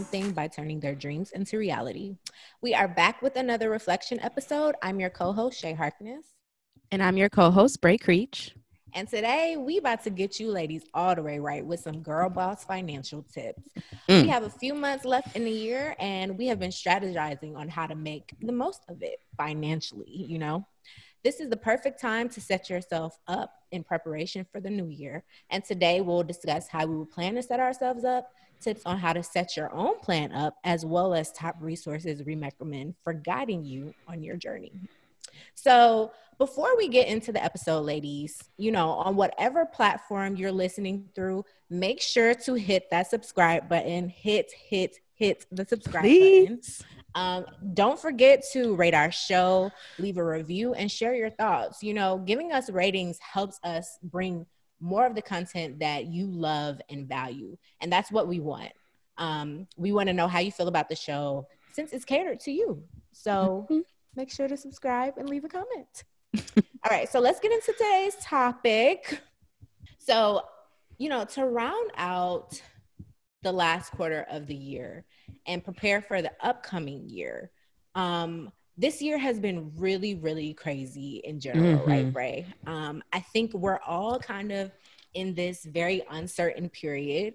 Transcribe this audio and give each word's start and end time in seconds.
damn 0.00 0.06
thing 0.06 0.32
by 0.32 0.48
turning 0.48 0.80
their 0.80 0.94
dreams 0.94 1.32
into 1.32 1.58
reality. 1.58 2.16
We 2.62 2.74
are 2.74 2.88
back 2.88 3.20
with 3.20 3.36
another 3.36 3.68
reflection 3.68 4.18
episode. 4.20 4.74
I'm 4.82 4.98
your 4.98 5.10
co-host 5.10 5.60
Shay 5.60 5.74
Harkness. 5.74 6.24
And 6.90 7.02
I'm 7.02 7.18
your 7.18 7.28
co-host 7.28 7.80
Bray 7.82 7.98
Creech. 7.98 8.54
And 8.94 9.06
today 9.06 9.56
we 9.58 9.76
about 9.76 10.02
to 10.04 10.10
get 10.10 10.40
you 10.40 10.50
ladies 10.50 10.84
all 10.94 11.14
the 11.14 11.22
way 11.22 11.38
right 11.38 11.64
with 11.64 11.80
some 11.80 12.00
girl 12.00 12.30
boss 12.30 12.64
financial 12.64 13.22
tips. 13.22 13.62
Mm. 14.08 14.22
We 14.22 14.28
have 14.28 14.44
a 14.44 14.50
few 14.50 14.72
months 14.74 15.04
left 15.04 15.36
in 15.36 15.44
the 15.44 15.50
year 15.50 15.94
and 15.98 16.38
we 16.38 16.46
have 16.46 16.58
been 16.58 16.70
strategizing 16.70 17.54
on 17.56 17.68
how 17.68 17.86
to 17.86 17.94
make 17.94 18.34
the 18.40 18.52
most 18.52 18.82
of 18.88 19.02
it 19.02 19.18
financially, 19.36 20.08
you 20.08 20.38
know. 20.38 20.66
This 21.22 21.40
is 21.40 21.50
the 21.50 21.56
perfect 21.58 22.00
time 22.00 22.30
to 22.30 22.40
set 22.40 22.70
yourself 22.70 23.18
up 23.28 23.52
in 23.70 23.84
preparation 23.84 24.46
for 24.50 24.60
the 24.60 24.70
new 24.70 24.86
year. 24.86 25.24
And 25.50 25.62
today 25.62 26.00
we'll 26.00 26.22
discuss 26.22 26.68
how 26.68 26.86
we 26.86 26.96
will 26.96 27.04
plan 27.04 27.34
to 27.34 27.42
set 27.42 27.60
ourselves 27.60 28.04
up, 28.04 28.30
tips 28.60 28.82
on 28.86 28.98
how 28.98 29.12
to 29.12 29.22
set 29.22 29.56
your 29.56 29.72
own 29.74 29.98
plan 30.00 30.32
up, 30.32 30.56
as 30.64 30.84
well 30.84 31.14
as 31.14 31.32
top 31.32 31.56
resources 31.60 32.22
we 32.24 32.36
recommend 32.36 32.94
for 33.02 33.12
guiding 33.12 33.64
you 33.64 33.94
on 34.06 34.22
your 34.22 34.36
journey. 34.36 34.72
So, 35.54 36.12
before 36.38 36.74
we 36.76 36.88
get 36.88 37.06
into 37.06 37.32
the 37.32 37.44
episode, 37.44 37.80
ladies, 37.80 38.42
you 38.56 38.72
know, 38.72 38.90
on 38.90 39.14
whatever 39.14 39.66
platform 39.66 40.36
you're 40.36 40.52
listening 40.52 41.08
through, 41.14 41.44
make 41.68 42.00
sure 42.00 42.34
to 42.34 42.54
hit 42.54 42.88
that 42.90 43.10
subscribe 43.10 43.68
button. 43.68 44.08
Hit, 44.08 44.50
hit, 44.52 44.96
hit 45.14 45.44
the 45.52 45.66
subscribe 45.66 46.04
Please. 46.04 46.48
button. 46.48 46.60
Um, 47.14 47.46
don't 47.74 47.98
forget 47.98 48.42
to 48.52 48.74
rate 48.74 48.94
our 48.94 49.10
show, 49.10 49.70
leave 49.98 50.16
a 50.16 50.24
review, 50.24 50.74
and 50.74 50.90
share 50.90 51.14
your 51.14 51.30
thoughts. 51.30 51.82
You 51.82 51.92
know, 51.92 52.18
giving 52.18 52.52
us 52.52 52.70
ratings 52.70 53.18
helps 53.18 53.58
us 53.62 53.98
bring 54.02 54.46
more 54.80 55.06
of 55.06 55.14
the 55.14 55.22
content 55.22 55.78
that 55.80 56.06
you 56.06 56.26
love 56.26 56.80
and 56.88 57.06
value. 57.06 57.56
And 57.80 57.92
that's 57.92 58.10
what 58.10 58.28
we 58.28 58.40
want. 58.40 58.72
Um, 59.18 59.66
we 59.76 59.92
want 59.92 60.08
to 60.08 60.12
know 60.12 60.28
how 60.28 60.38
you 60.38 60.50
feel 60.50 60.68
about 60.68 60.88
the 60.88 60.96
show 60.96 61.46
since 61.72 61.92
it's 61.92 62.04
catered 62.04 62.40
to 62.40 62.50
you. 62.50 62.82
So 63.12 63.66
mm-hmm. 63.70 63.80
make 64.16 64.30
sure 64.30 64.48
to 64.48 64.56
subscribe 64.56 65.18
and 65.18 65.28
leave 65.28 65.44
a 65.44 65.48
comment. 65.48 66.04
All 66.56 66.90
right, 66.90 67.08
so 67.08 67.20
let's 67.20 67.40
get 67.40 67.52
into 67.52 67.72
today's 67.72 68.16
topic. 68.22 69.20
So, 69.98 70.42
you 70.96 71.08
know, 71.08 71.24
to 71.24 71.44
round 71.44 71.90
out 71.96 72.60
the 73.42 73.52
last 73.52 73.90
quarter 73.92 74.26
of 74.30 74.46
the 74.46 74.54
year 74.54 75.04
and 75.46 75.64
prepare 75.64 76.00
for 76.00 76.22
the 76.22 76.32
upcoming 76.40 77.08
year. 77.08 77.50
Um, 77.94 78.52
this 78.80 79.02
year 79.02 79.18
has 79.18 79.38
been 79.38 79.70
really, 79.76 80.14
really 80.14 80.54
crazy 80.54 81.20
in 81.24 81.38
general, 81.38 81.80
mm-hmm. 81.80 81.90
right, 81.90 82.12
Bray? 82.12 82.46
Um, 82.66 83.02
I 83.12 83.20
think 83.20 83.52
we're 83.52 83.80
all 83.86 84.18
kind 84.18 84.50
of 84.52 84.72
in 85.12 85.34
this 85.34 85.64
very 85.66 86.02
uncertain 86.10 86.70
period 86.70 87.34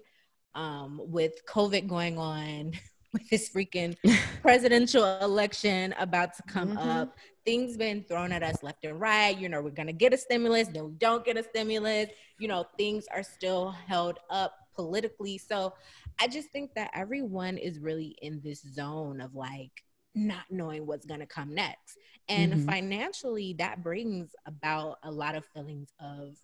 um, 0.56 1.00
with 1.04 1.46
COVID 1.46 1.86
going 1.86 2.18
on, 2.18 2.72
with 3.12 3.30
this 3.30 3.48
freaking 3.48 3.96
presidential 4.42 5.04
election 5.20 5.94
about 6.00 6.34
to 6.34 6.42
come 6.48 6.70
mm-hmm. 6.70 6.88
up. 6.88 7.16
Things 7.44 7.76
been 7.76 8.02
thrown 8.02 8.32
at 8.32 8.42
us 8.42 8.64
left 8.64 8.84
and 8.84 9.00
right. 9.00 9.38
You 9.38 9.48
know, 9.48 9.62
we're 9.62 9.70
gonna 9.70 9.92
get 9.92 10.12
a 10.12 10.18
stimulus, 10.18 10.66
then 10.66 10.84
we 10.84 10.92
don't 10.94 11.24
get 11.24 11.36
a 11.36 11.44
stimulus. 11.44 12.08
You 12.40 12.48
know, 12.48 12.66
things 12.76 13.06
are 13.14 13.22
still 13.22 13.70
held 13.70 14.18
up 14.30 14.52
politically. 14.74 15.38
So 15.38 15.74
I 16.18 16.26
just 16.26 16.50
think 16.50 16.74
that 16.74 16.90
everyone 16.92 17.56
is 17.56 17.78
really 17.78 18.16
in 18.20 18.40
this 18.42 18.62
zone 18.62 19.20
of 19.20 19.36
like 19.36 19.84
not 20.16 20.44
knowing 20.50 20.86
what's 20.86 21.06
going 21.06 21.20
to 21.20 21.26
come 21.26 21.54
next. 21.54 21.98
And 22.28 22.52
mm-hmm. 22.52 22.66
financially, 22.66 23.54
that 23.58 23.82
brings 23.82 24.34
about 24.46 24.98
a 25.04 25.10
lot 25.10 25.36
of 25.36 25.44
feelings 25.54 25.92
of 26.00 26.36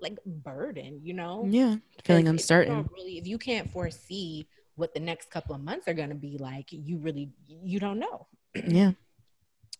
like 0.00 0.16
burden, 0.24 1.00
you 1.02 1.12
know? 1.12 1.44
Yeah, 1.48 1.76
feeling 2.04 2.28
uncertain. 2.28 2.78
If 2.78 2.86
really, 2.92 3.18
if 3.18 3.26
you 3.26 3.36
can't 3.36 3.70
foresee 3.70 4.48
what 4.76 4.94
the 4.94 5.00
next 5.00 5.30
couple 5.30 5.54
of 5.54 5.60
months 5.60 5.88
are 5.88 5.94
going 5.94 6.10
to 6.10 6.14
be 6.14 6.38
like, 6.38 6.66
you 6.70 6.98
really 6.98 7.30
you 7.46 7.80
don't 7.80 7.98
know. 7.98 8.28
yeah. 8.66 8.92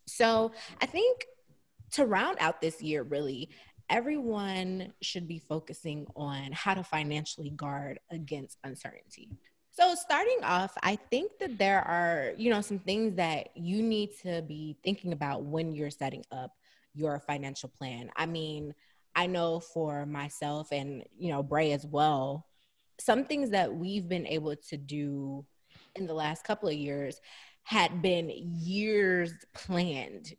So 0.06 0.52
I 0.80 0.86
think 0.86 1.24
to 1.92 2.04
round 2.04 2.38
out 2.40 2.60
this 2.60 2.82
year, 2.82 3.02
really, 3.04 3.50
everyone 3.88 4.92
should 5.00 5.26
be 5.26 5.38
focusing 5.38 6.06
on 6.16 6.50
how 6.52 6.74
to 6.74 6.82
financially 6.82 7.50
guard 7.50 8.00
against 8.10 8.58
uncertainty. 8.64 9.30
So, 9.78 9.94
starting 9.94 10.40
off, 10.42 10.72
I 10.82 10.96
think 10.96 11.38
that 11.38 11.56
there 11.56 11.80
are, 11.82 12.32
you 12.36 12.50
know, 12.50 12.60
some 12.60 12.80
things 12.80 13.14
that 13.14 13.50
you 13.54 13.80
need 13.80 14.10
to 14.22 14.42
be 14.42 14.76
thinking 14.82 15.12
about 15.12 15.44
when 15.44 15.72
you're 15.72 15.88
setting 15.88 16.24
up 16.32 16.50
your 16.94 17.20
financial 17.20 17.68
plan. 17.68 18.10
I 18.16 18.26
mean, 18.26 18.74
I 19.14 19.28
know 19.28 19.60
for 19.60 20.04
myself 20.04 20.72
and, 20.72 21.04
you 21.16 21.30
know, 21.30 21.44
Bray 21.44 21.70
as 21.70 21.86
well, 21.86 22.44
some 22.98 23.24
things 23.24 23.50
that 23.50 23.72
we've 23.72 24.08
been 24.08 24.26
able 24.26 24.56
to 24.56 24.76
do 24.76 25.46
in 25.94 26.08
the 26.08 26.14
last 26.14 26.42
couple 26.42 26.68
of 26.68 26.74
years 26.74 27.20
had 27.62 28.02
been 28.02 28.32
years 28.34 29.32
planned 29.54 30.34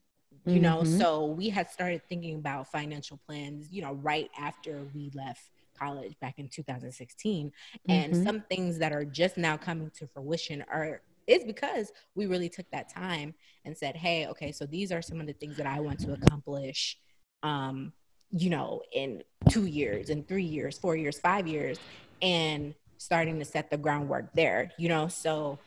you 0.45 0.53
mm-hmm. 0.53 0.61
know 0.61 0.83
so 0.83 1.25
we 1.25 1.49
had 1.49 1.69
started 1.69 2.01
thinking 2.07 2.35
about 2.35 2.71
financial 2.71 3.19
plans 3.27 3.67
you 3.71 3.81
know 3.81 3.93
right 3.95 4.29
after 4.39 4.87
we 4.95 5.11
left 5.13 5.51
college 5.79 6.15
back 6.19 6.35
in 6.37 6.47
2016 6.49 7.47
mm-hmm. 7.47 7.91
and 7.91 8.15
some 8.25 8.41
things 8.49 8.77
that 8.77 8.91
are 8.91 9.05
just 9.05 9.37
now 9.37 9.55
coming 9.57 9.89
to 9.91 10.07
fruition 10.07 10.63
are 10.71 11.01
is 11.27 11.43
because 11.43 11.91
we 12.15 12.25
really 12.25 12.49
took 12.49 12.69
that 12.71 12.89
time 12.89 13.33
and 13.65 13.77
said 13.77 13.95
hey 13.95 14.27
okay 14.27 14.51
so 14.51 14.65
these 14.65 14.91
are 14.91 15.01
some 15.01 15.19
of 15.19 15.27
the 15.27 15.33
things 15.33 15.55
that 15.57 15.67
i 15.67 15.79
want 15.79 15.99
to 15.99 16.13
accomplish 16.13 16.97
um 17.43 17.91
you 18.31 18.49
know 18.49 18.81
in 18.93 19.23
two 19.49 19.65
years 19.65 20.09
in 20.09 20.23
three 20.23 20.43
years 20.43 20.77
four 20.77 20.95
years 20.95 21.19
five 21.19 21.47
years 21.47 21.79
and 22.21 22.73
starting 22.97 23.39
to 23.39 23.45
set 23.45 23.69
the 23.69 23.77
groundwork 23.77 24.25
there 24.33 24.71
you 24.77 24.89
know 24.89 25.07
so 25.07 25.57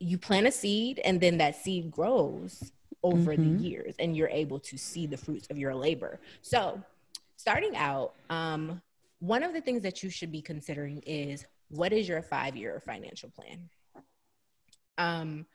you 0.00 0.16
plant 0.18 0.46
a 0.46 0.50
seed 0.50 0.98
and 1.04 1.20
then 1.20 1.38
that 1.38 1.54
seed 1.54 1.90
grows 1.90 2.72
over 3.02 3.32
mm-hmm. 3.32 3.58
the 3.58 3.62
years 3.62 3.94
and 3.98 4.16
you're 4.16 4.28
able 4.28 4.58
to 4.58 4.76
see 4.76 5.06
the 5.06 5.16
fruits 5.16 5.46
of 5.50 5.58
your 5.58 5.74
labor. 5.74 6.20
So, 6.42 6.82
starting 7.36 7.76
out, 7.76 8.14
um, 8.28 8.82
one 9.20 9.42
of 9.42 9.52
the 9.52 9.60
things 9.60 9.82
that 9.82 10.02
you 10.02 10.10
should 10.10 10.32
be 10.32 10.42
considering 10.42 11.02
is 11.06 11.46
what 11.68 11.92
is 11.92 12.08
your 12.08 12.22
five 12.22 12.56
year 12.56 12.82
financial 12.84 13.30
plan? 13.30 13.68
Um, 14.98 15.46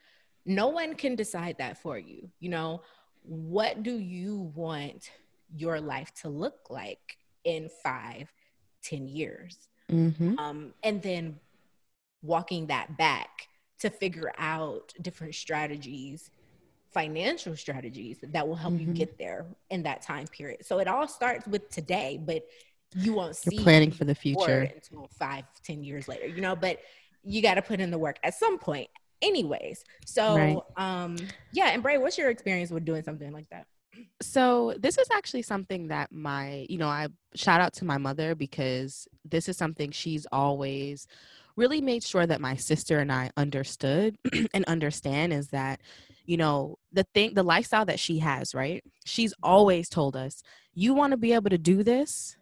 no 0.46 0.68
one 0.68 0.96
can 0.96 1.16
decide 1.16 1.58
that 1.58 1.78
for 1.78 1.98
you. 1.98 2.30
You 2.40 2.50
know, 2.50 2.82
what 3.24 3.84
do 3.84 3.98
you 3.98 4.52
want 4.56 5.10
your 5.56 5.82
life 5.82 6.14
to 6.22 6.30
look 6.30 6.70
like 6.70 7.18
in 7.44 7.70
five, 7.84 8.32
ten 8.84 9.08
years? 9.08 9.58
Mm-hmm. 9.92 10.40
Um, 10.40 10.74
and 10.84 11.02
then 11.02 11.40
walking 12.22 12.68
that 12.68 12.98
back 12.98 13.48
to 13.80 13.90
figure 13.90 14.32
out 14.38 14.94
different 15.02 15.36
strategies 15.36 16.32
financial 16.96 17.58
strategies 17.58 18.20
that 18.24 18.48
will 18.48 18.56
help 18.56 18.74
mm-hmm. 18.74 18.88
you 18.88 18.94
get 18.94 19.18
there 19.18 19.46
in 19.70 19.84
that 19.84 20.02
time 20.02 20.26
period. 20.28 20.66
So 20.66 20.80
it 20.80 20.88
all 20.88 21.10
starts 21.10 21.46
with 21.46 21.70
today, 21.70 22.18
but 22.24 22.46
you 22.96 23.14
won't 23.14 23.38
You're 23.46 23.60
see 23.60 23.64
planning 23.64 23.92
for 23.92 24.06
the 24.06 24.16
future 24.16 24.70
until 24.74 25.10
five, 25.18 25.44
ten 25.64 25.84
years 25.84 26.08
later, 26.08 26.28
you 26.28 26.42
know, 26.42 26.56
but 26.56 26.80
you 27.24 27.42
got 27.42 27.56
to 27.56 27.62
put 27.62 27.80
in 27.80 27.92
the 27.92 27.98
work 27.98 28.18
at 28.24 28.34
some 28.36 28.58
point 28.58 28.90
anyways. 29.22 29.84
So, 30.06 30.36
right. 30.36 30.58
um, 30.78 31.18
yeah. 31.52 31.70
And 31.70 31.84
Bray, 31.84 31.98
what's 31.98 32.18
your 32.18 32.30
experience 32.30 32.72
with 32.72 32.86
doing 32.86 33.04
something 33.04 33.32
like 33.32 33.50
that? 33.50 33.66
So 34.22 34.76
this 34.78 34.98
is 34.98 35.08
actually 35.12 35.42
something 35.42 35.88
that 35.88 36.12
my, 36.12 36.66
you 36.70 36.78
know, 36.78 36.88
I 36.88 37.08
shout 37.34 37.62
out 37.62 37.74
to 37.76 37.86
my 37.86 37.98
mother 37.98 38.36
because 38.36 39.08
this 39.24 39.48
is 39.48 39.58
something 39.58 39.92
she's 39.92 40.28
always 40.32 41.08
really 41.56 41.82
made 41.82 42.04
sure 42.04 42.26
that 42.26 42.42
my 42.42 42.56
sister 42.56 43.00
and 43.00 43.12
I 43.12 43.32
understood 43.38 44.18
and 44.54 44.66
understand 44.66 45.34
is 45.34 45.50
that 45.50 45.82
you 46.26 46.38
know 46.38 46.78
the 46.92 47.06
thing 47.14 47.34
the 47.34 47.44
lifestyle 47.44 47.86
that 47.86 48.00
she 48.00 48.20
has 48.20 48.56
right 48.56 48.84
she's 49.06 49.34
always 49.44 49.88
told 49.90 50.16
us 50.16 50.42
you 50.74 50.94
want 50.94 51.12
to 51.12 51.18
be 51.18 51.34
able 51.34 51.52
to 51.52 51.58
do 51.58 51.84
this 51.84 52.36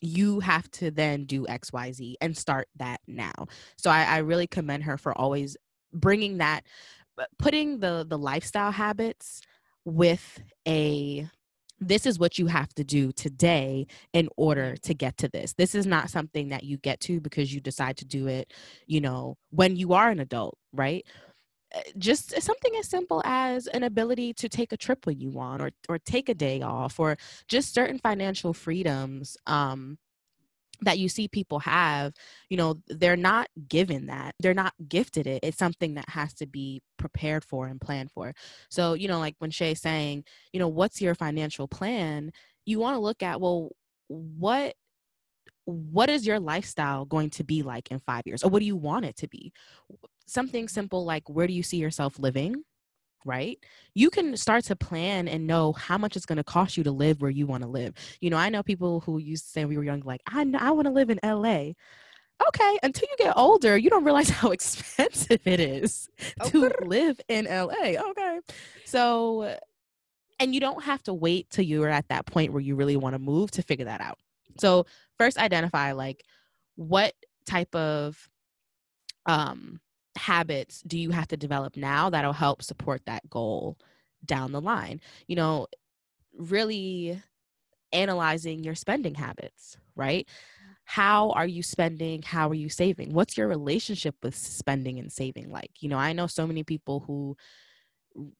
you 0.00 0.40
have 0.40 0.70
to 0.70 0.90
then 0.90 1.24
do 1.24 1.46
xyz 1.46 2.14
and 2.20 2.36
start 2.36 2.68
that 2.76 3.00
now 3.06 3.32
so 3.76 3.90
I, 3.90 4.04
I 4.04 4.18
really 4.18 4.46
commend 4.46 4.84
her 4.84 4.98
for 4.98 5.16
always 5.16 5.56
bringing 5.92 6.38
that 6.38 6.64
putting 7.38 7.80
the 7.80 8.04
the 8.08 8.18
lifestyle 8.18 8.72
habits 8.72 9.40
with 9.84 10.40
a 10.66 11.28
this 11.80 12.06
is 12.06 12.18
what 12.18 12.38
you 12.38 12.46
have 12.46 12.72
to 12.74 12.84
do 12.84 13.12
today 13.12 13.86
in 14.12 14.28
order 14.36 14.76
to 14.76 14.94
get 14.94 15.18
to 15.18 15.28
this. 15.28 15.54
This 15.54 15.74
is 15.74 15.86
not 15.86 16.08
something 16.08 16.48
that 16.48 16.64
you 16.64 16.78
get 16.78 17.00
to 17.00 17.20
because 17.20 17.52
you 17.52 17.60
decide 17.60 17.96
to 17.98 18.04
do 18.04 18.26
it, 18.26 18.52
you 18.86 19.00
know, 19.00 19.36
when 19.50 19.76
you 19.76 19.92
are 19.92 20.08
an 20.08 20.20
adult, 20.20 20.56
right? 20.72 21.04
Uh, 21.74 21.80
just 21.98 22.40
something 22.42 22.72
as 22.78 22.88
simple 22.88 23.22
as 23.24 23.66
an 23.68 23.82
ability 23.82 24.32
to 24.34 24.48
take 24.48 24.72
a 24.72 24.76
trip 24.76 25.06
when 25.06 25.18
you 25.18 25.30
want 25.30 25.60
or 25.62 25.70
or 25.88 25.98
take 25.98 26.28
a 26.28 26.34
day 26.34 26.62
off 26.62 27.00
or 27.00 27.16
just 27.48 27.74
certain 27.74 27.98
financial 27.98 28.52
freedoms 28.52 29.36
um 29.46 29.98
that 30.82 30.98
you 30.98 31.08
see 31.08 31.28
people 31.28 31.60
have 31.60 32.12
you 32.50 32.56
know 32.56 32.76
they're 32.88 33.16
not 33.16 33.48
given 33.68 34.06
that 34.06 34.34
they're 34.40 34.54
not 34.54 34.74
gifted 34.88 35.26
it 35.26 35.40
it's 35.42 35.58
something 35.58 35.94
that 35.94 36.08
has 36.08 36.34
to 36.34 36.46
be 36.46 36.82
prepared 36.98 37.44
for 37.44 37.66
and 37.66 37.80
planned 37.80 38.10
for. 38.10 38.34
So 38.70 38.94
you 38.94 39.08
know 39.08 39.18
like 39.18 39.36
when 39.38 39.50
shay's 39.50 39.80
saying 39.80 40.24
you 40.52 40.60
know 40.60 40.68
what's 40.68 41.00
your 41.00 41.14
financial 41.14 41.68
plan? 41.68 42.32
you 42.66 42.78
want 42.78 42.94
to 42.94 43.00
look 43.00 43.22
at 43.22 43.40
well 43.40 43.70
what 44.08 44.74
what 45.66 46.10
is 46.10 46.26
your 46.26 46.40
lifestyle 46.40 47.04
going 47.04 47.30
to 47.30 47.44
be 47.44 47.62
like 47.62 47.90
in 47.90 47.98
five 48.00 48.22
years? 48.26 48.42
or 48.42 48.50
what 48.50 48.60
do 48.60 48.66
you 48.66 48.76
want 48.76 49.04
it 49.04 49.16
to 49.16 49.28
be 49.28 49.52
something 50.26 50.68
simple 50.68 51.04
like 51.04 51.28
where 51.28 51.46
do 51.46 51.52
you 51.52 51.62
see 51.62 51.78
yourself 51.78 52.18
living? 52.18 52.64
Right? 53.26 53.58
You 53.94 54.10
can 54.10 54.36
start 54.36 54.64
to 54.64 54.76
plan 54.76 55.28
and 55.28 55.46
know 55.46 55.72
how 55.72 55.96
much 55.96 56.14
it's 56.14 56.26
going 56.26 56.36
to 56.36 56.44
cost 56.44 56.76
you 56.76 56.84
to 56.84 56.92
live 56.92 57.22
where 57.22 57.30
you 57.30 57.46
want 57.46 57.62
to 57.62 57.68
live. 57.68 57.94
You 58.20 58.28
know, 58.28 58.36
I 58.36 58.50
know 58.50 58.62
people 58.62 59.00
who 59.00 59.16
used 59.16 59.44
to 59.46 59.50
say 59.50 59.64
we 59.64 59.78
were 59.78 59.84
young, 59.84 60.00
like, 60.00 60.20
I, 60.26 60.44
I 60.58 60.72
want 60.72 60.86
to 60.88 60.92
live 60.92 61.08
in 61.08 61.20
LA 61.24 61.72
okay 62.48 62.78
until 62.82 63.08
you 63.08 63.16
get 63.24 63.36
older 63.36 63.76
you 63.76 63.90
don't 63.90 64.04
realize 64.04 64.28
how 64.40 64.50
expensive 64.50 65.40
it 65.44 65.60
is 65.60 66.08
okay. 66.40 66.50
to 66.50 66.72
live 66.84 67.20
in 67.28 67.44
la 67.44 67.72
okay 67.74 68.40
so 68.84 69.56
and 70.40 70.54
you 70.54 70.60
don't 70.60 70.82
have 70.82 71.02
to 71.02 71.14
wait 71.14 71.48
till 71.50 71.64
you're 71.64 71.88
at 71.88 72.08
that 72.08 72.26
point 72.26 72.52
where 72.52 72.60
you 72.60 72.74
really 72.74 72.96
want 72.96 73.14
to 73.14 73.18
move 73.18 73.50
to 73.50 73.62
figure 73.62 73.84
that 73.84 74.00
out 74.00 74.18
so 74.58 74.84
first 75.16 75.38
identify 75.38 75.92
like 75.92 76.22
what 76.76 77.14
type 77.46 77.72
of 77.74 78.28
um 79.26 79.80
habits 80.16 80.82
do 80.82 80.98
you 80.98 81.10
have 81.10 81.28
to 81.28 81.36
develop 81.36 81.76
now 81.76 82.10
that'll 82.10 82.32
help 82.32 82.62
support 82.62 83.02
that 83.06 83.28
goal 83.28 83.78
down 84.24 84.52
the 84.52 84.60
line? 84.60 85.00
You 85.26 85.36
know, 85.36 85.66
really 86.36 87.20
analyzing 87.92 88.64
your 88.64 88.74
spending 88.74 89.14
habits, 89.14 89.76
right? 89.96 90.28
How 90.84 91.30
are 91.30 91.46
you 91.46 91.62
spending? 91.62 92.22
How 92.22 92.48
are 92.50 92.54
you 92.54 92.68
saving? 92.68 93.12
What's 93.12 93.38
your 93.38 93.48
relationship 93.48 94.16
with 94.22 94.34
spending 94.34 94.98
and 94.98 95.10
saving 95.10 95.50
like? 95.50 95.70
You 95.80 95.88
know, 95.88 95.98
I 95.98 96.12
know 96.12 96.26
so 96.26 96.46
many 96.46 96.62
people 96.62 97.00
who 97.00 97.36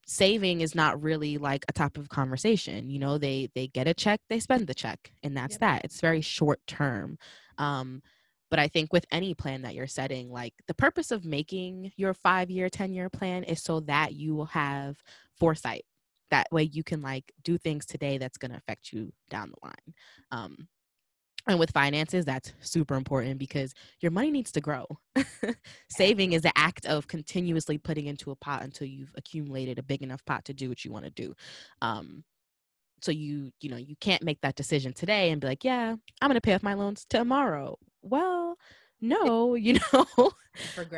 saving 0.05 0.61
is 0.61 0.75
not 0.75 1.01
really 1.01 1.37
like 1.37 1.65
a 1.67 1.73
topic 1.73 2.01
of 2.01 2.09
conversation 2.09 2.89
you 2.89 2.97
know 2.97 3.17
they 3.17 3.49
they 3.55 3.67
get 3.67 3.87
a 3.89 3.93
check 3.93 4.21
they 4.29 4.39
spend 4.39 4.67
the 4.67 4.73
check 4.73 5.11
and 5.21 5.35
that's 5.35 5.55
yep. 5.55 5.59
that 5.59 5.81
it's 5.83 5.99
very 5.99 6.21
short 6.21 6.61
term 6.65 7.17
um 7.57 8.01
but 8.49 8.59
I 8.59 8.67
think 8.67 8.93
with 8.93 9.05
any 9.11 9.33
plan 9.33 9.63
that 9.63 9.75
you're 9.75 9.87
setting, 9.87 10.31
like 10.31 10.53
the 10.67 10.73
purpose 10.73 11.11
of 11.11 11.25
making 11.25 11.91
your 11.97 12.13
five 12.13 12.49
year, 12.49 12.69
10 12.69 12.93
year 12.93 13.09
plan 13.09 13.43
is 13.43 13.63
so 13.63 13.79
that 13.81 14.13
you 14.13 14.35
will 14.35 14.45
have 14.45 14.97
foresight. 15.37 15.85
That 16.31 16.47
way 16.51 16.63
you 16.63 16.83
can 16.83 17.01
like 17.01 17.31
do 17.43 17.57
things 17.57 17.85
today 17.85 18.17
that's 18.17 18.37
going 18.37 18.51
to 18.51 18.57
affect 18.57 18.91
you 18.91 19.11
down 19.29 19.51
the 19.51 19.67
line. 19.67 19.93
Um, 20.31 20.67
and 21.47 21.59
with 21.59 21.71
finances, 21.71 22.25
that's 22.25 22.53
super 22.61 22.95
important 22.95 23.37
because 23.37 23.73
your 23.99 24.11
money 24.11 24.31
needs 24.31 24.51
to 24.53 24.61
grow. 24.61 24.85
Saving 25.89 26.33
is 26.33 26.41
the 26.41 26.57
act 26.57 26.87
of 26.87 27.07
continuously 27.07 27.77
putting 27.77 28.07
into 28.07 28.31
a 28.31 28.35
pot 28.35 28.63
until 28.63 28.87
you've 28.87 29.13
accumulated 29.15 29.77
a 29.77 29.83
big 29.83 30.01
enough 30.01 30.25
pot 30.25 30.43
to 30.45 30.53
do 30.53 30.69
what 30.69 30.83
you 30.83 30.91
want 30.91 31.05
to 31.05 31.11
do. 31.11 31.35
Um, 31.83 32.23
so 33.01 33.11
you 33.11 33.51
you 33.61 33.69
know 33.69 33.77
you 33.77 33.95
can't 33.99 34.23
make 34.23 34.41
that 34.41 34.55
decision 34.55 34.93
today 34.93 35.31
and 35.31 35.41
be 35.41 35.47
like 35.47 35.63
yeah 35.63 35.95
i'm 36.21 36.29
going 36.29 36.35
to 36.35 36.41
pay 36.41 36.53
off 36.53 36.63
my 36.63 36.73
loans 36.73 37.05
tomorrow. 37.09 37.77
Well 38.01 38.57
no 39.01 39.55
you 39.55 39.77
know 39.93 40.31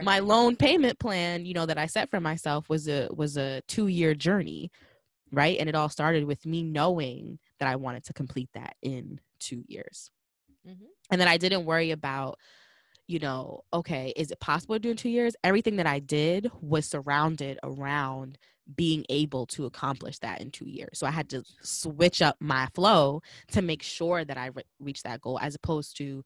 my 0.04 0.20
loan 0.20 0.56
payment 0.56 1.00
plan 1.00 1.46
you 1.46 1.54
know 1.54 1.66
that 1.66 1.80
i 1.80 1.88
set 1.88 2.10
for 2.12 2.20
myself 2.20 2.70
was 2.70 2.88
a 2.88 3.10
was 3.12 3.38
a 3.38 3.62
two 3.68 3.88
year 3.88 4.14
journey 4.14 4.72
right? 5.32 5.58
And 5.60 5.68
it 5.68 5.76
all 5.76 5.90
started 5.90 6.24
with 6.24 6.46
me 6.46 6.64
knowing 6.64 7.40
that 7.60 7.68
i 7.68 7.76
wanted 7.76 8.06
to 8.06 8.14
complete 8.14 8.50
that 8.54 8.76
in 8.82 9.20
two 9.40 9.64
years. 9.68 10.10
Mm-hmm. 10.68 10.86
and 11.12 11.22
then 11.22 11.30
i 11.30 11.38
didn't 11.38 11.64
worry 11.64 11.92
about 11.92 12.40
you 13.08 13.20
know 13.20 13.62
okay 13.72 14.12
is 14.18 14.32
it 14.32 14.40
possible 14.42 14.76
to 14.76 14.80
do 14.80 14.92
in 14.92 14.98
two 14.98 15.10
years? 15.10 15.36
Everything 15.44 15.78
that 15.78 15.88
i 15.88 16.00
did 16.00 16.52
was 16.62 16.86
surrounded 16.86 17.58
around 17.64 18.38
being 18.76 19.06
able 19.10 19.46
to 19.48 19.66
accomplish 19.66 20.20
that 20.20 20.42
in 20.42 20.52
two 20.52 20.68
years. 20.68 21.00
So 21.00 21.08
I 21.08 21.12
had 21.12 21.30
to 21.30 21.44
switch 21.62 22.22
up 22.22 22.36
my 22.40 22.68
flow 22.76 23.22
to 23.52 23.62
make 23.62 23.82
sure 23.82 24.26
that 24.26 24.38
I 24.38 24.48
re- 24.48 24.64
reached 24.80 25.04
that 25.04 25.22
goal 25.22 25.40
as 25.42 25.56
opposed 25.56 25.98
to 25.98 26.24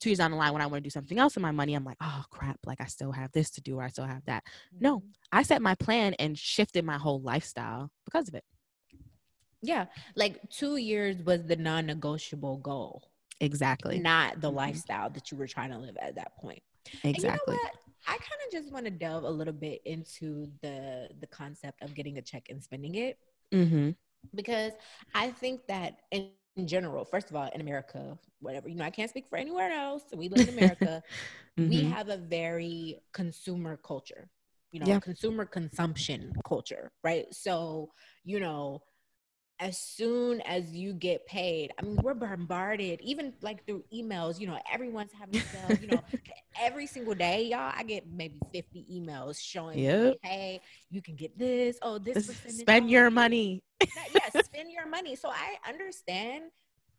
two 0.00 0.10
years 0.10 0.18
down 0.18 0.32
the 0.32 0.36
line 0.36 0.52
when 0.52 0.62
I 0.62 0.66
want 0.66 0.82
to 0.82 0.86
do 0.86 0.90
something 0.90 1.18
else 1.18 1.34
with 1.34 1.42
my 1.42 1.50
money, 1.50 1.74
I'm 1.74 1.84
like, 1.84 1.96
oh 2.02 2.24
crap, 2.30 2.58
like 2.66 2.80
I 2.80 2.86
still 2.86 3.12
have 3.12 3.32
this 3.32 3.50
to 3.52 3.60
do 3.60 3.78
or 3.78 3.84
I 3.84 3.88
still 3.88 4.04
have 4.04 4.24
that. 4.26 4.44
No, 4.78 4.98
mm-hmm. 4.98 5.08
I 5.32 5.42
set 5.42 5.62
my 5.62 5.74
plan 5.76 6.14
and 6.18 6.38
shifted 6.38 6.84
my 6.84 6.98
whole 6.98 7.20
lifestyle 7.20 7.90
because 8.04 8.28
of 8.28 8.34
it. 8.34 8.44
Yeah. 9.62 9.86
Like 10.14 10.50
two 10.50 10.76
years 10.76 11.16
was 11.24 11.44
the 11.44 11.56
non 11.56 11.86
negotiable 11.86 12.58
goal. 12.58 13.08
Exactly. 13.40 13.98
Not 13.98 14.40
the 14.40 14.48
mm-hmm. 14.48 14.58
lifestyle 14.58 15.10
that 15.10 15.30
you 15.30 15.38
were 15.38 15.46
trying 15.46 15.70
to 15.70 15.78
live 15.78 15.96
at 16.00 16.16
that 16.16 16.36
point. 16.36 16.62
Exactly. 17.02 17.56
I 18.06 18.12
kind 18.12 18.40
of 18.46 18.52
just 18.52 18.72
want 18.72 18.84
to 18.84 18.90
delve 18.90 19.24
a 19.24 19.30
little 19.30 19.52
bit 19.52 19.82
into 19.84 20.48
the 20.62 21.08
the 21.20 21.26
concept 21.26 21.82
of 21.82 21.94
getting 21.94 22.18
a 22.18 22.22
check 22.22 22.46
and 22.50 22.62
spending 22.62 22.94
it. 22.94 23.18
Mm-hmm. 23.52 23.90
Because 24.34 24.72
I 25.14 25.30
think 25.30 25.66
that 25.68 26.00
in, 26.10 26.30
in, 26.56 26.66
general, 26.66 27.04
first 27.04 27.30
of 27.30 27.36
all, 27.36 27.50
in 27.54 27.60
America, 27.60 28.18
whatever, 28.40 28.68
you 28.68 28.74
know, 28.74 28.84
I 28.84 28.90
can't 28.90 29.10
speak 29.10 29.26
for 29.28 29.36
anywhere 29.36 29.70
else. 29.70 30.02
We 30.14 30.28
live 30.28 30.48
in 30.48 30.58
America. 30.58 31.02
mm-hmm. 31.58 31.68
We 31.68 31.82
have 31.84 32.08
a 32.08 32.16
very 32.16 33.00
consumer 33.12 33.76
culture, 33.76 34.28
you 34.72 34.80
know, 34.80 34.86
yeah. 34.86 35.00
consumer 35.00 35.44
consumption 35.44 36.32
culture, 36.46 36.90
right? 37.02 37.26
So, 37.32 37.90
you 38.24 38.40
know, 38.40 38.82
as 39.60 39.78
soon 39.78 40.40
as 40.42 40.72
you 40.72 40.92
get 40.92 41.26
paid, 41.26 41.72
I 41.78 41.82
mean, 41.82 41.96
we're 42.02 42.14
bombarded, 42.14 43.00
even 43.00 43.32
like 43.40 43.64
through 43.66 43.84
emails, 43.94 44.40
you 44.40 44.46
know, 44.46 44.58
everyone's 44.72 45.12
having 45.12 45.40
sales, 45.40 45.80
you 45.80 45.86
know, 45.88 46.02
every 46.60 46.86
single 46.86 47.14
day, 47.14 47.44
y'all, 47.44 47.72
I 47.74 47.84
get 47.84 48.04
maybe 48.10 48.40
50 48.52 48.86
emails 48.92 49.40
showing 49.40 49.78
yep. 49.78 50.04
me, 50.04 50.18
hey, 50.22 50.60
you 50.90 51.00
can 51.02 51.14
get 51.14 51.38
this. 51.38 51.78
Oh, 51.82 51.98
this 51.98 52.26
spend 52.48 52.90
your 52.90 53.10
money. 53.10 53.62
yes, 54.12 54.44
spend 54.44 54.72
your 54.72 54.88
money. 54.88 55.14
So 55.14 55.30
I 55.30 55.56
understand. 55.68 56.44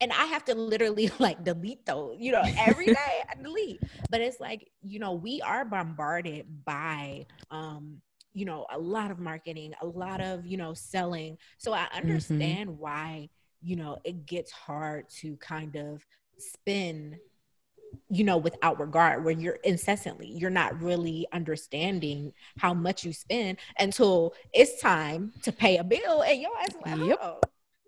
And 0.02 0.12
I 0.12 0.26
have 0.26 0.44
to 0.46 0.56
literally 0.56 1.10
like 1.20 1.44
delete 1.44 1.86
those, 1.86 2.18
you 2.20 2.32
know, 2.32 2.44
every 2.58 2.88
day 2.88 3.24
I 3.30 3.42
delete. 3.42 3.82
But 4.10 4.22
it's 4.22 4.40
like, 4.40 4.70
you 4.82 5.00
know, 5.00 5.14
we 5.14 5.42
are 5.42 5.66
bombarded 5.66 6.46
by 6.66 7.26
um 7.52 8.02
you 8.36 8.46
know 8.46 8.68
a 8.72 8.78
lot 8.78 9.10
of 9.10 9.18
marketing 9.18 9.74
a 9.82 9.86
lot 9.86 10.22
of 10.22 10.46
you 10.46 10.58
know 10.58 10.74
selling 10.74 11.38
so 11.58 11.74
i 11.74 11.80
mm-hmm. 11.80 11.98
understand 11.98 12.70
mm-hmm. 12.70 12.82
why 12.82 13.30
you 13.62 13.76
know 13.76 13.98
it 14.04 14.26
gets 14.26 14.52
hard 14.52 15.10
to 15.10 15.36
kind 15.38 15.76
of 15.76 16.06
spin 16.38 17.18
you 18.10 18.26
know 18.26 18.38
without 18.38 18.80
regard 18.80 19.24
where 19.24 19.34
you're 19.34 19.60
incessantly 19.64 20.28
you're 20.28 20.50
not 20.50 20.80
really 20.82 21.26
understanding 21.32 22.34
how 22.58 22.74
much 22.74 23.06
you 23.06 23.14
spend 23.14 23.58
until 23.80 24.34
it's 24.54 24.82
time 24.82 25.32
to 25.42 25.52
pay 25.52 25.78
a 25.78 25.84
bill 25.84 26.22
and 26.22 26.42
your 26.42 26.52
ass 26.60 26.76
like 26.86 27.08
yep. 27.08 27.18
oh 27.22 27.40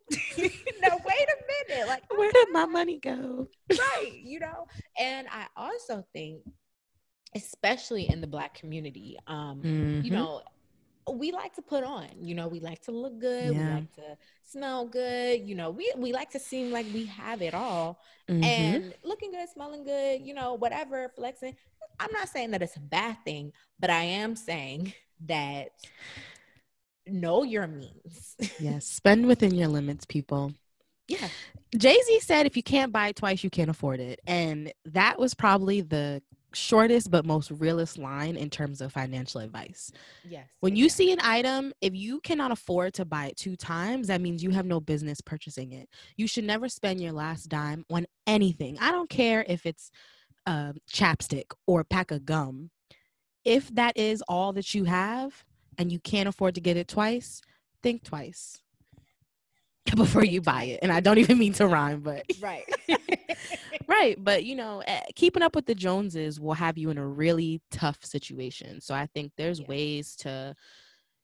no 0.37 0.89
wait 1.05 1.27
a 1.27 1.69
minute 1.69 1.87
like 1.87 2.03
where 2.15 2.31
did 2.31 2.47
my 2.51 2.65
money 2.65 2.97
go 2.97 3.45
right 3.71 4.21
you 4.23 4.39
know 4.39 4.65
and 4.97 5.27
i 5.29 5.45
also 5.57 6.05
think 6.13 6.41
especially 7.37 8.09
in 8.09 8.21
the 8.21 8.27
black 8.27 8.53
community 8.53 9.17
um 9.27 9.61
mm-hmm. 9.63 10.01
you 10.01 10.11
know 10.11 10.41
we 11.11 11.31
like 11.31 11.53
to 11.53 11.61
put 11.61 11.83
on 11.83 12.07
you 12.19 12.35
know 12.35 12.47
we 12.47 12.59
like 12.59 12.81
to 12.81 12.91
look 12.91 13.17
good 13.19 13.53
yeah. 13.53 13.67
we 13.67 13.73
like 13.75 13.95
to 13.95 14.17
smell 14.43 14.85
good 14.85 15.47
you 15.47 15.55
know 15.55 15.69
we 15.69 15.91
we 15.97 16.11
like 16.11 16.29
to 16.29 16.39
seem 16.39 16.71
like 16.71 16.85
we 16.93 17.05
have 17.05 17.41
it 17.41 17.53
all 17.53 17.99
mm-hmm. 18.29 18.43
and 18.43 18.93
looking 19.03 19.31
good 19.31 19.47
smelling 19.49 19.83
good 19.83 20.21
you 20.21 20.33
know 20.33 20.55
whatever 20.55 21.09
flexing 21.15 21.55
i'm 21.99 22.11
not 22.11 22.27
saying 22.27 22.51
that 22.51 22.61
it's 22.61 22.75
a 22.75 22.81
bad 22.81 23.17
thing 23.23 23.53
but 23.79 23.89
i 23.89 24.03
am 24.03 24.35
saying 24.35 24.93
that 25.25 25.69
know 27.05 27.43
your 27.43 27.67
means 27.67 28.35
yes 28.59 28.85
spend 28.85 29.25
within 29.25 29.55
your 29.55 29.67
limits 29.67 30.05
people 30.05 30.51
yeah. 31.07 31.29
Jay 31.77 31.97
Z 32.05 32.19
said, 32.19 32.45
if 32.45 32.57
you 32.57 32.63
can't 32.63 32.91
buy 32.91 33.09
it 33.09 33.15
twice, 33.15 33.43
you 33.43 33.49
can't 33.49 33.69
afford 33.69 33.99
it. 33.99 34.19
And 34.27 34.71
that 34.85 35.19
was 35.19 35.33
probably 35.33 35.81
the 35.81 36.21
shortest 36.53 37.11
but 37.11 37.25
most 37.25 37.51
realist 37.51 37.97
line 37.97 38.35
in 38.35 38.49
terms 38.49 38.81
of 38.81 38.91
financial 38.91 39.41
advice. 39.41 39.91
Yes. 40.27 40.47
When 40.59 40.75
you 40.75 40.89
see 40.89 41.11
an 41.11 41.19
item, 41.21 41.73
if 41.81 41.95
you 41.95 42.19
cannot 42.21 42.51
afford 42.51 42.93
to 42.95 43.05
buy 43.05 43.27
it 43.27 43.37
two 43.37 43.55
times, 43.55 44.07
that 44.07 44.21
means 44.21 44.43
you 44.43 44.51
have 44.51 44.65
no 44.65 44.79
business 44.79 45.21
purchasing 45.21 45.73
it. 45.73 45.89
You 46.15 46.27
should 46.27 46.45
never 46.45 46.69
spend 46.69 47.01
your 47.01 47.11
last 47.11 47.49
dime 47.49 47.85
on 47.91 48.05
anything. 48.25 48.77
I 48.79 48.91
don't 48.91 49.09
care 49.09 49.45
if 49.47 49.65
it's 49.65 49.91
a 50.45 50.73
chapstick 50.91 51.51
or 51.65 51.81
a 51.81 51.85
pack 51.85 52.11
of 52.11 52.25
gum. 52.25 52.71
If 53.43 53.73
that 53.75 53.97
is 53.97 54.23
all 54.27 54.53
that 54.53 54.73
you 54.73 54.85
have 54.85 55.43
and 55.77 55.91
you 55.91 55.99
can't 55.99 56.29
afford 56.29 56.55
to 56.55 56.61
get 56.61 56.77
it 56.77 56.87
twice, 56.87 57.41
think 57.83 58.03
twice 58.03 58.61
before 59.95 60.23
you 60.23 60.41
buy 60.41 60.63
it. 60.63 60.79
And 60.81 60.91
I 60.91 60.99
don't 60.99 61.17
even 61.17 61.37
mean 61.37 61.53
to 61.53 61.67
rhyme, 61.67 62.01
but 62.01 62.25
right. 62.41 62.65
right. 63.87 64.21
But 64.23 64.43
you 64.43 64.55
know, 64.55 64.83
eh, 64.85 65.01
keeping 65.15 65.43
up 65.43 65.55
with 65.55 65.65
the 65.65 65.75
Joneses 65.75 66.39
will 66.39 66.53
have 66.53 66.77
you 66.77 66.89
in 66.89 66.97
a 66.97 67.07
really 67.07 67.61
tough 67.71 68.03
situation. 68.03 68.81
So 68.81 68.93
I 68.93 69.07
think 69.07 69.31
there's 69.37 69.59
yeah. 69.59 69.67
ways 69.67 70.15
to 70.17 70.55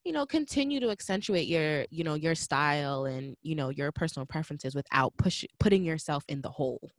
you 0.04 0.12
know 0.12 0.26
continue 0.26 0.80
to 0.82 0.90
accentuate 0.90 1.48
your 1.48 1.86
you 1.90 2.04
know 2.04 2.16
your 2.16 2.36
style 2.36 3.06
and 3.06 3.38
you 3.42 3.56
know 3.56 3.70
your 3.70 3.92
personal 3.92 4.26
preferences 4.26 4.76
without 4.76 5.16
push 5.16 5.46
putting 5.60 5.86
yourself 5.86 6.26
in 6.28 6.42
the 6.42 6.50
hole 6.50 6.92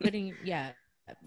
putting 0.00 0.32
yeah 0.44 0.70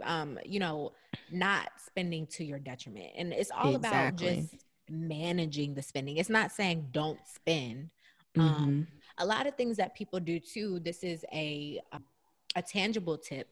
um 0.02 0.40
you 0.46 0.62
know 0.62 0.94
not 1.32 1.68
spending 1.86 2.26
to 2.26 2.46
your 2.46 2.58
detriment 2.58 3.12
and 3.18 3.34
it's 3.34 3.52
all 3.52 3.76
exactly. 3.76 4.28
about 4.28 4.38
just 4.38 4.56
managing 4.90 5.74
the 5.74 5.82
spending 5.82 6.16
it's 6.16 6.30
not 6.30 6.54
saying 6.54 6.88
don't 6.94 7.20
spend 7.28 7.90
um, 8.38 8.50
mm-hmm. 8.50 8.95
Um 9.18 9.26
a 9.26 9.28
lot 9.28 9.48
of 9.48 9.56
things 9.56 9.78
that 9.78 9.96
people 9.96 10.20
do 10.20 10.40
too 10.40 10.80
this 10.80 11.04
is 11.04 11.24
a 11.34 11.80
a 12.56 12.62
tangible 12.62 13.18
tip 13.18 13.50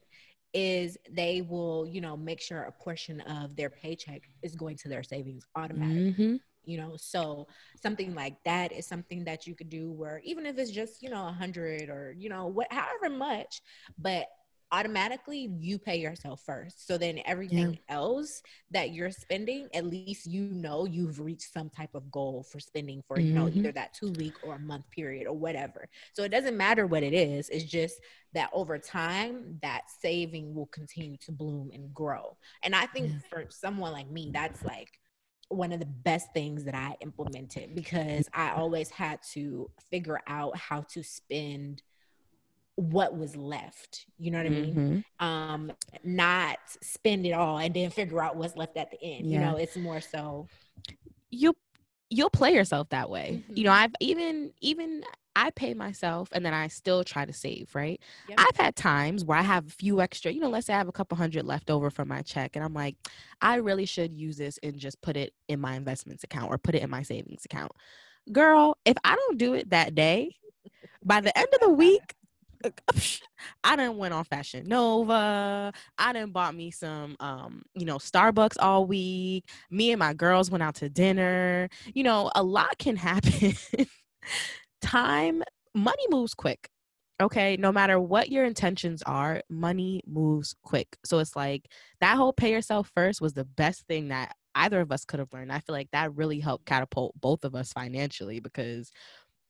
is 0.54 0.96
they 1.10 1.42
will, 1.42 1.86
you 1.86 2.00
know, 2.00 2.16
make 2.16 2.40
sure 2.40 2.62
a 2.62 2.72
portion 2.72 3.20
of 3.22 3.56
their 3.56 3.68
paycheck 3.68 4.22
is 4.42 4.54
going 4.54 4.76
to 4.76 4.88
their 4.88 5.02
savings 5.02 5.44
automatically. 5.56 6.12
Mm-hmm. 6.12 6.36
You 6.64 6.78
know, 6.78 6.96
so 6.96 7.46
something 7.82 8.14
like 8.14 8.36
that 8.44 8.72
is 8.72 8.86
something 8.86 9.24
that 9.24 9.46
you 9.46 9.54
could 9.54 9.68
do 9.68 9.90
where 9.90 10.22
even 10.24 10.46
if 10.46 10.56
it's 10.56 10.70
just, 10.70 11.02
you 11.02 11.10
know, 11.10 11.26
a 11.26 11.32
hundred 11.32 11.90
or, 11.90 12.14
you 12.16 12.30
know, 12.30 12.46
what 12.46 12.72
however 12.72 13.10
much, 13.10 13.60
but 13.98 14.28
automatically 14.74 15.48
you 15.60 15.78
pay 15.78 15.96
yourself 15.96 16.42
first. 16.44 16.88
So 16.88 16.98
then 16.98 17.20
everything 17.26 17.74
yeah. 17.74 17.94
else 17.94 18.42
that 18.72 18.90
you're 18.90 19.12
spending, 19.12 19.68
at 19.72 19.86
least 19.86 20.26
you 20.26 20.48
know 20.50 20.84
you've 20.84 21.20
reached 21.20 21.52
some 21.52 21.70
type 21.70 21.94
of 21.94 22.10
goal 22.10 22.44
for 22.50 22.58
spending 22.58 23.00
for, 23.06 23.16
mm-hmm. 23.16 23.26
you 23.26 23.32
know, 23.34 23.46
either 23.46 23.68
mm-hmm. 23.68 23.76
that 23.76 23.94
two 23.94 24.10
week 24.18 24.34
or 24.42 24.56
a 24.56 24.58
month 24.58 24.90
period 24.90 25.28
or 25.28 25.36
whatever. 25.36 25.88
So 26.12 26.24
it 26.24 26.30
doesn't 26.30 26.56
matter 26.56 26.88
what 26.88 27.04
it 27.04 27.14
is. 27.14 27.48
It's 27.50 27.64
just 27.64 28.00
that 28.32 28.50
over 28.52 28.76
time, 28.76 29.60
that 29.62 29.82
saving 30.00 30.52
will 30.52 30.66
continue 30.66 31.18
to 31.18 31.30
bloom 31.30 31.70
and 31.72 31.94
grow. 31.94 32.36
And 32.64 32.74
I 32.74 32.86
think 32.86 33.10
yeah. 33.10 33.18
for 33.30 33.44
someone 33.50 33.92
like 33.92 34.10
me, 34.10 34.30
that's 34.32 34.64
like 34.64 34.90
one 35.50 35.70
of 35.70 35.78
the 35.78 35.86
best 35.86 36.32
things 36.34 36.64
that 36.64 36.74
I 36.74 36.96
implemented 37.00 37.76
because 37.76 38.28
I 38.34 38.50
always 38.50 38.90
had 38.90 39.20
to 39.34 39.70
figure 39.88 40.20
out 40.26 40.56
how 40.56 40.80
to 40.94 41.04
spend– 41.04 41.80
what 42.76 43.16
was 43.16 43.36
left 43.36 44.06
you 44.18 44.30
know 44.30 44.38
what 44.38 44.46
mm-hmm. 44.46 44.62
i 44.62 44.82
mean 44.82 45.04
mm-hmm. 45.20 45.24
um 45.24 45.72
not 46.02 46.58
spend 46.80 47.24
it 47.24 47.32
all 47.32 47.58
and 47.58 47.74
then 47.74 47.90
figure 47.90 48.20
out 48.20 48.36
what's 48.36 48.56
left 48.56 48.76
at 48.76 48.90
the 48.90 49.02
end 49.02 49.26
yeah. 49.26 49.38
you 49.38 49.44
know 49.44 49.56
it's 49.56 49.76
more 49.76 50.00
so 50.00 50.48
you 51.30 51.54
you'll 52.10 52.30
play 52.30 52.52
yourself 52.52 52.88
that 52.88 53.08
way 53.08 53.42
mm-hmm. 53.42 53.56
you 53.56 53.64
know 53.64 53.72
i've 53.72 53.92
even 54.00 54.52
even 54.60 55.02
I 55.36 55.50
pay 55.50 55.74
myself 55.74 56.28
and 56.32 56.44
then 56.44 56.54
I 56.54 56.68
still 56.68 57.02
try 57.02 57.24
to 57.24 57.32
save, 57.32 57.74
right? 57.74 58.00
Yep. 58.28 58.38
I've 58.40 58.56
had 58.56 58.76
times 58.76 59.24
where 59.24 59.36
I 59.36 59.42
have 59.42 59.66
a 59.66 59.70
few 59.70 60.00
extra, 60.00 60.30
you 60.30 60.40
know, 60.40 60.48
let's 60.48 60.66
say 60.66 60.74
I 60.74 60.78
have 60.78 60.88
a 60.88 60.92
couple 60.92 61.16
hundred 61.16 61.44
left 61.44 61.70
over 61.70 61.90
from 61.90 62.08
my 62.08 62.22
check 62.22 62.54
and 62.54 62.64
I'm 62.64 62.74
like, 62.74 62.96
I 63.40 63.56
really 63.56 63.86
should 63.86 64.14
use 64.14 64.36
this 64.36 64.58
and 64.62 64.78
just 64.78 65.00
put 65.02 65.16
it 65.16 65.34
in 65.48 65.60
my 65.60 65.74
investments 65.74 66.22
account 66.22 66.50
or 66.52 66.58
put 66.58 66.74
it 66.74 66.82
in 66.82 66.90
my 66.90 67.02
savings 67.02 67.44
account. 67.44 67.72
Girl, 68.30 68.78
if 68.84 68.96
I 69.02 69.16
don't 69.16 69.38
do 69.38 69.54
it 69.54 69.70
that 69.70 69.94
day, 69.94 70.36
by 71.04 71.20
the 71.20 71.36
end 71.36 71.48
of 71.52 71.60
the 71.60 71.70
week, 71.70 72.14
I 73.64 73.76
didn't 73.76 73.96
went 73.96 74.14
on 74.14 74.24
Fashion 74.24 74.66
Nova. 74.66 75.72
I 75.98 76.12
didn't 76.12 76.32
bought 76.32 76.54
me 76.54 76.70
some, 76.70 77.16
um, 77.20 77.62
you 77.74 77.84
know, 77.84 77.98
Starbucks 77.98 78.56
all 78.60 78.86
week. 78.86 79.48
Me 79.70 79.92
and 79.92 79.98
my 79.98 80.14
girls 80.14 80.50
went 80.50 80.62
out 80.62 80.76
to 80.76 80.88
dinner. 80.88 81.68
You 81.94 82.04
know, 82.04 82.30
a 82.34 82.42
lot 82.42 82.78
can 82.78 82.96
happen. 82.96 83.54
Time, 84.80 85.42
money 85.74 86.04
moves 86.10 86.34
quick. 86.34 86.68
Okay, 87.20 87.56
no 87.56 87.70
matter 87.70 88.00
what 88.00 88.30
your 88.30 88.44
intentions 88.44 89.02
are, 89.04 89.40
money 89.48 90.02
moves 90.06 90.54
quick. 90.64 90.96
So 91.04 91.20
it's 91.20 91.36
like 91.36 91.68
that 92.00 92.16
whole 92.16 92.32
pay 92.32 92.50
yourself 92.50 92.90
first 92.94 93.20
was 93.20 93.34
the 93.34 93.44
best 93.44 93.86
thing 93.86 94.08
that 94.08 94.34
either 94.56 94.80
of 94.80 94.90
us 94.90 95.04
could 95.04 95.20
have 95.20 95.32
learned. 95.32 95.52
I 95.52 95.60
feel 95.60 95.74
like 95.74 95.90
that 95.92 96.14
really 96.16 96.40
helped 96.40 96.66
catapult 96.66 97.14
both 97.20 97.44
of 97.44 97.54
us 97.54 97.72
financially 97.72 98.40
because 98.40 98.90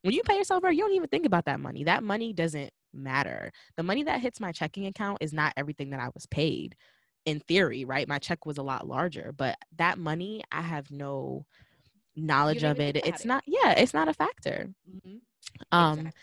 when 0.02 0.12
you 0.12 0.22
pay 0.22 0.36
yourself 0.36 0.62
first, 0.62 0.76
you 0.76 0.82
don't 0.82 0.94
even 0.94 1.08
think 1.08 1.26
about 1.26 1.46
that 1.46 1.60
money. 1.60 1.84
That 1.84 2.02
money 2.02 2.32
doesn't 2.34 2.70
matter. 2.94 3.52
The 3.76 3.82
money 3.82 4.02
that 4.04 4.20
hits 4.20 4.40
my 4.40 4.52
checking 4.52 4.86
account 4.86 5.18
is 5.20 5.32
not 5.32 5.52
everything 5.56 5.90
that 5.90 6.00
I 6.00 6.08
was 6.14 6.26
paid 6.26 6.76
in 7.24 7.40
theory, 7.40 7.84
right? 7.84 8.08
My 8.08 8.18
check 8.18 8.46
was 8.46 8.58
a 8.58 8.62
lot 8.62 8.86
larger, 8.86 9.32
but 9.36 9.56
that 9.76 9.98
money, 9.98 10.42
I 10.52 10.60
have 10.60 10.90
no 10.90 11.46
knowledge 12.16 12.62
of 12.62 12.80
it. 12.80 12.96
It's 12.96 13.24
not, 13.24 13.42
yeah, 13.46 13.72
it's 13.72 13.94
not 13.94 14.08
a 14.08 14.14
factor. 14.14 14.68
Mm-hmm. 14.88 15.16
Um, 15.72 15.98
exactly. 15.98 16.20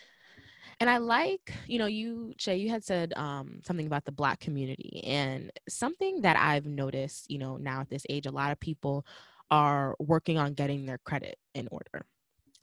And 0.80 0.90
I 0.90 0.98
like, 0.98 1.54
you 1.68 1.78
know, 1.78 1.86
you, 1.86 2.34
Shay, 2.38 2.58
you 2.58 2.70
had 2.70 2.84
said 2.84 3.14
um, 3.16 3.62
something 3.64 3.86
about 3.86 4.04
the 4.04 4.12
Black 4.12 4.40
community. 4.40 5.04
And 5.06 5.52
something 5.70 6.22
that 6.22 6.38
I've 6.38 6.66
noticed, 6.66 7.30
you 7.30 7.38
know, 7.38 7.58
now 7.58 7.82
at 7.82 7.90
this 7.90 8.06
age, 8.10 8.26
a 8.26 8.32
lot 8.32 8.52
of 8.52 8.60
people 8.60 9.06
are 9.52 9.96
working 10.00 10.40
on 10.40 10.54
getting 10.54 10.86
their 10.86 10.98
credit 11.00 11.38
in 11.54 11.68
order. 11.72 12.06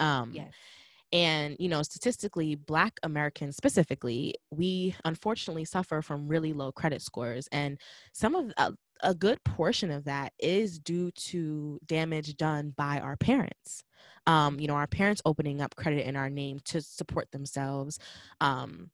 Um, 0.01 0.33
yes. 0.35 0.53
And, 1.13 1.57
you 1.59 1.69
know, 1.69 1.83
statistically, 1.83 2.55
Black 2.55 2.99
Americans 3.03 3.57
specifically, 3.57 4.35
we 4.51 4.95
unfortunately 5.05 5.65
suffer 5.65 6.03
from 6.03 6.29
really 6.29 6.53
low 6.53 6.71
credit 6.71 7.01
scores. 7.01 7.49
And 7.51 7.79
some 8.13 8.35
of 8.35 8.53
a, 8.59 8.73
a 9.03 9.15
good 9.15 9.43
portion 9.45 9.91
of 9.91 10.05
that 10.05 10.33
is 10.39 10.79
due 10.79 11.11
to 11.13 11.79
damage 11.87 12.37
done 12.37 12.75
by 12.77 13.01
our 13.01 13.17
parents. 13.17 13.85
Um, 14.27 14.61
you 14.61 14.67
know, 14.67 14.75
our 14.75 14.87
parents 14.87 15.23
opening 15.25 15.63
up 15.63 15.77
credit 15.77 16.07
in 16.07 16.15
our 16.17 16.29
name 16.29 16.61
to 16.67 16.83
support 16.83 17.31
themselves. 17.31 17.99
Um, 18.41 18.91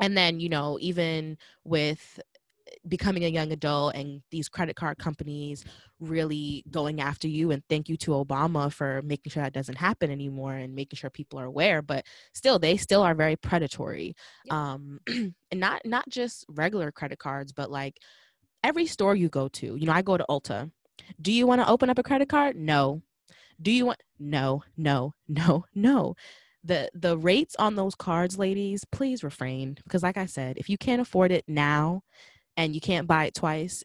and 0.00 0.16
then, 0.16 0.40
you 0.40 0.48
know, 0.48 0.78
even 0.80 1.38
with 1.64 2.20
becoming 2.86 3.24
a 3.24 3.28
young 3.28 3.52
adult 3.52 3.94
and 3.94 4.22
these 4.30 4.48
credit 4.48 4.76
card 4.76 4.98
companies 4.98 5.64
really 6.00 6.64
going 6.70 7.00
after 7.00 7.26
you 7.28 7.50
and 7.50 7.62
thank 7.68 7.88
you 7.88 7.96
to 7.96 8.12
obama 8.12 8.72
for 8.72 9.02
making 9.02 9.30
sure 9.30 9.42
that 9.42 9.52
doesn't 9.52 9.76
happen 9.76 10.10
anymore 10.10 10.54
and 10.54 10.74
making 10.74 10.96
sure 10.96 11.10
people 11.10 11.38
are 11.38 11.44
aware 11.44 11.82
but 11.82 12.04
still 12.32 12.58
they 12.58 12.76
still 12.76 13.02
are 13.02 13.14
very 13.14 13.36
predatory. 13.36 14.14
Um 14.50 15.00
and 15.08 15.34
not 15.54 15.82
not 15.84 16.08
just 16.08 16.44
regular 16.48 16.92
credit 16.92 17.18
cards 17.18 17.52
but 17.52 17.70
like 17.70 17.98
every 18.62 18.86
store 18.86 19.14
you 19.14 19.28
go 19.28 19.48
to 19.48 19.76
you 19.76 19.86
know 19.86 19.92
i 19.92 20.02
go 20.02 20.16
to 20.16 20.26
ulta. 20.28 20.70
Do 21.20 21.32
you 21.32 21.46
want 21.46 21.60
to 21.60 21.68
open 21.68 21.90
up 21.90 21.98
a 21.98 22.02
credit 22.02 22.28
card? 22.28 22.56
No. 22.56 23.02
Do 23.60 23.70
you 23.70 23.86
want 23.86 24.02
no 24.18 24.62
no 24.76 25.14
no 25.28 25.64
no. 25.74 26.14
The 26.64 26.90
the 26.94 27.16
rates 27.16 27.56
on 27.58 27.76
those 27.76 27.94
cards 27.94 28.38
ladies 28.38 28.84
please 28.92 29.24
refrain 29.24 29.78
because 29.84 30.02
like 30.02 30.16
i 30.16 30.26
said 30.26 30.58
if 30.58 30.68
you 30.68 30.76
can't 30.76 31.00
afford 31.00 31.32
it 31.32 31.44
now 31.48 32.02
and 32.58 32.74
you 32.74 32.82
can't 32.82 33.06
buy 33.06 33.24
it 33.24 33.34
twice, 33.34 33.84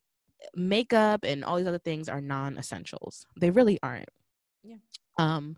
makeup 0.55 1.23
and 1.23 1.45
all 1.45 1.57
these 1.57 1.67
other 1.67 1.79
things 1.79 2.09
are 2.09 2.19
non-essentials. 2.19 3.25
They 3.39 3.51
really 3.51 3.79
aren't. 3.81 4.09
Yeah. 4.63 4.77
Um 5.17 5.55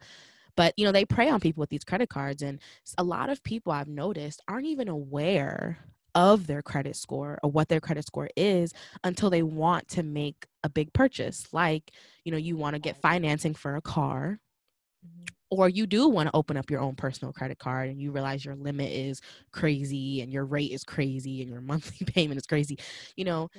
but 0.56 0.74
you 0.78 0.86
know 0.86 0.92
they 0.92 1.06
prey 1.06 1.30
on 1.30 1.40
people 1.40 1.62
with 1.62 1.70
these 1.70 1.84
credit 1.84 2.10
cards 2.10 2.44
and 2.44 2.60
a 2.98 3.04
lot 3.04 3.30
of 3.30 3.44
people 3.44 3.72
I've 3.72 3.88
noticed 3.88 4.42
aren't 4.48 4.68
even 4.68 4.88
aware 4.88 5.80
of 6.14 6.48
their 6.48 6.62
credit 6.62 6.96
score 6.96 7.40
or 7.44 7.52
what 7.52 7.68
their 7.68 7.82
credit 7.82 8.06
score 8.06 8.30
is 8.38 8.74
until 9.04 9.30
they 9.30 9.44
want 9.44 9.88
to 9.90 10.04
make 10.04 10.46
a 10.64 10.70
big 10.70 10.94
purchase 10.94 11.48
like 11.52 11.92
you 12.24 12.32
know 12.32 12.38
you 12.38 12.56
want 12.56 12.76
to 12.76 12.80
get 12.80 13.02
financing 13.02 13.54
for 13.54 13.76
a 13.76 13.82
car 13.82 14.40
mm-hmm. 15.06 15.24
or 15.50 15.70
you 15.70 15.86
do 15.86 16.08
want 16.08 16.28
to 16.28 16.36
open 16.36 16.58
up 16.58 16.70
your 16.70 16.82
own 16.82 16.96
personal 16.96 17.34
credit 17.34 17.60
card 17.60 17.90
and 17.90 18.02
you 18.02 18.12
realize 18.12 18.44
your 18.44 18.56
limit 18.56 18.92
is 18.92 19.22
crazy 19.52 20.22
and 20.22 20.32
your 20.32 20.46
rate 20.46 20.72
is 20.72 20.84
crazy 20.84 21.42
and 21.42 21.50
your 21.50 21.62
monthly 21.62 22.06
payment 22.06 22.38
is 22.38 22.48
crazy 22.48 22.78
you 23.16 23.26
know 23.26 23.50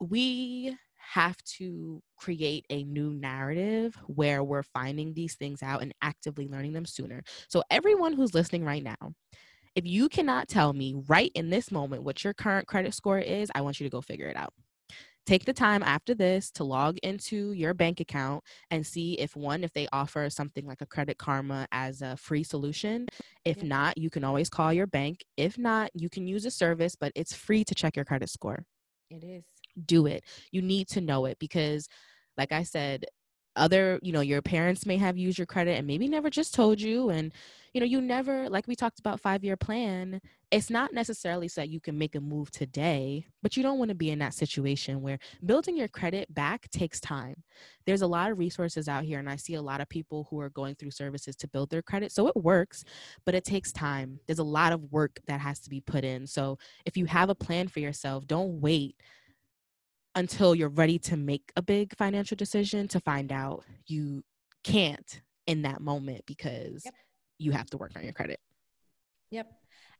we 0.00 0.76
have 0.96 1.36
to 1.44 2.02
create 2.16 2.64
a 2.70 2.82
new 2.84 3.12
narrative 3.12 3.94
where 4.06 4.42
we're 4.42 4.62
finding 4.62 5.12
these 5.12 5.34
things 5.34 5.62
out 5.62 5.82
and 5.82 5.94
actively 6.00 6.48
learning 6.48 6.72
them 6.72 6.86
sooner. 6.86 7.22
So 7.46 7.62
everyone 7.70 8.14
who's 8.14 8.32
listening 8.32 8.64
right 8.64 8.82
now 8.82 9.12
if 9.74 9.84
you 9.86 10.08
cannot 10.08 10.48
tell 10.48 10.72
me 10.72 10.94
right 11.08 11.32
in 11.34 11.50
this 11.50 11.70
moment 11.70 12.02
what 12.02 12.22
your 12.22 12.32
current 12.32 12.66
credit 12.66 12.94
score 12.94 13.18
is 13.18 13.50
i 13.54 13.60
want 13.60 13.80
you 13.80 13.84
to 13.84 13.90
go 13.90 14.00
figure 14.00 14.28
it 14.28 14.36
out 14.36 14.52
take 15.26 15.44
the 15.44 15.52
time 15.52 15.82
after 15.82 16.14
this 16.14 16.50
to 16.52 16.64
log 16.64 16.98
into 16.98 17.52
your 17.52 17.74
bank 17.74 18.00
account 18.00 18.42
and 18.70 18.86
see 18.86 19.14
if 19.14 19.34
one 19.36 19.64
if 19.64 19.72
they 19.72 19.88
offer 19.92 20.28
something 20.30 20.66
like 20.66 20.80
a 20.80 20.86
credit 20.86 21.18
karma 21.18 21.66
as 21.72 22.02
a 22.02 22.16
free 22.16 22.42
solution. 22.42 23.06
If 23.44 23.58
yeah. 23.58 23.68
not 23.68 23.98
you 23.98 24.10
can 24.10 24.24
always 24.24 24.48
call 24.48 24.72
your 24.72 24.86
bank. 24.86 25.24
If 25.36 25.58
not 25.58 25.90
you 25.94 26.08
can 26.08 26.26
use 26.26 26.44
a 26.44 26.50
service 26.50 26.96
but 26.96 27.12
it's 27.14 27.34
free 27.34 27.64
to 27.64 27.74
check 27.74 27.96
your 27.96 28.04
credit 28.04 28.28
score. 28.28 28.64
It 29.10 29.24
is. 29.24 29.44
Do 29.86 30.06
it. 30.06 30.24
You 30.50 30.62
need 30.62 30.88
to 30.88 31.00
know 31.00 31.24
it 31.26 31.38
because 31.38 31.88
like 32.36 32.52
i 32.52 32.62
said 32.62 33.04
other 33.56 33.98
you 34.02 34.12
know 34.12 34.20
your 34.20 34.42
parents 34.42 34.86
may 34.86 34.96
have 34.96 35.16
used 35.16 35.38
your 35.38 35.46
credit 35.46 35.78
and 35.78 35.86
maybe 35.86 36.08
never 36.08 36.30
just 36.30 36.54
told 36.54 36.80
you 36.80 37.10
and 37.10 37.32
you 37.72 37.80
know 37.80 37.86
you 37.86 38.00
never 38.00 38.48
like 38.48 38.66
we 38.66 38.76
talked 38.76 38.98
about 38.98 39.20
five 39.20 39.44
year 39.44 39.56
plan 39.56 40.20
it's 40.50 40.70
not 40.70 40.92
necessarily 40.92 41.48
so 41.48 41.60
that 41.60 41.68
you 41.68 41.80
can 41.80 41.98
make 41.98 42.14
a 42.14 42.20
move 42.20 42.50
today 42.50 43.26
but 43.42 43.56
you 43.56 43.62
don't 43.62 43.78
want 43.78 43.88
to 43.88 43.94
be 43.94 44.10
in 44.10 44.20
that 44.20 44.34
situation 44.34 45.02
where 45.02 45.18
building 45.44 45.76
your 45.76 45.88
credit 45.88 46.32
back 46.32 46.70
takes 46.70 47.00
time. 47.00 47.34
There's 47.86 48.02
a 48.02 48.06
lot 48.06 48.30
of 48.30 48.38
resources 48.38 48.88
out 48.88 49.04
here 49.04 49.18
and 49.18 49.28
i 49.28 49.36
see 49.36 49.54
a 49.54 49.62
lot 49.62 49.80
of 49.80 49.88
people 49.88 50.26
who 50.30 50.40
are 50.40 50.50
going 50.50 50.76
through 50.76 50.92
services 50.92 51.34
to 51.36 51.48
build 51.48 51.70
their 51.70 51.82
credit 51.82 52.12
so 52.12 52.28
it 52.28 52.36
works 52.36 52.84
but 53.24 53.34
it 53.34 53.44
takes 53.44 53.72
time. 53.72 54.20
There's 54.26 54.38
a 54.38 54.44
lot 54.44 54.72
of 54.72 54.92
work 54.92 55.18
that 55.26 55.40
has 55.40 55.58
to 55.60 55.70
be 55.70 55.80
put 55.80 56.04
in 56.04 56.26
so 56.26 56.58
if 56.84 56.96
you 56.96 57.06
have 57.06 57.30
a 57.30 57.34
plan 57.34 57.68
for 57.68 57.80
yourself 57.80 58.26
don't 58.26 58.60
wait 58.60 58.96
until 60.14 60.54
you're 60.54 60.68
ready 60.68 60.98
to 60.98 61.16
make 61.16 61.52
a 61.56 61.62
big 61.62 61.96
financial 61.96 62.36
decision 62.36 62.88
to 62.88 63.00
find 63.00 63.32
out 63.32 63.64
you 63.86 64.22
can't 64.62 65.20
in 65.46 65.62
that 65.62 65.80
moment 65.80 66.24
because 66.26 66.84
yep. 66.84 66.94
you 67.38 67.52
have 67.52 67.66
to 67.70 67.76
work 67.76 67.92
on 67.96 68.04
your 68.04 68.12
credit. 68.12 68.40
Yep. 69.30 69.50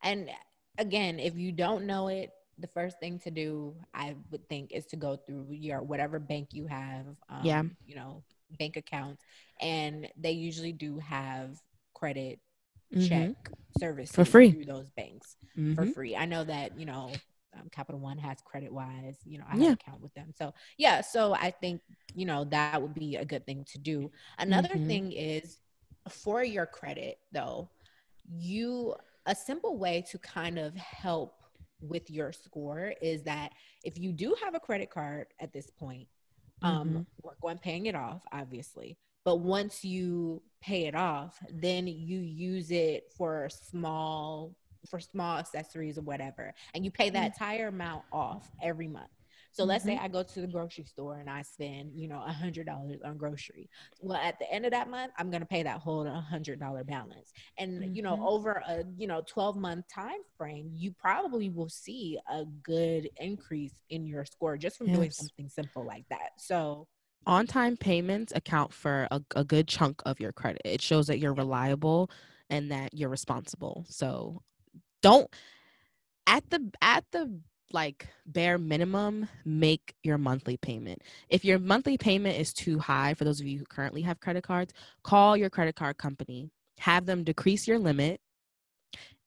And 0.02 0.30
again, 0.78 1.18
if 1.18 1.36
you 1.36 1.52
don't 1.52 1.86
know 1.86 2.08
it, 2.08 2.30
the 2.58 2.68
first 2.68 3.00
thing 3.00 3.18
to 3.20 3.30
do, 3.30 3.74
I 3.92 4.14
would 4.30 4.48
think, 4.48 4.72
is 4.72 4.86
to 4.86 4.96
go 4.96 5.16
through 5.16 5.46
your 5.50 5.82
whatever 5.82 6.18
bank 6.18 6.48
you 6.52 6.66
have. 6.66 7.06
Um, 7.28 7.40
yeah. 7.42 7.62
You 7.84 7.96
know, 7.96 8.22
bank 8.58 8.76
accounts, 8.76 9.22
and 9.60 10.08
they 10.16 10.32
usually 10.32 10.72
do 10.72 10.98
have 10.98 11.58
credit 11.94 12.38
mm-hmm. 12.94 13.06
check 13.06 13.50
services 13.78 14.14
for 14.14 14.24
free 14.24 14.52
through 14.52 14.66
those 14.66 14.90
banks 14.90 15.36
mm-hmm. 15.58 15.74
for 15.74 15.86
free. 15.86 16.14
I 16.14 16.26
know 16.26 16.44
that 16.44 16.78
you 16.78 16.86
know 16.86 17.10
um, 17.56 17.68
Capital 17.70 18.00
One 18.00 18.18
has 18.18 18.38
Credit 18.44 18.72
Wise. 18.72 19.18
You 19.24 19.38
know, 19.38 19.44
I 19.48 19.52
have 19.52 19.60
yeah. 19.60 19.68
an 19.68 19.74
account 19.74 20.00
with 20.00 20.14
them. 20.14 20.32
So 20.36 20.52
yeah, 20.78 21.00
so 21.00 21.34
I 21.34 21.50
think 21.50 21.80
you 22.14 22.26
know 22.26 22.44
that 22.44 22.80
would 22.80 22.94
be 22.94 23.16
a 23.16 23.24
good 23.24 23.46
thing 23.46 23.64
to 23.72 23.78
do. 23.78 24.10
Another 24.38 24.68
mm-hmm. 24.68 24.86
thing 24.86 25.12
is 25.12 25.58
for 26.08 26.44
your 26.44 26.66
credit 26.66 27.18
though, 27.32 27.70
you 28.28 28.94
a 29.26 29.34
simple 29.34 29.78
way 29.78 30.04
to 30.10 30.18
kind 30.18 30.58
of 30.58 30.74
help 30.76 31.34
with 31.80 32.10
your 32.10 32.32
score 32.32 32.94
is 33.02 33.22
that 33.22 33.52
if 33.84 33.98
you 33.98 34.12
do 34.12 34.34
have 34.42 34.54
a 34.54 34.60
credit 34.60 34.90
card 34.90 35.26
at 35.40 35.52
this 35.52 35.70
point, 35.70 36.06
um, 36.62 36.88
mm-hmm. 36.88 37.00
work 37.22 37.38
on 37.42 37.58
paying 37.58 37.86
it 37.86 37.94
off, 37.94 38.22
obviously. 38.32 38.96
But 39.24 39.36
once 39.36 39.84
you 39.84 40.42
pay 40.62 40.86
it 40.86 40.94
off, 40.94 41.38
then 41.50 41.86
you 41.86 42.18
use 42.18 42.70
it 42.70 43.12
for 43.16 43.48
small 43.50 44.54
for 44.88 45.00
small 45.00 45.38
accessories 45.38 45.98
or 45.98 46.02
whatever, 46.02 46.54
and 46.74 46.84
you 46.84 46.90
pay 46.90 47.10
that 47.10 47.18
mm-hmm. 47.18 47.44
entire 47.44 47.68
amount 47.68 48.02
off 48.12 48.50
every 48.62 48.88
month. 48.88 49.10
So 49.54 49.62
mm-hmm. 49.62 49.68
let's 49.70 49.84
say 49.84 49.94
mm-hmm. 49.94 50.04
I 50.04 50.08
go 50.08 50.24
to 50.24 50.40
the 50.40 50.48
grocery 50.48 50.84
store 50.84 51.18
and 51.18 51.30
I 51.30 51.42
spend, 51.42 51.92
you 51.94 52.08
know, 52.08 52.22
a 52.26 52.32
hundred 52.32 52.66
dollars 52.66 53.00
on 53.04 53.16
grocery. 53.16 53.70
Well, 54.00 54.18
at 54.18 54.38
the 54.40 54.50
end 54.52 54.64
of 54.64 54.72
that 54.72 54.90
month, 54.90 55.12
I'm 55.16 55.30
gonna 55.30 55.46
pay 55.46 55.62
that 55.62 55.78
whole 55.78 56.08
hundred 56.08 56.58
dollar 56.58 56.82
balance. 56.82 57.32
And 57.56 57.80
mm-hmm. 57.80 57.94
you 57.94 58.02
know, 58.02 58.14
mm-hmm. 58.14 58.26
over 58.26 58.62
a 58.68 58.82
you 58.96 59.06
know 59.06 59.22
12 59.26 59.56
month 59.56 59.86
time 59.92 60.20
frame, 60.36 60.70
you 60.74 60.92
probably 60.98 61.50
will 61.50 61.68
see 61.68 62.18
a 62.28 62.44
good 62.64 63.08
increase 63.18 63.74
in 63.90 64.06
your 64.06 64.24
score 64.24 64.56
just 64.56 64.76
from 64.76 64.88
yes. 64.88 64.96
doing 64.96 65.10
something 65.12 65.48
simple 65.48 65.86
like 65.86 66.04
that. 66.10 66.30
So 66.38 66.88
on 67.26 67.46
time 67.46 67.76
payments 67.76 68.32
account 68.34 68.72
for 68.72 69.08
a, 69.10 69.20
a 69.36 69.44
good 69.44 69.68
chunk 69.68 70.02
of 70.04 70.20
your 70.20 70.32
credit. 70.32 70.62
It 70.64 70.82
shows 70.82 71.06
that 71.06 71.18
you're 71.18 71.32
reliable 71.32 72.10
and 72.50 72.70
that 72.70 72.92
you're 72.92 73.08
responsible. 73.08 73.86
So 73.88 74.42
don't 75.04 75.28
at 76.26 76.48
the 76.48 76.70
at 76.80 77.04
the 77.12 77.30
like 77.72 78.08
bare 78.24 78.56
minimum 78.56 79.28
make 79.44 79.94
your 80.02 80.16
monthly 80.16 80.56
payment. 80.56 81.02
If 81.28 81.44
your 81.44 81.58
monthly 81.58 81.98
payment 81.98 82.38
is 82.38 82.54
too 82.54 82.78
high 82.78 83.12
for 83.12 83.24
those 83.24 83.38
of 83.38 83.46
you 83.46 83.58
who 83.58 83.66
currently 83.66 84.00
have 84.02 84.20
credit 84.20 84.44
cards 84.44 84.72
call 85.02 85.36
your 85.36 85.50
credit 85.50 85.76
card 85.76 85.98
company. 85.98 86.50
Have 86.78 87.04
them 87.04 87.22
decrease 87.22 87.68
your 87.68 87.78
limit 87.78 88.20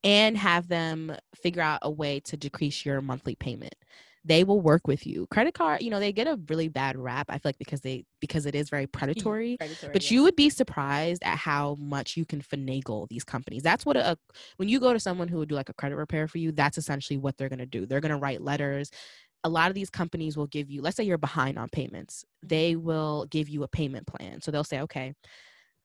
and 0.03 0.35
have 0.35 0.67
them 0.67 1.15
figure 1.35 1.61
out 1.61 1.79
a 1.83 1.91
way 1.91 2.21
to 2.21 2.35
decrease 2.35 2.83
your 2.83 2.99
monthly 2.99 3.35
payment 3.35 3.75
they 4.25 4.43
will 4.43 4.59
work 4.59 4.87
with 4.87 5.07
you. 5.07 5.27
Credit 5.31 5.53
card, 5.53 5.81
you 5.81 5.89
know, 5.89 5.99
they 5.99 6.11
get 6.11 6.27
a 6.27 6.39
really 6.49 6.67
bad 6.67 6.97
rap. 6.97 7.27
I 7.29 7.33
feel 7.33 7.49
like 7.49 7.57
because 7.57 7.81
they 7.81 8.05
because 8.19 8.45
it 8.45 8.55
is 8.55 8.69
very 8.69 8.87
predatory. 8.87 9.57
predatory 9.57 9.93
but 9.93 10.03
yes. 10.03 10.11
you 10.11 10.23
would 10.23 10.35
be 10.35 10.49
surprised 10.49 11.23
at 11.23 11.37
how 11.37 11.75
much 11.79 12.17
you 12.17 12.25
can 12.25 12.41
finagle 12.41 13.07
these 13.09 13.23
companies. 13.23 13.63
That's 13.63 13.85
what 13.85 13.97
a 13.97 14.17
when 14.57 14.69
you 14.69 14.79
go 14.79 14.93
to 14.93 14.99
someone 14.99 15.27
who 15.27 15.37
would 15.37 15.49
do 15.49 15.55
like 15.55 15.69
a 15.69 15.73
credit 15.73 15.95
repair 15.95 16.27
for 16.27 16.37
you, 16.37 16.51
that's 16.51 16.77
essentially 16.77 17.17
what 17.17 17.37
they're 17.37 17.49
going 17.49 17.59
to 17.59 17.65
do. 17.65 17.85
They're 17.85 18.01
going 18.01 18.11
to 18.11 18.17
write 18.17 18.41
letters. 18.41 18.91
A 19.43 19.49
lot 19.49 19.69
of 19.69 19.75
these 19.75 19.89
companies 19.89 20.35
will 20.35 20.47
give 20.47 20.69
you, 20.69 20.81
let's 20.81 20.97
say 20.97 21.03
you're 21.03 21.17
behind 21.17 21.57
on 21.57 21.69
payments, 21.69 22.25
they 22.43 22.75
will 22.75 23.25
give 23.29 23.47
you 23.47 23.63
a 23.63 23.67
payment 23.67 24.07
plan. 24.07 24.41
So 24.41 24.51
they'll 24.51 24.63
say, 24.63 24.81
okay, 24.81 25.13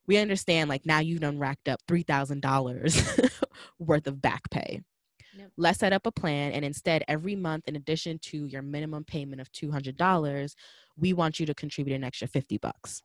we 0.06 0.16
understand 0.16 0.68
like 0.68 0.86
now 0.86 0.98
you've 0.98 1.20
done 1.20 1.38
racked 1.38 1.68
up 1.68 1.80
$3,000 1.86 3.40
worth 3.78 4.06
of 4.06 4.20
back 4.20 4.50
pay 4.50 4.80
Let's 5.56 5.78
set 5.78 5.92
up 5.92 6.06
a 6.06 6.12
plan. 6.12 6.52
And 6.52 6.64
instead, 6.64 7.04
every 7.08 7.36
month, 7.36 7.64
in 7.68 7.76
addition 7.76 8.18
to 8.20 8.46
your 8.46 8.62
minimum 8.62 9.04
payment 9.04 9.40
of 9.40 9.50
$200, 9.52 10.54
we 10.96 11.12
want 11.12 11.40
you 11.40 11.46
to 11.46 11.54
contribute 11.54 11.94
an 11.94 12.04
extra 12.04 12.28
50 12.28 12.58
bucks. 12.58 13.02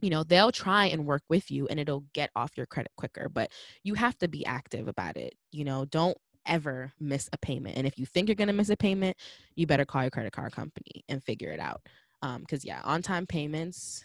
You 0.00 0.10
know, 0.10 0.24
they'll 0.24 0.52
try 0.52 0.86
and 0.86 1.06
work 1.06 1.22
with 1.28 1.50
you 1.50 1.68
and 1.68 1.78
it'll 1.78 2.04
get 2.12 2.30
off 2.34 2.56
your 2.56 2.66
credit 2.66 2.92
quicker, 2.96 3.28
but 3.28 3.50
you 3.84 3.94
have 3.94 4.18
to 4.18 4.28
be 4.28 4.44
active 4.44 4.88
about 4.88 5.16
it. 5.16 5.34
You 5.52 5.64
know, 5.64 5.84
don't 5.84 6.18
ever 6.46 6.92
miss 6.98 7.28
a 7.32 7.38
payment. 7.38 7.76
And 7.76 7.86
if 7.86 7.98
you 7.98 8.06
think 8.06 8.28
you're 8.28 8.34
going 8.34 8.48
to 8.48 8.54
miss 8.54 8.70
a 8.70 8.76
payment, 8.76 9.16
you 9.54 9.66
better 9.66 9.84
call 9.84 10.02
your 10.02 10.10
credit 10.10 10.32
card 10.32 10.52
company 10.52 11.04
and 11.08 11.22
figure 11.22 11.50
it 11.50 11.60
out. 11.60 11.82
Because, 12.20 12.64
um, 12.64 12.68
yeah, 12.68 12.80
on 12.84 13.02
time 13.02 13.26
payments, 13.26 14.02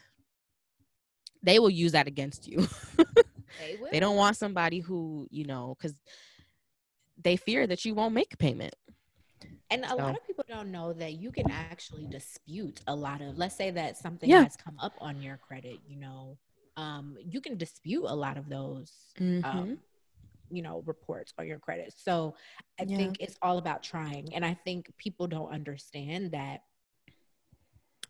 they 1.43 1.59
will 1.59 1.69
use 1.69 1.91
that 1.93 2.07
against 2.07 2.47
you. 2.47 2.67
they, 2.97 3.77
they 3.91 3.99
don't 3.99 4.15
want 4.15 4.37
somebody 4.37 4.79
who, 4.79 5.27
you 5.29 5.45
know, 5.45 5.75
because 5.77 5.95
they 7.23 7.35
fear 7.35 7.67
that 7.67 7.85
you 7.85 7.93
won't 7.93 8.13
make 8.13 8.33
a 8.33 8.37
payment. 8.37 8.75
And 9.69 9.83
a 9.83 9.89
so. 9.89 9.95
lot 9.97 10.15
of 10.15 10.25
people 10.25 10.45
don't 10.47 10.71
know 10.71 10.93
that 10.93 11.13
you 11.13 11.31
can 11.31 11.49
actually 11.51 12.07
dispute 12.07 12.81
a 12.87 12.95
lot 12.95 13.21
of, 13.21 13.37
let's 13.37 13.55
say 13.55 13.69
that 13.71 13.97
something 13.97 14.29
yeah. 14.29 14.43
has 14.43 14.55
come 14.55 14.77
up 14.79 14.93
on 14.99 15.21
your 15.21 15.37
credit, 15.37 15.79
you 15.87 15.97
know, 15.97 16.37
um, 16.77 17.17
you 17.19 17.41
can 17.41 17.57
dispute 17.57 18.05
a 18.05 18.15
lot 18.15 18.37
of 18.37 18.47
those, 18.47 18.91
mm-hmm. 19.19 19.43
um, 19.45 19.77
you 20.49 20.61
know, 20.61 20.83
reports 20.85 21.33
on 21.37 21.47
your 21.47 21.59
credit. 21.59 21.93
So 21.97 22.35
I 22.79 22.83
yeah. 22.83 22.95
think 22.95 23.17
it's 23.19 23.37
all 23.41 23.57
about 23.57 23.83
trying. 23.83 24.33
And 24.33 24.45
I 24.45 24.53
think 24.53 24.91
people 24.97 25.27
don't 25.27 25.51
understand 25.51 26.31
that 26.31 26.61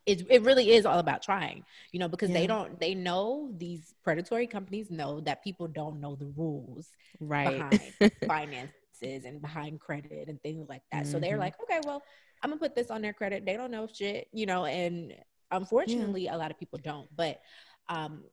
it, 0.06 0.26
it 0.30 0.44
really 0.44 0.72
is 0.72 0.86
all 0.86 1.00
about 1.00 1.24
trying, 1.24 1.66
you 1.92 2.00
know, 2.00 2.08
because 2.08 2.30
yeah. 2.30 2.40
they 2.40 2.48
don't, 2.48 2.80
they 2.80 2.94
know 2.94 3.52
these 3.58 3.96
predatory 4.04 4.48
companies 4.48 4.92
know 4.92 5.22
that 5.22 5.44
people 5.44 5.68
don't 5.68 6.00
know 6.00 6.16
the 6.16 6.32
rules 6.38 6.90
right 7.20 7.70
behind 7.70 8.12
finance 8.28 8.72
and 9.02 9.42
behind 9.42 9.80
credit 9.80 10.28
and 10.28 10.42
things 10.42 10.68
like 10.70 10.84
that. 10.92 11.04
Mm-hmm. 11.04 11.12
So 11.12 11.20
they're 11.20 11.32
mm-hmm. 11.32 11.42
like, 11.42 11.62
okay, 11.62 11.80
well, 11.86 12.02
I'm 12.42 12.50
gonna 12.50 12.60
put 12.60 12.76
this 12.76 12.92
on 12.92 13.02
their 13.02 13.14
credit. 13.14 13.46
They 13.46 13.58
don't 13.58 13.72
know 13.72 13.88
shit, 13.92 14.28
you 14.32 14.46
know, 14.46 14.66
and 14.66 15.14
unfortunately 15.52 16.26
yeah. 16.26 16.36
a 16.36 16.38
lot 16.38 16.52
of 16.52 16.60
people 16.60 16.80
don't. 16.84 17.08
But 17.16 17.42
um, 17.90 18.24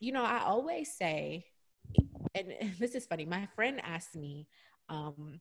you 0.00 0.12
know, 0.12 0.24
I 0.24 0.40
always 0.40 0.92
say, 0.92 1.46
and 2.34 2.52
this 2.78 2.94
is 2.94 3.06
funny, 3.06 3.24
my 3.24 3.48
friend 3.54 3.80
asked 3.82 4.16
me, 4.16 4.46
um, 4.88 5.40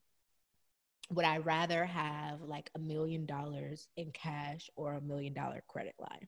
would 1.12 1.26
I 1.26 1.38
rather 1.38 1.86
have 1.86 2.42
like 2.42 2.70
a 2.76 2.80
million 2.80 3.26
dollars 3.26 3.88
in 3.96 4.12
cash 4.12 4.70
or 4.76 4.94
a 4.94 5.02
million 5.02 5.34
dollar 5.34 5.64
credit 5.68 5.96
line? 6.00 6.28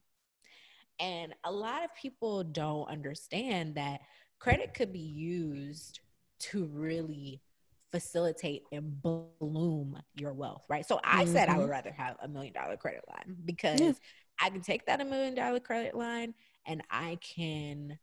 And 1.00 1.34
a 1.44 1.52
lot 1.52 1.84
of 1.84 1.94
people 1.94 2.44
don't 2.44 2.88
understand 2.88 3.76
that 3.76 4.00
credit 4.38 4.74
could 4.74 4.92
be 4.92 4.98
used 4.98 6.00
to 6.40 6.66
really 6.66 7.40
facilitate 7.90 8.62
and 8.72 9.00
bloom 9.02 10.00
your 10.14 10.32
wealth, 10.32 10.64
right? 10.68 10.86
So 10.86 11.00
I 11.02 11.24
mm-hmm. 11.24 11.32
said 11.32 11.48
I 11.48 11.56
would 11.56 11.62
mm-hmm. 11.62 11.70
rather 11.70 11.92
have 11.92 12.16
a 12.22 12.28
million 12.28 12.52
dollar 12.52 12.76
credit 12.76 13.04
line 13.08 13.36
because 13.44 13.80
yeah. 13.80 13.92
I 14.40 14.50
can 14.50 14.60
take 14.60 14.86
that 14.86 15.00
a 15.00 15.04
million 15.04 15.34
dollar 15.34 15.60
credit 15.60 15.94
line 15.94 16.34
and 16.66 16.82
I 16.90 17.18
can 17.22 17.98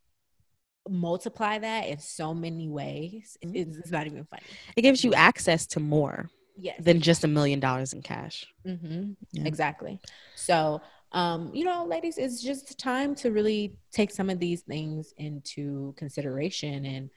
multiply 0.88 1.58
that 1.58 1.88
in 1.88 1.98
so 1.98 2.34
many 2.34 2.68
ways. 2.68 3.36
Mm-hmm. 3.44 3.56
It's, 3.56 3.76
it's, 3.78 3.90
not 3.90 4.06
even 4.06 4.24
funny. 4.24 4.42
It 4.76 4.82
gives 4.82 5.04
you 5.04 5.14
access 5.14 5.66
to 5.68 5.80
more 5.80 6.30
yes. 6.56 6.76
than 6.80 7.00
just 7.00 7.24
a 7.24 7.28
million 7.28 7.60
dollars 7.60 7.92
in 7.92 8.02
cash. 8.02 8.46
Mm-hmm. 8.66 9.12
Yeah. 9.32 9.44
Exactly. 9.44 10.00
So, 10.34 10.80
um, 11.12 11.50
you 11.54 11.64
know, 11.64 11.84
ladies, 11.84 12.18
it's 12.18 12.42
just 12.42 12.78
time 12.78 13.14
to 13.16 13.30
really 13.30 13.76
take 13.92 14.10
some 14.10 14.30
of 14.30 14.38
these 14.38 14.62
things 14.62 15.14
into 15.16 15.94
consideration 15.96 16.84
and 16.84 17.10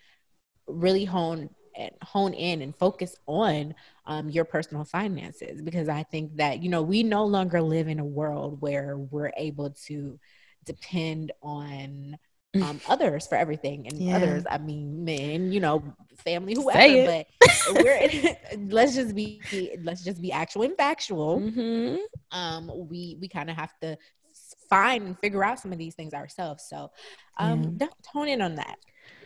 really 0.67 1.05
hone 1.05 1.49
and 1.79 1.91
hone 2.03 2.33
in 2.33 2.61
and 2.61 2.75
focus 2.75 3.15
on 3.25 3.73
um, 4.05 4.29
your 4.29 4.45
personal 4.45 4.83
finances 4.83 5.61
because 5.61 5.89
I 5.89 6.03
think 6.03 6.35
that, 6.35 6.61
you 6.61 6.69
know, 6.69 6.83
we 6.83 7.01
no 7.01 7.25
longer 7.25 7.61
live 7.61 7.87
in 7.87 7.99
a 7.99 8.05
world 8.05 8.61
where 8.61 8.97
we're 8.97 9.31
able 9.37 9.71
to 9.87 10.19
depend 10.65 11.31
on 11.41 12.17
um, 12.55 12.81
others 12.87 13.27
for 13.27 13.35
everything 13.35 13.87
and 13.87 14.01
yeah. 14.01 14.15
others 14.15 14.43
i 14.49 14.57
mean 14.57 15.05
men 15.05 15.51
you 15.51 15.59
know 15.59 15.83
family 16.17 16.55
whoever 16.55 17.05
but 17.05 17.83
we're 17.83 18.35
let's 18.69 18.95
just 18.95 19.13
be 19.13 19.39
let's 19.83 20.03
just 20.03 20.19
be 20.19 20.31
actual 20.31 20.63
and 20.63 20.75
factual 20.75 21.39
mm-hmm. 21.39 21.97
um 22.31 22.71
we 22.89 23.17
we 23.21 23.27
kind 23.27 23.51
of 23.51 23.55
have 23.55 23.71
to 23.81 23.95
find 24.67 25.05
and 25.05 25.19
figure 25.19 25.43
out 25.43 25.59
some 25.59 25.71
of 25.71 25.77
these 25.77 25.93
things 25.93 26.13
ourselves 26.13 26.65
so 26.67 26.89
um 27.37 27.61
yeah. 27.61 27.69
don't 27.77 28.03
tone 28.11 28.27
in 28.27 28.41
on 28.41 28.55
that 28.55 28.77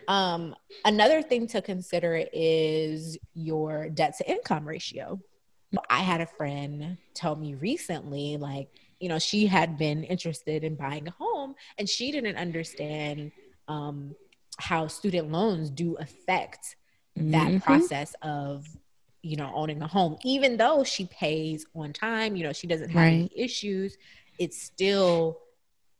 um, 0.07 0.55
another 0.85 1.21
thing 1.21 1.47
to 1.47 1.61
consider 1.61 2.23
is 2.33 3.17
your 3.33 3.89
debt 3.89 4.17
to 4.17 4.29
income 4.29 4.67
ratio. 4.67 5.19
I 5.89 5.99
had 5.99 6.21
a 6.21 6.27
friend 6.27 6.97
tell 7.13 7.35
me 7.35 7.55
recently, 7.55 8.37
like, 8.37 8.69
you 8.99 9.09
know, 9.09 9.19
she 9.19 9.47
had 9.47 9.77
been 9.77 10.03
interested 10.03 10.63
in 10.63 10.75
buying 10.75 11.07
a 11.07 11.11
home 11.11 11.55
and 11.77 11.89
she 11.89 12.11
didn't 12.11 12.37
understand 12.37 13.31
um, 13.67 14.15
how 14.59 14.87
student 14.87 15.31
loans 15.31 15.69
do 15.69 15.95
affect 15.95 16.75
that 17.15 17.47
mm-hmm. 17.47 17.57
process 17.57 18.15
of, 18.21 18.65
you 19.21 19.35
know, 19.35 19.51
owning 19.55 19.81
a 19.81 19.87
home. 19.87 20.17
Even 20.23 20.57
though 20.57 20.83
she 20.83 21.05
pays 21.05 21.65
on 21.75 21.91
time, 21.91 22.35
you 22.35 22.43
know, 22.43 22.53
she 22.53 22.67
doesn't 22.67 22.89
have 22.89 23.01
right. 23.01 23.13
any 23.13 23.31
issues, 23.35 23.97
it's 24.39 24.61
still 24.61 25.39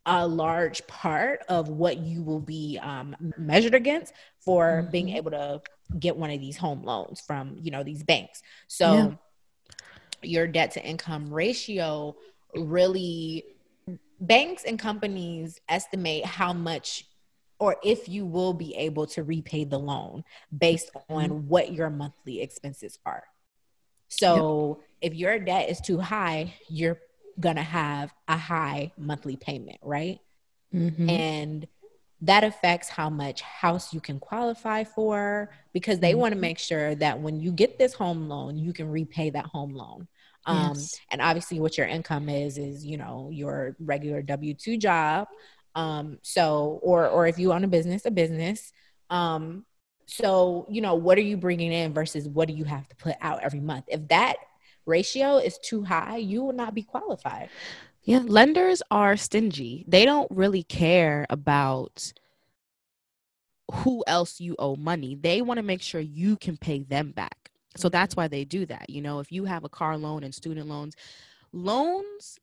a 0.05 0.27
large 0.27 0.85
part 0.87 1.41
of 1.47 1.69
what 1.69 1.97
you 1.97 2.21
will 2.21 2.39
be 2.39 2.79
um, 2.81 3.15
measured 3.37 3.75
against 3.75 4.13
for 4.39 4.81
mm-hmm. 4.81 4.91
being 4.91 5.09
able 5.09 5.31
to 5.31 5.61
get 5.99 6.15
one 6.15 6.29
of 6.29 6.39
these 6.39 6.57
home 6.57 6.83
loans 6.83 7.21
from 7.21 7.55
you 7.61 7.71
know 7.71 7.83
these 7.83 8.03
banks 8.03 8.41
so 8.67 8.93
yeah. 8.93 9.11
your 10.21 10.47
debt 10.47 10.71
to 10.71 10.83
income 10.83 11.31
ratio 11.31 12.15
really 12.55 13.43
banks 14.19 14.63
and 14.63 14.79
companies 14.79 15.59
estimate 15.69 16.25
how 16.25 16.51
much 16.51 17.05
or 17.59 17.75
if 17.83 18.09
you 18.09 18.25
will 18.25 18.53
be 18.53 18.75
able 18.75 19.05
to 19.05 19.23
repay 19.23 19.63
the 19.63 19.77
loan 19.77 20.23
based 20.57 20.89
on 21.09 21.29
mm-hmm. 21.29 21.47
what 21.47 21.71
your 21.71 21.89
monthly 21.89 22.41
expenses 22.41 22.97
are 23.05 23.23
So 24.09 24.79
yep. 25.01 25.11
if 25.13 25.17
your 25.17 25.39
debt 25.39 25.69
is 25.69 25.79
too 25.81 25.99
high, 25.99 26.53
you're 26.69 26.99
going 27.39 27.55
to 27.55 27.63
have 27.63 28.13
a 28.27 28.37
high 28.37 28.91
monthly 28.97 29.35
payment, 29.35 29.77
right? 29.81 30.19
Mm-hmm. 30.73 31.09
And 31.09 31.67
that 32.21 32.43
affects 32.43 32.87
how 32.87 33.09
much 33.09 33.41
house 33.41 33.93
you 33.93 33.99
can 33.99 34.19
qualify 34.19 34.85
for 34.85 35.49
because 35.73 35.99
they 35.99 36.11
mm-hmm. 36.11 36.19
want 36.19 36.33
to 36.33 36.39
make 36.39 36.57
sure 36.57 36.95
that 36.95 37.19
when 37.19 37.39
you 37.39 37.51
get 37.51 37.77
this 37.77 37.93
home 37.93 38.29
loan, 38.29 38.57
you 38.57 38.71
can 38.71 38.89
repay 38.89 39.29
that 39.29 39.45
home 39.45 39.73
loan. 39.73 40.07
Um, 40.45 40.69
yes. 40.75 40.99
And 41.11 41.21
obviously, 41.21 41.59
what 41.59 41.77
your 41.77 41.87
income 41.87 42.29
is 42.29 42.57
is 42.57 42.85
you 42.85 42.97
know 42.97 43.29
your 43.31 43.75
regular 43.79 44.21
W 44.21 44.53
two 44.53 44.77
job. 44.77 45.27
Um, 45.75 46.19
so 46.21 46.79
or 46.81 47.07
or 47.07 47.27
if 47.27 47.39
you 47.39 47.51
own 47.51 47.63
a 47.63 47.67
business, 47.67 48.05
a 48.05 48.11
business. 48.11 48.71
Um, 49.09 49.65
so 50.05 50.65
you 50.69 50.81
know 50.81 50.95
what 50.95 51.17
are 51.17 51.21
you 51.21 51.37
bringing 51.37 51.71
in 51.71 51.93
versus 51.93 52.27
what 52.27 52.47
do 52.47 52.53
you 52.53 52.65
have 52.65 52.87
to 52.89 52.95
put 52.95 53.15
out 53.21 53.41
every 53.43 53.61
month? 53.61 53.85
If 53.87 54.07
that 54.09 54.35
ratio 54.85 55.37
is 55.37 55.57
too 55.57 55.83
high, 55.83 56.17
you 56.17 56.43
will 56.43 56.53
not 56.53 56.73
be 56.73 56.83
qualified. 56.83 57.49
Yeah, 58.03 58.21
lenders 58.25 58.81
are 58.91 59.15
stingy. 59.15 59.85
They 59.87 60.05
don't 60.05 60.29
really 60.29 60.63
care 60.63 61.25
about 61.29 62.11
who 63.71 64.03
else 64.07 64.41
you 64.41 64.55
owe 64.59 64.75
money. 64.75 65.15
They 65.15 65.41
want 65.41 65.57
to 65.57 65.63
make 65.63 65.81
sure 65.81 66.01
you 66.01 66.35
can 66.35 66.57
pay 66.57 66.79
them 66.79 67.11
back. 67.11 67.51
So 67.75 67.89
that's 67.89 68.13
mm-hmm. 68.13 68.21
why 68.21 68.27
they 68.27 68.45
do 68.45 68.65
that. 68.65 68.89
You 68.89 69.01
know, 69.01 69.19
if 69.19 69.31
you 69.31 69.45
have 69.45 69.63
a 69.63 69.69
car 69.69 69.97
loan 69.97 70.23
and 70.23 70.35
student 70.35 70.67
loans, 70.67 70.95
loans 71.51 72.39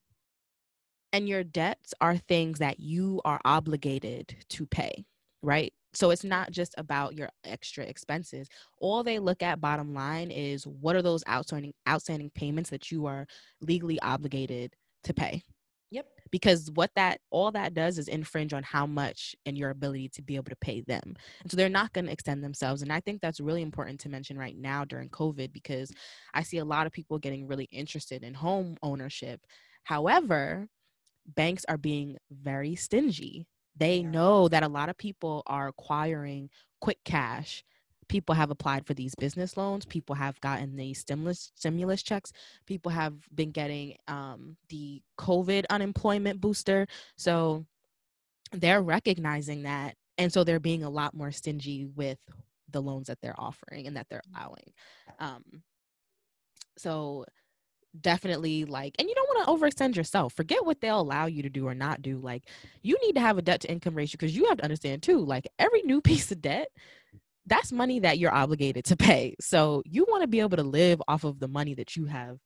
and 1.12 1.28
your 1.28 1.44
debts 1.44 1.92
are 2.00 2.16
things 2.16 2.58
that 2.60 2.80
you 2.80 3.20
are 3.24 3.40
obligated 3.44 4.36
to 4.50 4.66
pay, 4.66 5.04
right? 5.42 5.72
So 5.92 6.10
it's 6.10 6.24
not 6.24 6.50
just 6.52 6.74
about 6.78 7.14
your 7.14 7.28
extra 7.44 7.84
expenses. 7.84 8.48
All 8.80 9.02
they 9.02 9.18
look 9.18 9.42
at 9.42 9.60
bottom 9.60 9.92
line 9.92 10.30
is 10.30 10.66
what 10.66 10.94
are 10.96 11.02
those 11.02 11.24
outstanding 11.28 11.72
outstanding 11.88 12.30
payments 12.34 12.70
that 12.70 12.90
you 12.90 13.06
are 13.06 13.26
legally 13.60 13.98
obligated 14.00 14.74
to 15.04 15.14
pay. 15.14 15.42
Yep. 15.90 16.06
Because 16.30 16.70
what 16.74 16.90
that 16.94 17.20
all 17.30 17.50
that 17.52 17.74
does 17.74 17.98
is 17.98 18.06
infringe 18.06 18.52
on 18.52 18.62
how 18.62 18.86
much 18.86 19.34
and 19.44 19.58
your 19.58 19.70
ability 19.70 20.08
to 20.10 20.22
be 20.22 20.36
able 20.36 20.50
to 20.50 20.56
pay 20.56 20.82
them. 20.82 21.16
And 21.42 21.50
so 21.50 21.56
they're 21.56 21.68
not 21.68 21.92
going 21.92 22.06
to 22.06 22.12
extend 22.12 22.44
themselves. 22.44 22.82
And 22.82 22.92
I 22.92 23.00
think 23.00 23.20
that's 23.20 23.40
really 23.40 23.62
important 23.62 23.98
to 24.00 24.08
mention 24.08 24.38
right 24.38 24.56
now 24.56 24.84
during 24.84 25.08
COVID 25.08 25.52
because 25.52 25.90
I 26.32 26.44
see 26.44 26.58
a 26.58 26.64
lot 26.64 26.86
of 26.86 26.92
people 26.92 27.18
getting 27.18 27.48
really 27.48 27.68
interested 27.72 28.22
in 28.22 28.34
home 28.34 28.76
ownership. 28.82 29.40
However, 29.82 30.68
banks 31.26 31.64
are 31.68 31.78
being 31.78 32.16
very 32.30 32.76
stingy. 32.76 33.46
They 33.76 34.02
know 34.02 34.48
that 34.48 34.62
a 34.62 34.68
lot 34.68 34.88
of 34.88 34.98
people 34.98 35.42
are 35.46 35.68
acquiring 35.68 36.50
quick 36.80 36.98
cash. 37.04 37.64
People 38.08 38.34
have 38.34 38.50
applied 38.50 38.86
for 38.86 38.94
these 38.94 39.14
business 39.14 39.56
loans. 39.56 39.86
People 39.86 40.16
have 40.16 40.40
gotten 40.40 40.76
the 40.76 40.94
stimulus 40.94 41.52
stimulus 41.54 42.02
checks. 42.02 42.32
People 42.66 42.90
have 42.90 43.14
been 43.34 43.52
getting 43.52 43.96
um, 44.08 44.56
the 44.68 45.00
covid 45.18 45.64
unemployment 45.70 46.40
booster. 46.40 46.86
So 47.16 47.64
they're 48.52 48.82
recognizing 48.82 49.62
that 49.62 49.94
and 50.18 50.30
so 50.30 50.44
they're 50.44 50.60
being 50.60 50.82
a 50.82 50.90
lot 50.90 51.14
more 51.14 51.32
stingy 51.32 51.86
with 51.86 52.18
the 52.68 52.82
loans 52.82 53.06
that 53.06 53.18
they're 53.22 53.40
offering 53.40 53.86
and 53.86 53.96
that 53.96 54.06
they're 54.10 54.22
allowing. 54.34 54.72
Um, 55.18 55.62
so 56.76 57.24
definitely 58.00 58.64
like 58.64 58.94
and 58.98 59.08
you 59.08 59.14
don't 59.14 59.28
want 59.28 59.44
to 59.44 59.52
overextend 59.52 59.96
yourself 59.96 60.32
forget 60.32 60.64
what 60.64 60.80
they'll 60.80 61.00
allow 61.00 61.26
you 61.26 61.42
to 61.42 61.48
do 61.48 61.66
or 61.66 61.74
not 61.74 62.02
do 62.02 62.18
like 62.18 62.44
you 62.82 62.96
need 63.02 63.14
to 63.14 63.20
have 63.20 63.36
a 63.36 63.42
debt 63.42 63.60
to 63.60 63.70
income 63.70 63.94
ratio 63.94 64.16
because 64.16 64.36
you 64.36 64.46
have 64.46 64.58
to 64.58 64.64
understand 64.64 65.02
too 65.02 65.18
like 65.18 65.48
every 65.58 65.82
new 65.82 66.00
piece 66.10 66.30
of 66.30 66.40
debt 66.40 66.68
that's 67.50 67.72
money 67.72 67.98
that 68.00 68.18
you're 68.18 68.32
obligated 68.32 68.84
to 68.86 68.96
pay. 68.96 69.34
So 69.40 69.82
you 69.84 70.06
want 70.08 70.22
to 70.22 70.28
be 70.28 70.40
able 70.40 70.56
to 70.56 70.62
live 70.62 71.02
off 71.08 71.24
of 71.24 71.40
the 71.40 71.48
money 71.48 71.74
that 71.74 71.96
you 71.96 72.06
have 72.06 72.38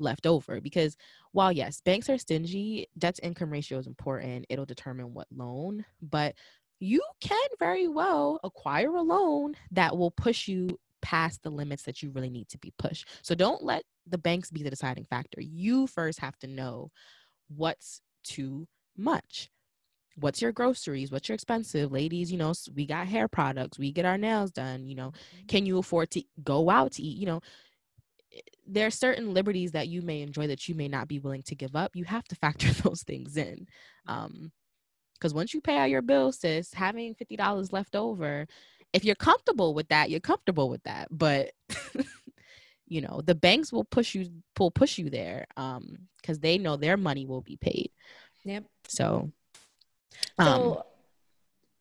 left 0.00 0.26
over 0.26 0.60
because 0.60 0.96
while 1.32 1.52
yes, 1.52 1.80
banks 1.84 2.10
are 2.10 2.18
stingy, 2.18 2.88
debt 2.98 3.16
to 3.16 3.24
income 3.24 3.50
ratio 3.50 3.78
is 3.78 3.86
important. 3.86 4.46
It'll 4.48 4.66
determine 4.66 5.14
what 5.14 5.28
loan, 5.30 5.84
but 6.02 6.34
you 6.80 7.02
can 7.20 7.48
very 7.58 7.86
well 7.86 8.40
acquire 8.42 8.94
a 8.96 9.02
loan 9.02 9.54
that 9.70 9.96
will 9.96 10.10
push 10.10 10.48
you 10.48 10.78
past 11.02 11.42
the 11.42 11.50
limits 11.50 11.84
that 11.84 12.02
you 12.02 12.10
really 12.10 12.30
need 12.30 12.48
to 12.48 12.58
be 12.58 12.72
pushed. 12.78 13.06
So 13.22 13.34
don't 13.34 13.62
let 13.62 13.84
the 14.10 14.18
banks 14.18 14.50
be 14.50 14.62
the 14.62 14.70
deciding 14.70 15.04
factor. 15.04 15.40
You 15.40 15.86
first 15.86 16.20
have 16.20 16.38
to 16.38 16.46
know 16.46 16.90
what's 17.48 18.00
too 18.24 18.66
much. 18.96 19.50
What's 20.16 20.42
your 20.42 20.52
groceries? 20.52 21.10
What's 21.10 21.28
your 21.28 21.34
expensive? 21.34 21.92
Ladies 21.92 22.30
you 22.30 22.38
know 22.38 22.52
we 22.74 22.86
got 22.86 23.06
hair 23.06 23.28
products. 23.28 23.78
We 23.78 23.92
get 23.92 24.04
our 24.04 24.18
nails 24.18 24.50
done 24.50 24.86
you 24.86 24.94
know. 24.94 25.08
Mm-hmm. 25.08 25.46
can 25.46 25.66
you 25.66 25.78
afford 25.78 26.10
to 26.12 26.22
go 26.42 26.70
out 26.70 26.92
to 26.92 27.02
eat? 27.02 27.16
You 27.18 27.26
know 27.26 27.40
there 28.66 28.86
are 28.86 28.90
certain 28.90 29.34
liberties 29.34 29.72
that 29.72 29.88
you 29.88 30.02
may 30.02 30.22
enjoy 30.22 30.46
that 30.46 30.68
you 30.68 30.74
may 30.74 30.86
not 30.86 31.08
be 31.08 31.18
willing 31.18 31.42
to 31.42 31.56
give 31.56 31.74
up. 31.74 31.96
You 31.96 32.04
have 32.04 32.24
to 32.28 32.36
factor 32.36 32.70
those 32.82 33.02
things 33.02 33.36
in. 33.36 33.66
Um 34.06 34.52
because 35.14 35.34
once 35.34 35.52
you 35.52 35.60
pay 35.60 35.76
out 35.76 35.90
your 35.90 36.02
bills 36.02 36.38
sis 36.40 36.72
having 36.72 37.14
$50 37.14 37.72
left 37.72 37.94
over 37.94 38.46
if 38.92 39.04
you're 39.04 39.14
comfortable 39.14 39.74
with 39.74 39.88
that 39.88 40.10
you're 40.10 40.20
comfortable 40.20 40.68
with 40.68 40.82
that 40.84 41.08
but 41.10 41.52
you 42.90 43.00
know 43.00 43.22
the 43.24 43.34
banks 43.34 43.72
will 43.72 43.84
push 43.84 44.14
you 44.14 44.28
pull 44.54 44.70
push 44.70 44.98
you 44.98 45.08
there 45.08 45.46
um 45.56 45.96
because 46.20 46.38
they 46.38 46.58
know 46.58 46.76
their 46.76 46.98
money 46.98 47.24
will 47.24 47.40
be 47.40 47.56
paid 47.56 47.90
yep 48.44 48.64
so 48.86 49.30
so 50.38 50.76
um, 50.76 50.82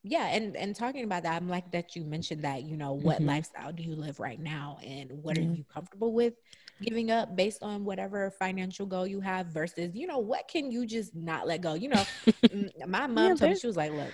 yeah, 0.03 0.27
and 0.27 0.55
and 0.55 0.73
talking 0.73 1.03
about 1.03 1.23
that, 1.23 1.35
I'm 1.35 1.49
like 1.49 1.71
that 1.71 1.95
you 1.95 2.05
mentioned 2.05 2.43
that, 2.43 2.63
you 2.63 2.77
know, 2.77 2.93
what 2.93 3.17
mm-hmm. 3.17 3.27
lifestyle 3.27 3.73
do 3.73 3.83
you 3.83 3.95
live 3.95 4.19
right 4.19 4.39
now 4.39 4.77
and 4.81 5.11
what 5.11 5.37
are 5.37 5.41
you 5.41 5.65
comfortable 5.73 6.13
with 6.13 6.35
giving 6.81 7.11
up 7.11 7.35
based 7.35 7.61
on 7.63 7.83
whatever 7.83 8.31
financial 8.31 8.85
goal 8.85 9.05
you 9.05 9.19
have 9.19 9.47
versus, 9.47 9.93
you 9.93 10.07
know, 10.07 10.19
what 10.19 10.47
can 10.47 10.71
you 10.71 10.85
just 10.85 11.13
not 11.13 11.47
let 11.47 11.59
go? 11.59 11.73
You 11.73 11.89
know, 11.89 12.03
my 12.87 13.07
mom 13.07 13.17
yeah, 13.31 13.35
told 13.35 13.51
me 13.51 13.55
she 13.57 13.67
was 13.67 13.75
like, 13.75 13.91
look, 13.91 14.13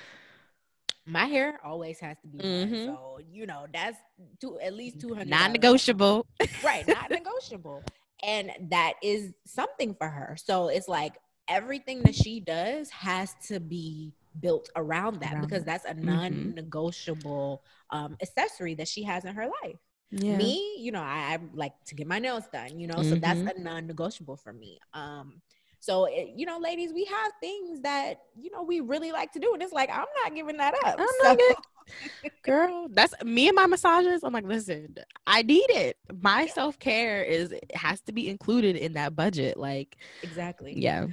my 1.05 1.25
hair 1.25 1.59
always 1.63 1.99
has 1.99 2.17
to 2.21 2.27
be 2.27 2.39
mm-hmm. 2.39 2.85
so 2.87 3.19
you 3.31 3.45
know 3.45 3.65
that's 3.73 3.97
two 4.41 4.59
at 4.59 4.73
least 4.73 4.99
200 4.99 5.27
non-negotiable 5.27 6.25
right 6.63 6.87
not 6.87 7.09
negotiable 7.11 7.83
and 8.23 8.51
that 8.69 8.93
is 9.03 9.31
something 9.45 9.93
for 9.93 10.07
her 10.07 10.35
so 10.39 10.67
it's 10.67 10.87
like 10.87 11.13
everything 11.47 12.01
that 12.01 12.15
she 12.15 12.39
does 12.39 12.89
has 12.89 13.35
to 13.47 13.59
be 13.59 14.13
built 14.39 14.69
around 14.75 15.19
that 15.21 15.33
around 15.33 15.41
because 15.41 15.63
that's 15.63 15.85
a 15.85 15.93
mm-hmm. 15.93 16.05
non-negotiable 16.05 17.63
um, 17.91 18.17
accessory 18.21 18.75
that 18.75 18.87
she 18.87 19.03
has 19.03 19.25
in 19.25 19.35
her 19.35 19.47
life. 19.63 19.77
Yeah. 20.11 20.37
Me, 20.37 20.75
you 20.77 20.91
know, 20.91 21.01
I, 21.01 21.33
I, 21.33 21.39
like 21.53 21.73
to 21.85 21.95
get 21.95 22.07
my 22.07 22.19
nails 22.19 22.45
done, 22.51 22.79
you 22.79 22.87
know, 22.87 22.95
mm-hmm. 22.95 23.09
so 23.09 23.15
that's 23.15 23.39
mm-hmm. 23.39 23.59
a 23.59 23.63
non-negotiable 23.63 24.37
for 24.37 24.53
me. 24.53 24.79
Um, 24.93 25.41
so 25.85 26.05
it, 26.05 26.33
you 26.35 26.45
know, 26.45 26.57
ladies, 26.57 26.91
we 26.93 27.05
have 27.05 27.31
things 27.39 27.81
that 27.81 28.21
you 28.35 28.51
know 28.51 28.63
we 28.63 28.79
really 28.79 29.11
like 29.11 29.31
to 29.33 29.39
do, 29.39 29.53
and 29.53 29.61
it's 29.61 29.73
like 29.73 29.89
I'm 29.89 30.05
not 30.23 30.35
giving 30.35 30.57
that 30.57 30.73
up. 30.85 30.95
I'm 30.99 31.07
so. 31.21 31.27
not 31.29 31.37
getting, 31.37 32.31
girl. 32.43 32.87
That's 32.89 33.13
me 33.23 33.47
and 33.47 33.55
my 33.55 33.67
massages. 33.67 34.23
I'm 34.23 34.33
like, 34.33 34.45
listen, 34.45 34.95
I 35.27 35.41
need 35.43 35.69
it. 35.69 35.97
My 36.21 36.47
self 36.47 36.79
care 36.79 37.23
is 37.23 37.53
has 37.73 38.01
to 38.01 38.11
be 38.11 38.29
included 38.29 38.75
in 38.75 38.93
that 38.93 39.15
budget. 39.15 39.57
Like, 39.57 39.97
exactly. 40.23 40.73
Yeah 40.77 41.07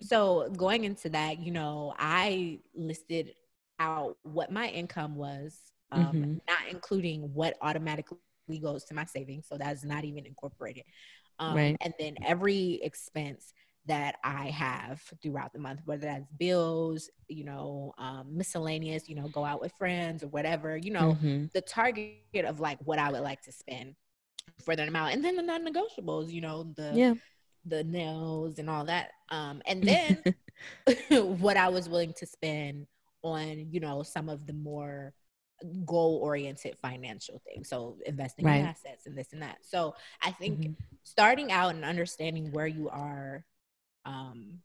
so 0.00 0.48
going 0.56 0.84
into 0.84 1.10
that, 1.10 1.40
you 1.40 1.52
know, 1.52 1.94
I 1.98 2.60
listed 2.74 3.34
out 3.78 4.16
what 4.22 4.50
my 4.50 4.68
income 4.68 5.14
was, 5.14 5.58
um, 5.92 6.06
mm-hmm. 6.06 6.32
not 6.48 6.70
including 6.70 7.34
what 7.34 7.56
automatically 7.60 8.18
goes 8.60 8.84
to 8.84 8.94
my 8.94 9.04
savings. 9.04 9.46
So 9.48 9.58
that's 9.58 9.84
not 9.84 10.04
even 10.04 10.26
incorporated. 10.26 10.84
Um, 11.38 11.54
right. 11.54 11.76
And 11.80 11.94
then 11.98 12.16
every 12.24 12.80
expense 12.82 13.52
that 13.86 14.16
I 14.22 14.50
have 14.50 15.02
throughout 15.22 15.52
the 15.52 15.58
month, 15.58 15.80
whether 15.84 16.06
that's 16.06 16.26
bills, 16.38 17.10
you 17.28 17.44
know, 17.44 17.92
um, 17.98 18.26
miscellaneous, 18.36 19.08
you 19.08 19.14
know, 19.14 19.28
go 19.28 19.44
out 19.44 19.60
with 19.60 19.72
friends 19.72 20.22
or 20.22 20.28
whatever, 20.28 20.76
you 20.76 20.92
know, 20.92 21.16
mm-hmm. 21.20 21.46
the 21.52 21.60
target 21.60 22.44
of 22.44 22.60
like 22.60 22.78
what 22.84 22.98
I 22.98 23.10
would 23.10 23.22
like 23.22 23.42
to 23.42 23.52
spend 23.52 23.94
for 24.64 24.76
that 24.76 24.88
amount. 24.88 25.14
And 25.14 25.24
then 25.24 25.36
the 25.36 25.42
non 25.42 25.66
negotiables, 25.66 26.30
you 26.30 26.40
know, 26.40 26.72
the 26.76 26.92
yeah 26.94 27.14
the 27.64 27.84
nails 27.84 28.58
and 28.58 28.70
all 28.70 28.84
that. 28.86 29.10
Um, 29.30 29.62
and 29.66 29.82
then 29.82 30.22
what 31.38 31.56
I 31.56 31.68
was 31.68 31.88
willing 31.88 32.12
to 32.14 32.26
spend 32.26 32.86
on, 33.22 33.66
you 33.70 33.80
know, 33.80 34.02
some 34.02 34.28
of 34.28 34.46
the 34.46 34.52
more 34.52 35.12
goal 35.84 36.20
oriented 36.22 36.76
financial 36.78 37.40
things. 37.46 37.68
So 37.68 37.98
investing 38.06 38.46
right. 38.46 38.60
in 38.60 38.66
assets 38.66 39.06
and 39.06 39.16
this 39.16 39.32
and 39.32 39.42
that. 39.42 39.58
So 39.62 39.94
I 40.22 40.30
think 40.30 40.60
mm-hmm. 40.60 40.72
starting 41.04 41.52
out 41.52 41.74
and 41.74 41.84
understanding 41.84 42.50
where 42.52 42.66
you 42.66 42.88
are 42.88 43.44
um, 44.04 44.60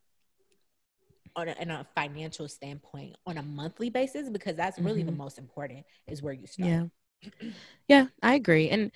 on 1.35 1.49
a, 1.49 1.55
in 1.59 1.71
a 1.71 1.85
financial 1.95 2.47
standpoint 2.47 3.15
on 3.25 3.37
a 3.37 3.43
monthly 3.43 3.89
basis, 3.89 4.29
because 4.29 4.55
that's 4.55 4.79
really 4.79 5.01
mm-hmm. 5.01 5.07
the 5.07 5.15
most 5.15 5.37
important 5.37 5.85
is 6.07 6.21
where 6.21 6.33
you 6.33 6.47
start. 6.47 6.69
Yeah. 6.69 7.49
yeah, 7.87 8.05
I 8.21 8.35
agree. 8.35 8.69
And 8.69 8.91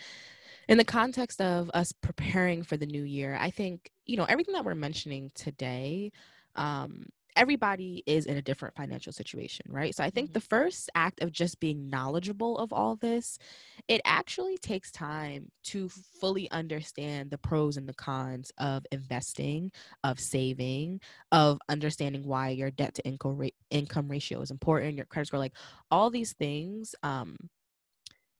in 0.67 0.77
the 0.77 0.85
context 0.85 1.41
of 1.41 1.69
us 1.73 1.91
preparing 1.91 2.63
for 2.63 2.77
the 2.77 2.85
new 2.85 3.03
year, 3.03 3.37
I 3.39 3.49
think, 3.49 3.91
you 4.05 4.17
know, 4.17 4.25
everything 4.25 4.53
that 4.53 4.63
we're 4.63 4.75
mentioning 4.75 5.31
today, 5.33 6.11
um, 6.55 7.07
everybody 7.39 8.03
is 8.05 8.25
in 8.25 8.35
a 8.35 8.41
different 8.41 8.75
financial 8.75 9.13
situation, 9.13 9.65
right? 9.69 9.95
So 9.95 10.03
I 10.03 10.09
think 10.09 10.27
mm-hmm. 10.27 10.33
the 10.33 10.41
first 10.41 10.89
act 10.93 11.23
of 11.23 11.31
just 11.31 11.61
being 11.61 11.89
knowledgeable 11.89 12.57
of 12.57 12.73
all 12.73 12.97
this, 12.97 13.39
it 13.87 14.01
actually 14.03 14.57
takes 14.57 14.91
time 14.91 15.49
to 15.63 15.87
fully 15.87 16.51
understand 16.51 17.31
the 17.31 17.37
pros 17.37 17.77
and 17.77 17.87
the 17.87 17.93
cons 17.93 18.51
of 18.57 18.85
investing, 18.91 19.71
of 20.03 20.19
saving, 20.19 20.99
of 21.31 21.59
understanding 21.69 22.23
why 22.23 22.49
your 22.49 22.71
debt 22.71 22.95
to 22.95 23.05
income 23.05 23.49
income 23.69 24.09
ratio 24.09 24.41
is 24.41 24.51
important, 24.51 24.97
your 24.97 25.05
credit 25.05 25.27
score, 25.27 25.39
like 25.39 25.55
all 25.89 26.09
these 26.09 26.33
things. 26.33 26.93
Um, 27.03 27.37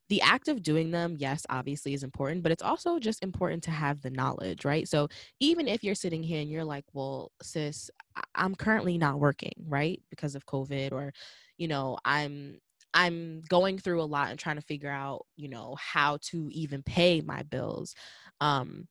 the 0.10 0.22
act 0.22 0.48
of 0.48 0.64
doing 0.64 0.92
them, 0.92 1.16
yes, 1.20 1.46
obviously 1.50 1.94
is 1.94 2.04
important, 2.04 2.44
but 2.44 2.52
it's 2.52 2.64
also 2.64 3.00
just 3.00 3.24
important 3.24 3.64
to 3.64 3.72
have 3.72 4.02
the 4.02 4.10
knowledge, 4.10 4.66
right? 4.66 4.88
So 4.88 5.08
even 5.40 5.68
if 5.68 5.84
you're 5.84 5.96
sitting 5.96 6.24
here 6.24 6.42
and 6.42 6.50
you're 6.50 6.66
like, 6.66 6.86
well, 6.94 7.32
sis, 7.42 7.92
I'm 8.36 8.56
currently 8.56 8.98
not 8.98 9.20
working, 9.20 9.54
right? 9.68 10.02
Because 10.10 10.36
of 10.36 10.46
COVID 10.48 10.92
or, 10.94 11.14
you 11.58 11.68
know, 11.68 11.98
I'm 12.06 12.60
I'm 12.94 13.42
going 13.50 13.78
through 13.78 14.02
a 14.02 14.04
lot 14.04 14.32
and 14.32 14.40
trying 14.40 14.56
to 14.56 14.64
figure 14.64 14.90
out, 14.90 15.26
you 15.38 15.48
know, 15.48 15.76
how 15.80 16.18
to 16.24 16.50
even 16.52 16.82
pay 16.84 17.22
my 17.22 17.44
bills. 17.44 17.94
Um, 18.42 18.88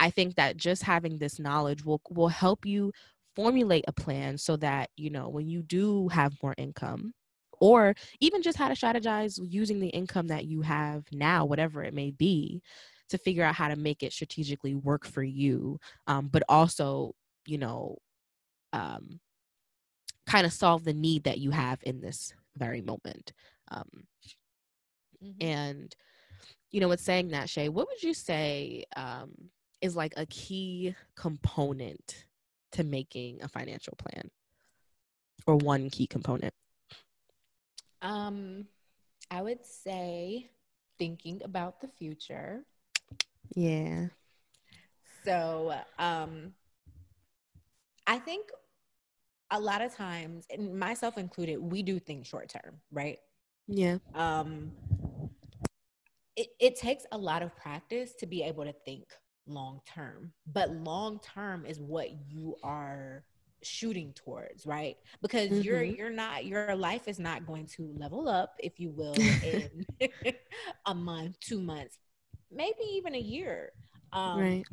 I 0.00 0.10
think 0.10 0.36
that 0.36 0.56
just 0.56 0.82
having 0.82 1.18
this 1.18 1.38
knowledge 1.38 1.84
will 1.84 2.00
will 2.10 2.28
help 2.28 2.66
you 2.66 2.92
formulate 3.36 3.84
a 3.88 3.92
plan 3.92 4.38
so 4.38 4.56
that, 4.58 4.90
you 4.96 5.10
know, 5.10 5.28
when 5.28 5.48
you 5.48 5.62
do 5.62 6.08
have 6.08 6.34
more 6.42 6.54
income, 6.58 7.14
or 7.60 7.94
even 8.20 8.42
just 8.42 8.58
how 8.58 8.68
to 8.68 8.74
strategize 8.74 9.38
using 9.42 9.80
the 9.80 9.88
income 9.88 10.28
that 10.28 10.46
you 10.46 10.62
have 10.62 11.04
now, 11.12 11.44
whatever 11.44 11.82
it 11.82 11.94
may 11.94 12.10
be, 12.10 12.62
to 13.08 13.18
figure 13.18 13.44
out 13.44 13.54
how 13.54 13.68
to 13.68 13.76
make 13.76 14.02
it 14.02 14.12
strategically 14.12 14.74
work 14.74 15.06
for 15.06 15.22
you, 15.22 15.78
um, 16.06 16.28
but 16.28 16.42
also, 16.48 17.14
you 17.46 17.58
know, 17.58 17.96
um, 18.72 19.20
kind 20.26 20.44
of 20.44 20.52
solve 20.52 20.84
the 20.84 20.92
need 20.92 21.24
that 21.24 21.38
you 21.38 21.50
have 21.50 21.80
in 21.84 22.00
this 22.00 22.34
very 22.56 22.82
moment. 22.82 23.32
Um, 23.70 23.88
mm-hmm. 25.24 25.46
And, 25.46 25.96
you 26.70 26.80
know, 26.80 26.88
with 26.88 27.00
saying 27.00 27.28
that, 27.28 27.48
Shay, 27.48 27.68
what 27.68 27.88
would 27.88 28.02
you 28.02 28.12
say 28.12 28.84
um, 28.94 29.32
is 29.80 29.96
like 29.96 30.12
a 30.16 30.26
key 30.26 30.94
component 31.16 32.26
to 32.72 32.84
making 32.84 33.42
a 33.42 33.48
financial 33.48 33.94
plan 33.96 34.30
or 35.46 35.56
one 35.56 35.88
key 35.88 36.06
component? 36.06 36.52
Um, 38.02 38.66
I 39.30 39.42
would 39.42 39.64
say 39.64 40.50
thinking 40.98 41.40
about 41.44 41.80
the 41.80 41.88
future. 41.88 42.64
Yeah. 43.54 44.06
So, 45.24 45.74
um, 45.98 46.54
I 48.06 48.18
think 48.18 48.48
a 49.50 49.60
lot 49.60 49.82
of 49.82 49.94
times, 49.94 50.46
and 50.50 50.78
myself 50.78 51.18
included, 51.18 51.58
we 51.58 51.82
do 51.82 51.98
things 51.98 52.26
short 52.26 52.48
term, 52.48 52.76
right? 52.90 53.18
Yeah. 53.66 53.98
Um, 54.14 54.72
it, 56.36 56.48
it 56.60 56.76
takes 56.76 57.04
a 57.12 57.18
lot 57.18 57.42
of 57.42 57.54
practice 57.56 58.14
to 58.14 58.26
be 58.26 58.42
able 58.42 58.64
to 58.64 58.74
think 58.84 59.04
long 59.46 59.80
term, 59.86 60.32
but 60.52 60.70
long 60.70 61.20
term 61.20 61.66
is 61.66 61.80
what 61.80 62.10
you 62.28 62.56
are 62.62 63.24
shooting 63.62 64.12
towards 64.14 64.66
right 64.66 64.96
because 65.20 65.50
mm-hmm. 65.50 65.62
you're 65.62 65.82
you're 65.82 66.10
not 66.10 66.44
your 66.46 66.76
life 66.76 67.08
is 67.08 67.18
not 67.18 67.46
going 67.46 67.66
to 67.66 67.92
level 67.96 68.28
up 68.28 68.54
if 68.60 68.78
you 68.78 68.90
will 68.90 69.14
in 69.44 69.84
a 70.86 70.94
month 70.94 71.38
two 71.40 71.60
months 71.60 71.98
maybe 72.52 72.82
even 72.92 73.14
a 73.14 73.20
year 73.20 73.72
um 74.12 74.40
right. 74.40 74.64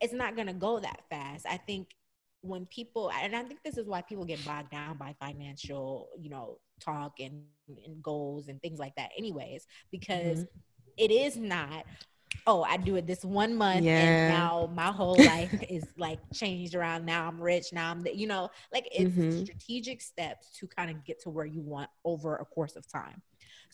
it's 0.00 0.12
not 0.12 0.34
going 0.34 0.46
to 0.46 0.52
go 0.52 0.78
that 0.78 1.00
fast 1.08 1.46
i 1.48 1.56
think 1.56 1.88
when 2.42 2.66
people 2.66 3.10
and 3.22 3.34
i 3.34 3.42
think 3.42 3.60
this 3.64 3.78
is 3.78 3.86
why 3.86 4.02
people 4.02 4.24
get 4.24 4.44
bogged 4.44 4.70
down 4.70 4.96
by 4.98 5.14
financial 5.18 6.08
you 6.20 6.28
know 6.28 6.58
talk 6.80 7.14
and, 7.20 7.42
and 7.86 8.02
goals 8.02 8.48
and 8.48 8.60
things 8.60 8.78
like 8.78 8.94
that 8.96 9.10
anyways 9.16 9.66
because 9.90 10.40
mm-hmm. 10.40 10.58
it 10.98 11.10
is 11.10 11.36
not 11.36 11.84
oh, 12.46 12.62
I 12.62 12.76
do 12.76 12.96
it 12.96 13.06
this 13.06 13.24
one 13.24 13.54
month 13.54 13.84
yeah. 13.84 13.98
and 13.98 14.34
now 14.34 14.70
my 14.74 14.86
whole 14.86 15.16
life 15.16 15.54
is 15.68 15.84
like 15.96 16.18
changed 16.32 16.74
around. 16.74 17.06
Now 17.06 17.26
I'm 17.26 17.40
rich. 17.40 17.72
Now 17.72 17.90
I'm, 17.90 18.02
the, 18.02 18.16
you 18.16 18.26
know, 18.26 18.50
like 18.72 18.88
it's 18.92 19.14
mm-hmm. 19.14 19.44
strategic 19.44 20.02
steps 20.02 20.56
to 20.58 20.66
kind 20.66 20.90
of 20.90 21.04
get 21.04 21.22
to 21.22 21.30
where 21.30 21.46
you 21.46 21.62
want 21.62 21.90
over 22.04 22.36
a 22.36 22.44
course 22.44 22.76
of 22.76 22.86
time. 22.86 23.22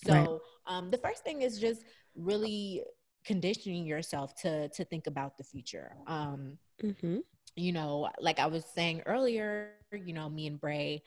So 0.07 0.13
right. 0.13 0.39
um, 0.67 0.91
the 0.91 0.99
first 0.99 1.25
thing 1.25 1.43
is 1.43 1.59
just 1.59 1.85
really 2.15 2.83
conditioning 3.25 3.85
yourself 3.85 4.35
to 4.35 4.69
to 4.71 4.85
think 4.85 5.07
about 5.07 5.37
the 5.37 5.45
future. 5.45 5.93
Um, 6.07 6.59
mm-hmm. 6.83 7.19
You 7.57 7.73
know, 7.73 8.09
like 8.21 8.39
I 8.39 8.47
was 8.47 8.65
saying 8.75 9.03
earlier, 9.07 9.73
you 9.93 10.13
know, 10.13 10.29
me 10.31 10.47
and 10.47 10.61
Bray, 10.61 11.03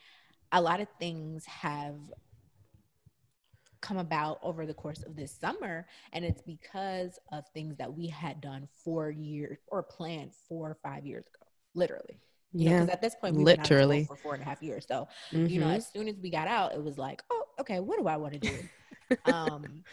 a 0.51 0.61
lot 0.61 0.81
of 0.81 0.87
things 0.99 1.45
have 1.45 1.95
come 3.83 3.97
about 3.97 4.39
over 4.41 4.65
the 4.65 4.73
course 4.73 5.03
of 5.03 5.15
this 5.15 5.37
summer 5.39 5.85
and 6.13 6.23
it's 6.23 6.41
because 6.41 7.19
of 7.33 7.43
things 7.53 7.75
that 7.75 7.93
we 7.93 8.07
had 8.07 8.39
done 8.39 8.65
four 8.83 9.11
years 9.11 9.57
or 9.67 9.83
planned 9.83 10.31
four 10.47 10.69
or 10.69 10.77
five 10.81 11.05
years 11.05 11.25
ago 11.27 11.45
literally 11.75 12.17
yeah 12.53 12.79
because 12.79 12.89
at 12.89 13.01
this 13.01 13.13
point 13.15 13.35
we 13.35 13.43
literally 13.43 14.05
for 14.05 14.15
four 14.15 14.33
and 14.35 14.41
a 14.41 14.45
half 14.45 14.63
years 14.63 14.85
so 14.87 15.05
mm-hmm. 15.33 15.47
you 15.47 15.59
know 15.59 15.65
mm-hmm. 15.65 15.75
as 15.75 15.91
soon 15.91 16.07
as 16.07 16.15
we 16.21 16.29
got 16.29 16.47
out 16.47 16.73
it 16.73 16.81
was 16.81 16.97
like 16.97 17.21
oh 17.29 17.43
okay 17.59 17.81
what 17.81 17.99
do 17.99 18.07
i 18.07 18.15
want 18.15 18.33
to 18.33 18.39
do 18.39 18.57
um 19.25 19.83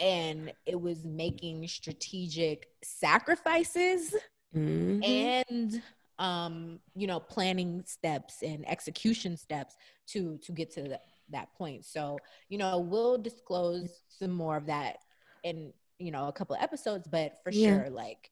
and 0.00 0.50
it 0.64 0.80
was 0.80 1.04
making 1.04 1.68
strategic 1.68 2.68
sacrifices 2.82 4.14
mm-hmm. 4.56 5.04
and 5.04 5.82
um 6.18 6.78
you 6.96 7.06
know 7.06 7.20
planning 7.20 7.82
steps 7.84 8.42
and 8.42 8.66
execution 8.66 9.36
steps 9.36 9.76
to 10.06 10.38
to 10.38 10.52
get 10.52 10.72
to 10.72 10.82
the, 10.82 11.00
that 11.30 11.52
point. 11.54 11.84
So, 11.84 12.18
you 12.48 12.58
know, 12.58 12.78
we'll 12.78 13.18
disclose 13.18 14.02
some 14.08 14.30
more 14.30 14.56
of 14.56 14.66
that 14.66 14.98
in, 15.42 15.72
you 15.98 16.10
know, 16.10 16.28
a 16.28 16.32
couple 16.32 16.56
of 16.56 16.62
episodes, 16.62 17.06
but 17.10 17.34
for 17.42 17.50
yeah. 17.50 17.82
sure, 17.82 17.90
like, 17.90 18.30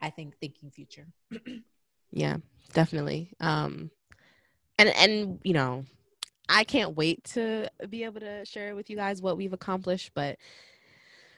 I 0.00 0.10
think 0.10 0.34
thinking 0.40 0.70
future. 0.70 1.06
yeah, 2.10 2.38
definitely. 2.72 3.32
Um, 3.40 3.90
and, 4.78 4.88
and, 4.90 5.38
you 5.44 5.52
know, 5.52 5.84
I 6.48 6.64
can't 6.64 6.96
wait 6.96 7.24
to 7.34 7.68
be 7.88 8.04
able 8.04 8.20
to 8.20 8.44
share 8.44 8.74
with 8.74 8.90
you 8.90 8.96
guys 8.96 9.22
what 9.22 9.36
we've 9.36 9.52
accomplished, 9.52 10.10
but 10.14 10.38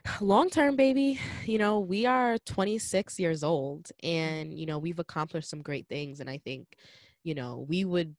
long 0.20 0.50
term 0.50 0.76
baby 0.76 1.18
you 1.44 1.58
know 1.58 1.80
we 1.80 2.06
are 2.06 2.38
26 2.38 3.18
years 3.18 3.42
old 3.42 3.90
and 4.02 4.52
you 4.52 4.66
know 4.66 4.78
we've 4.78 4.98
accomplished 4.98 5.48
some 5.48 5.62
great 5.62 5.88
things 5.88 6.20
and 6.20 6.28
i 6.28 6.38
think 6.38 6.76
you 7.22 7.34
know 7.34 7.64
we 7.68 7.84
would 7.84 8.14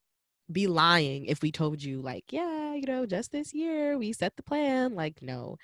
be 0.51 0.67
lying 0.67 1.25
if 1.25 1.41
we 1.41 1.51
told 1.51 1.81
you 1.81 2.01
like 2.01 2.25
yeah 2.31 2.73
you 2.73 2.86
know 2.86 3.05
just 3.05 3.31
this 3.31 3.53
year 3.53 3.97
we 3.97 4.13
set 4.13 4.36
the 4.36 4.43
plan 4.43 4.93
like 4.93 5.21
no 5.21 5.58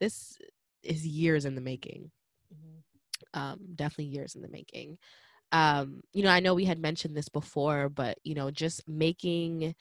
this 0.00 0.36
is 0.82 1.06
years 1.06 1.44
in 1.44 1.54
the 1.54 1.60
making 1.60 2.10
mm-hmm. 2.52 3.40
um 3.40 3.60
definitely 3.74 4.06
years 4.06 4.34
in 4.34 4.42
the 4.42 4.48
making 4.48 4.98
um 5.52 6.00
you 6.12 6.22
know 6.22 6.30
i 6.30 6.40
know 6.40 6.54
we 6.54 6.64
had 6.64 6.80
mentioned 6.80 7.16
this 7.16 7.28
before 7.28 7.88
but 7.88 8.18
you 8.24 8.34
know 8.34 8.50
just 8.50 8.86
making 8.88 9.74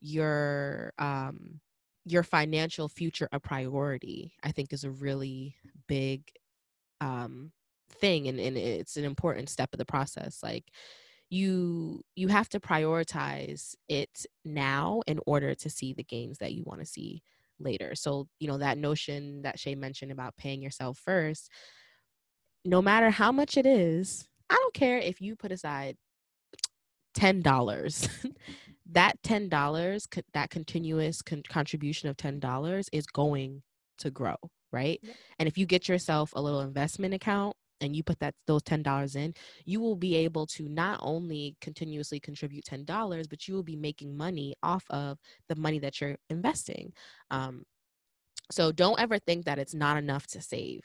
your 0.00 0.92
um 0.98 1.60
your 2.04 2.22
financial 2.22 2.88
future 2.88 3.28
a 3.32 3.38
priority 3.38 4.32
i 4.42 4.50
think 4.50 4.72
is 4.72 4.84
a 4.84 4.90
really 4.90 5.54
big 5.86 6.22
um 7.02 7.52
thing 8.00 8.28
and, 8.28 8.38
and 8.38 8.56
it's 8.56 8.96
an 8.96 9.04
important 9.04 9.48
step 9.48 9.68
of 9.72 9.78
the 9.78 9.84
process 9.84 10.38
like 10.42 10.64
you 11.30 12.02
you 12.16 12.28
have 12.28 12.48
to 12.50 12.60
prioritize 12.60 13.74
it 13.88 14.26
now 14.44 15.02
in 15.06 15.20
order 15.26 15.54
to 15.54 15.70
see 15.70 15.92
the 15.92 16.04
gains 16.04 16.38
that 16.38 16.52
you 16.52 16.62
want 16.64 16.80
to 16.80 16.86
see 16.86 17.22
later. 17.60 17.94
So 17.94 18.28
you 18.38 18.48
know 18.48 18.58
that 18.58 18.78
notion 18.78 19.42
that 19.42 19.58
shay 19.58 19.74
mentioned 19.74 20.12
about 20.12 20.36
paying 20.36 20.62
yourself 20.62 20.98
first 20.98 21.50
no 22.64 22.82
matter 22.82 23.08
how 23.08 23.30
much 23.30 23.56
it 23.56 23.66
is 23.66 24.28
i 24.50 24.54
don't 24.54 24.74
care 24.74 24.98
if 24.98 25.20
you 25.20 25.36
put 25.36 25.52
aside 25.52 25.96
$10 27.16 28.08
that 28.90 29.20
$10 29.22 30.22
that 30.34 30.50
continuous 30.50 31.22
con- 31.22 31.42
contribution 31.48 32.08
of 32.08 32.16
$10 32.16 32.88
is 32.92 33.06
going 33.06 33.62
to 33.98 34.10
grow 34.10 34.36
right? 34.72 35.00
And 35.38 35.48
if 35.48 35.56
you 35.56 35.66
get 35.66 35.88
yourself 35.88 36.32
a 36.34 36.42
little 36.42 36.60
investment 36.60 37.14
account 37.14 37.56
and 37.80 37.94
you 37.94 38.02
put 38.02 38.18
that 38.18 38.34
those 38.46 38.62
$10 38.62 39.16
in 39.16 39.32
you 39.64 39.80
will 39.80 39.96
be 39.96 40.16
able 40.16 40.46
to 40.46 40.68
not 40.68 40.98
only 41.02 41.56
continuously 41.60 42.20
contribute 42.20 42.64
$10 42.64 43.28
but 43.28 43.46
you 43.46 43.54
will 43.54 43.62
be 43.62 43.76
making 43.76 44.16
money 44.16 44.54
off 44.62 44.84
of 44.90 45.18
the 45.48 45.56
money 45.56 45.78
that 45.78 46.00
you're 46.00 46.16
investing 46.30 46.92
um, 47.30 47.64
so 48.50 48.72
don't 48.72 49.00
ever 49.00 49.18
think 49.18 49.44
that 49.44 49.58
it's 49.58 49.74
not 49.74 49.96
enough 49.96 50.26
to 50.28 50.40
save. 50.40 50.80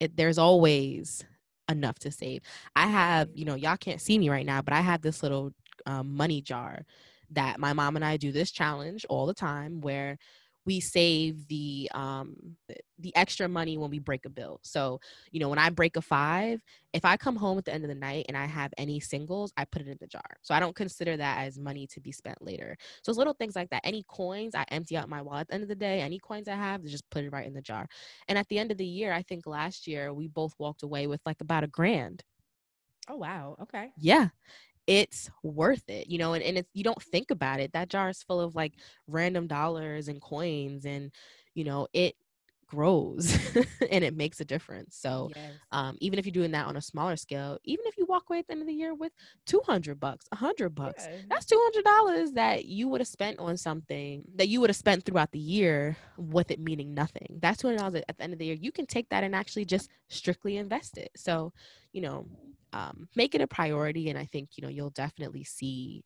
It, 0.00 0.16
there's 0.16 0.38
always 0.38 1.24
enough 1.70 1.98
to 2.00 2.10
save. 2.10 2.42
I 2.74 2.86
have 2.86 3.28
you 3.34 3.44
know 3.44 3.54
y'all 3.54 3.76
can't 3.76 4.00
see 4.00 4.18
me 4.18 4.28
right 4.28 4.44
now 4.44 4.60
but 4.60 4.74
i 4.74 4.80
have 4.80 5.00
this 5.00 5.22
little 5.22 5.52
um, 5.86 6.14
money 6.14 6.42
jar 6.42 6.82
that 7.30 7.58
my 7.58 7.72
mom 7.72 7.96
and 7.96 8.04
i 8.04 8.16
do 8.16 8.32
this 8.32 8.50
challenge 8.50 9.06
all 9.08 9.26
the 9.26 9.34
time 9.34 9.80
where 9.80 10.18
we 10.66 10.80
save 10.80 11.46
the 11.48 11.90
um 11.94 12.56
the 12.98 13.14
extra 13.16 13.48
money 13.48 13.76
when 13.76 13.90
we 13.90 13.98
break 13.98 14.24
a 14.24 14.30
bill. 14.30 14.60
So, 14.62 15.00
you 15.32 15.40
know, 15.40 15.48
when 15.48 15.58
I 15.58 15.70
break 15.70 15.96
a 15.96 16.02
5, 16.02 16.62
if 16.92 17.04
I 17.04 17.16
come 17.16 17.36
home 17.36 17.58
at 17.58 17.64
the 17.64 17.74
end 17.74 17.84
of 17.84 17.88
the 17.88 17.94
night 17.94 18.26
and 18.28 18.36
I 18.36 18.46
have 18.46 18.72
any 18.78 19.00
singles, 19.00 19.52
I 19.56 19.64
put 19.64 19.82
it 19.82 19.88
in 19.88 19.98
the 20.00 20.06
jar. 20.06 20.38
So 20.42 20.54
I 20.54 20.60
don't 20.60 20.76
consider 20.76 21.16
that 21.16 21.44
as 21.46 21.58
money 21.58 21.86
to 21.88 22.00
be 22.00 22.12
spent 22.12 22.40
later. 22.40 22.76
So 23.02 23.10
it's 23.10 23.18
little 23.18 23.34
things 23.34 23.56
like 23.56 23.70
that. 23.70 23.82
Any 23.84 24.04
coins, 24.08 24.54
I 24.54 24.64
empty 24.70 24.96
out 24.96 25.08
my 25.08 25.22
wallet 25.22 25.42
at 25.42 25.48
the 25.48 25.54
end 25.54 25.62
of 25.64 25.68
the 25.68 25.74
day. 25.74 26.00
Any 26.00 26.18
coins 26.18 26.48
I 26.48 26.54
have, 26.54 26.84
just 26.84 27.08
put 27.10 27.24
it 27.24 27.30
right 27.30 27.46
in 27.46 27.54
the 27.54 27.62
jar. 27.62 27.88
And 28.28 28.38
at 28.38 28.48
the 28.48 28.58
end 28.58 28.70
of 28.70 28.78
the 28.78 28.86
year, 28.86 29.12
I 29.12 29.22
think 29.22 29.46
last 29.46 29.86
year 29.86 30.12
we 30.12 30.28
both 30.28 30.54
walked 30.58 30.82
away 30.82 31.06
with 31.06 31.20
like 31.26 31.40
about 31.40 31.64
a 31.64 31.68
grand. 31.68 32.22
Oh 33.08 33.16
wow. 33.16 33.56
Okay. 33.62 33.92
Yeah 33.96 34.28
it's 34.86 35.30
worth 35.42 35.88
it, 35.88 36.10
you 36.10 36.18
know, 36.18 36.34
and, 36.34 36.42
and 36.42 36.58
it's 36.58 36.70
you 36.74 36.84
don't 36.84 37.02
think 37.02 37.30
about 37.30 37.60
it. 37.60 37.72
That 37.72 37.88
jar 37.88 38.08
is 38.08 38.22
full 38.22 38.40
of 38.40 38.54
like 38.54 38.74
random 39.06 39.46
dollars 39.46 40.08
and 40.08 40.20
coins 40.20 40.84
and 40.84 41.10
you 41.54 41.64
know, 41.64 41.86
it 41.92 42.16
grows 42.66 43.38
and 43.90 44.04
it 44.04 44.16
makes 44.16 44.40
a 44.40 44.44
difference. 44.44 44.96
So 44.96 45.30
yes. 45.34 45.52
um, 45.72 45.96
even 46.00 46.18
if 46.18 46.26
you're 46.26 46.32
doing 46.32 46.50
that 46.52 46.66
on 46.66 46.76
a 46.76 46.80
smaller 46.80 47.16
scale, 47.16 47.58
even 47.64 47.84
if 47.86 47.96
you 47.96 48.06
walk 48.06 48.24
away 48.28 48.40
at 48.40 48.46
the 48.46 48.52
end 48.52 48.62
of 48.62 48.68
the 48.68 48.74
year 48.74 48.94
with 48.94 49.12
200 49.46 50.00
bucks, 50.00 50.26
100 50.30 50.70
bucks, 50.70 51.06
yeah. 51.08 51.18
that's 51.28 51.46
$200 51.46 52.34
that 52.34 52.64
you 52.64 52.88
would 52.88 53.00
have 53.00 53.08
spent 53.08 53.38
on 53.38 53.56
something 53.56 54.24
that 54.36 54.48
you 54.48 54.60
would 54.60 54.70
have 54.70 54.76
spent 54.76 55.04
throughout 55.04 55.32
the 55.32 55.38
year 55.38 55.96
with 56.16 56.50
it 56.50 56.60
meaning 56.60 56.94
nothing. 56.94 57.38
That's 57.40 57.62
$200 57.62 58.02
at 58.08 58.16
the 58.16 58.22
end 58.22 58.32
of 58.32 58.38
the 58.38 58.46
year. 58.46 58.56
You 58.60 58.72
can 58.72 58.86
take 58.86 59.08
that 59.10 59.24
and 59.24 59.34
actually 59.34 59.64
just 59.64 59.90
strictly 60.08 60.56
invest 60.56 60.98
it. 60.98 61.10
So, 61.16 61.52
you 61.92 62.00
know, 62.00 62.26
um, 62.74 63.08
make 63.14 63.34
it 63.34 63.40
a 63.40 63.46
priority. 63.46 64.10
And 64.10 64.18
I 64.18 64.26
think, 64.26 64.50
you 64.56 64.62
know, 64.62 64.68
you'll 64.68 64.90
definitely 64.90 65.44
see 65.44 66.04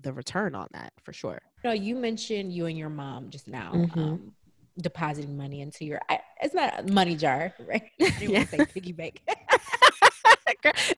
the 0.00 0.12
return 0.12 0.54
on 0.54 0.66
that 0.72 0.92
for 1.04 1.12
sure. 1.12 1.40
you 1.62 1.68
No, 1.68 1.72
you 1.72 1.94
mentioned 1.94 2.52
you 2.52 2.66
and 2.66 2.76
your 2.76 2.88
mom 2.88 3.28
just 3.30 3.46
now. 3.46 3.72
Mm-hmm. 3.74 4.00
Um, 4.00 4.32
depositing 4.80 5.36
money 5.36 5.60
into 5.60 5.84
your 5.84 6.00
it's 6.40 6.54
not 6.54 6.80
a 6.80 6.92
money 6.92 7.14
jar, 7.14 7.52
right? 7.66 7.82
I 8.00 8.10
didn't 8.18 8.30
yeah. 8.30 8.44
say 8.44 8.64
piggy 8.64 8.92
bank. 8.92 9.20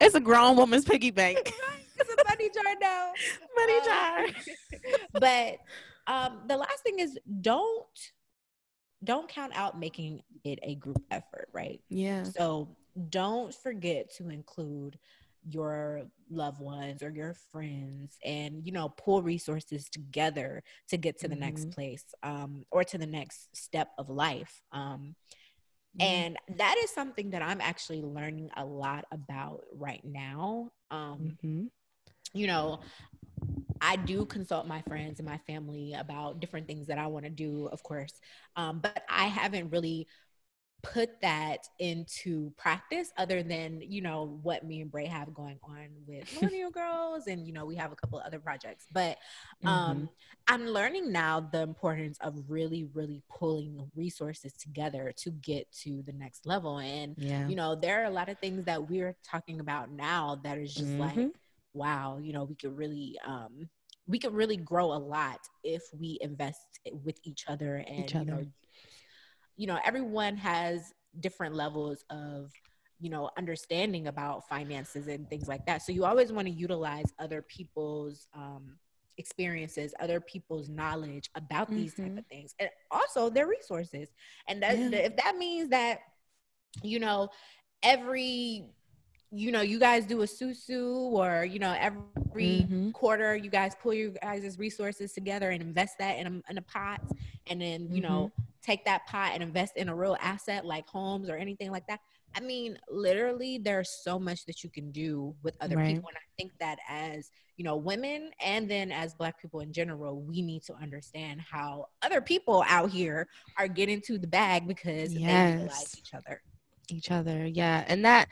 it's 0.01 0.15
a 0.15 0.21
grown 0.21 0.57
woman's 0.57 0.85
piggy 0.85 1.11
bank. 1.11 1.53
it's 1.99 2.11
a 2.11 2.29
money 2.29 2.49
jar 2.55 2.75
now. 2.81 3.12
Money 3.57 3.79
um, 3.79 3.85
jar. 3.85 4.27
but 5.15 5.59
um 6.07 6.43
the 6.47 6.57
last 6.57 6.81
thing 6.85 7.01
is 7.01 7.19
don't 7.41 7.87
don't 9.03 9.29
count 9.29 9.53
out 9.57 9.81
making 9.81 10.23
it 10.45 10.61
a 10.62 10.77
group 10.77 11.03
effort, 11.11 11.49
right? 11.53 11.81
Yeah. 11.88 12.23
So 12.23 12.69
don't 13.11 13.55
forget 13.55 14.14
to 14.16 14.28
include 14.28 14.98
your 15.48 16.02
loved 16.31 16.61
ones 16.61 17.02
or 17.02 17.11
your 17.11 17.35
friends 17.50 18.16
and 18.24 18.64
you 18.64 18.72
know 18.72 18.88
pull 18.90 19.22
resources 19.22 19.88
together 19.88 20.62
to 20.88 20.96
get 20.96 21.18
to 21.18 21.26
the 21.26 21.35
mm-hmm. 21.35 21.44
next 21.44 21.70
place 21.70 22.05
um, 22.22 22.64
or 22.70 22.85
to 22.85 22.96
the 22.96 23.07
next 23.07 23.55
step 23.55 23.90
of 23.98 24.09
life 24.09 24.62
um, 24.72 25.16
mm-hmm. 25.98 26.02
and 26.02 26.37
that 26.57 26.76
is 26.85 26.90
something 26.90 27.31
that 27.31 27.42
i'm 27.42 27.61
actually 27.61 28.02
learning 28.02 28.50
a 28.57 28.64
lot 28.64 29.05
about 29.11 29.64
right 29.76 30.05
now 30.05 30.70
um, 30.90 31.37
mm-hmm. 31.42 31.64
you 32.35 32.46
know 32.46 32.81
I 33.81 33.96
do 33.96 34.24
consult 34.24 34.68
my 34.68 34.81
friends 34.83 35.18
and 35.18 35.28
my 35.28 35.38
family 35.38 35.94
about 35.94 36.38
different 36.38 36.68
things 36.68 36.87
that 36.87 36.98
I 36.98 37.09
want 37.09 37.24
to 37.24 37.31
do, 37.31 37.68
of 37.72 37.83
course, 37.83 38.12
um, 38.55 38.78
but 38.78 39.02
I 39.09 39.24
haven't 39.24 39.70
really 39.70 40.07
put 40.83 41.21
that 41.21 41.68
into 41.79 42.53
practice 42.57 43.12
other 43.16 43.42
than 43.42 43.81
you 43.81 44.01
know 44.01 44.38
what 44.42 44.64
me 44.64 44.81
and 44.81 44.90
Bray 44.90 45.07
have 45.07 45.33
going 45.33 45.59
on 45.62 45.88
with 46.07 46.29
millennial 46.42 46.71
girls 46.71 47.29
and 47.29 47.47
you 47.47 47.53
know 47.53 47.64
we 47.64 47.77
have 47.77 47.92
a 47.92 47.97
couple 47.97 48.18
of 48.18 48.27
other 48.27 48.40
projects 48.40 48.87
but 48.92 49.16
um 49.64 49.97
mm-hmm. 49.97 50.05
I'm 50.49 50.66
learning 50.66 51.12
now 51.12 51.40
the 51.40 51.62
importance 51.62 52.18
of 52.21 52.35
really 52.49 52.88
really 52.95 53.23
pulling 53.31 53.90
resources 53.95 54.55
together 54.55 55.12
to 55.18 55.31
get 55.31 55.71
to 55.83 56.03
the 56.03 56.12
next 56.12 56.47
level 56.47 56.79
and 56.79 57.14
yeah. 57.16 57.47
you 57.47 57.55
know 57.55 57.77
there 57.77 58.03
are 58.03 58.07
a 58.07 58.11
lot 58.11 58.29
of 58.29 58.38
things 58.38 58.64
that 58.64 58.90
we're 58.90 59.16
talking 59.25 59.61
about 59.61 59.90
now 59.90 60.40
that 60.42 60.59
is 60.59 60.75
just 60.75 60.88
mm-hmm. 60.88 61.21
like 61.21 61.31
wow 61.75 62.18
you 62.21 62.33
know 62.33 62.42
we 62.45 62.57
could 62.57 62.77
really 62.77 63.16
um 63.25 63.68
we 64.09 64.18
could 64.18 64.35
really 64.35 64.57
grow 64.57 64.87
a 64.92 64.99
lot 64.99 65.38
if 65.62 65.83
we 65.99 66.18
invest 66.21 66.81
with 67.05 67.18
each 67.23 67.45
other 67.47 67.77
and 67.77 68.05
each 68.05 68.16
other. 68.16 68.25
you 68.25 68.31
know 68.33 68.47
you 69.57 69.67
know 69.67 69.79
everyone 69.85 70.37
has 70.37 70.93
different 71.21 71.55
levels 71.55 72.05
of 72.11 72.51
you 72.99 73.11
know 73.11 73.31
understanding 73.37 74.07
about 74.07 74.49
finances 74.49 75.09
and 75.09 75.29
things 75.29 75.49
like 75.49 75.65
that 75.67 75.83
so 75.83 75.93
you 75.93 76.05
always 76.05 76.33
want 76.33 76.47
to 76.47 76.53
utilize 76.53 77.07
other 77.19 77.43
people's 77.43 78.27
um, 78.35 78.77
experiences 79.19 79.93
other 80.01 80.21
people's 80.21 80.69
knowledge 80.69 81.31
about 81.35 81.71
these 81.71 81.95
mm-hmm. 81.95 82.15
type 82.15 82.19
of 82.19 82.27
things 82.27 82.55
and 82.59 82.71
also 82.91 83.29
their 83.29 83.47
resources 83.47 84.09
and 84.49 84.62
that 84.62 84.79
yeah. 84.79 84.99
if 84.99 85.17
that 85.17 85.37
means 85.37 85.69
that 85.69 86.01
you 86.83 86.99
know 86.99 87.29
every 87.83 88.65
you 89.35 89.51
know, 89.51 89.62
you 89.62 89.79
guys 89.79 90.05
do 90.05 90.21
a 90.21 90.27
susu 90.27 91.11
or, 91.12 91.45
you 91.45 91.59
know, 91.59 91.75
every 91.81 92.67
mm-hmm. 92.67 92.91
quarter 92.91 93.35
you 93.35 93.49
guys 93.49 93.75
pull 93.83 93.95
your 93.95 94.11
guys' 94.11 94.59
resources 94.59 95.12
together 95.12 95.51
and 95.51 95.62
invest 95.62 95.99
that 95.99 96.19
in 96.19 96.27
a, 96.27 96.51
in 96.51 96.59
a 96.59 96.62
pot 96.62 97.01
and 97.47 97.61
then, 97.61 97.88
you 97.91 98.03
mm-hmm. 98.03 98.12
know, 98.12 98.33
take 98.62 98.85
that 98.85 99.07
pot 99.07 99.33
and 99.35 99.42
invest 99.42 99.77
in 99.77 99.88
a 99.88 99.94
real 99.94 100.16
asset 100.20 100.64
like 100.64 100.87
homes 100.87 101.29
or 101.29 101.37
anything 101.37 101.70
like 101.70 101.87
that. 101.88 102.01
I 102.35 102.40
mean, 102.40 102.79
literally, 102.90 103.59
there's 103.59 103.90
so 104.03 104.18
much 104.18 104.46
that 104.46 104.64
you 104.64 104.70
can 104.70 104.90
do 104.90 105.35
with 105.42 105.57
other 105.61 105.77
right. 105.77 105.94
people. 105.94 106.09
And 106.09 106.16
I 106.16 106.29
think 106.38 106.53
that 106.61 106.79
as, 106.88 107.31
you 107.57 107.64
know, 107.64 107.77
women 107.77 108.31
and 108.40 108.70
then 108.70 108.90
as 108.90 109.14
Black 109.14 109.40
people 109.40 109.61
in 109.61 109.72
general, 109.72 110.22
we 110.22 110.40
need 110.40 110.62
to 110.64 110.75
understand 110.81 111.40
how 111.42 111.88
other 112.01 112.22
people 112.22 112.64
out 112.68 112.90
here 112.90 113.29
are 113.59 113.68
getting 113.68 114.01
to 114.03 114.16
the 114.16 114.27
bag 114.27 114.66
because 114.66 115.12
yes. 115.12 115.55
they 115.55 115.61
utilize 115.61 115.98
each 115.98 116.14
other. 116.14 116.40
Each 116.88 117.11
other. 117.11 117.46
Yeah. 117.46 117.85
And 117.87 118.05
that, 118.05 118.29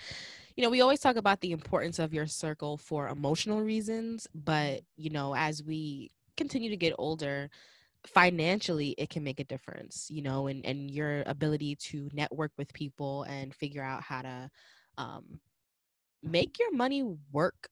you 0.56 0.62
know, 0.62 0.70
we 0.70 0.80
always 0.80 1.00
talk 1.00 1.16
about 1.16 1.40
the 1.40 1.52
importance 1.52 1.98
of 1.98 2.14
your 2.14 2.26
circle 2.26 2.78
for 2.78 3.08
emotional 3.08 3.60
reasons, 3.60 4.26
but, 4.34 4.80
you 4.96 5.10
know, 5.10 5.34
as 5.34 5.62
we 5.62 6.10
continue 6.36 6.70
to 6.70 6.76
get 6.76 6.94
older, 6.98 7.50
financially 8.06 8.94
it 8.96 9.10
can 9.10 9.22
make 9.22 9.40
a 9.40 9.44
difference 9.44 10.06
you 10.10 10.22
know 10.22 10.46
and 10.46 10.64
and 10.64 10.90
your 10.90 11.22
ability 11.26 11.76
to 11.76 12.08
network 12.12 12.50
with 12.56 12.72
people 12.72 13.24
and 13.24 13.54
figure 13.54 13.82
out 13.82 14.02
how 14.02 14.22
to 14.22 14.50
um 14.96 15.40
make 16.22 16.58
your 16.58 16.72
money 16.72 17.02
work 17.32 17.68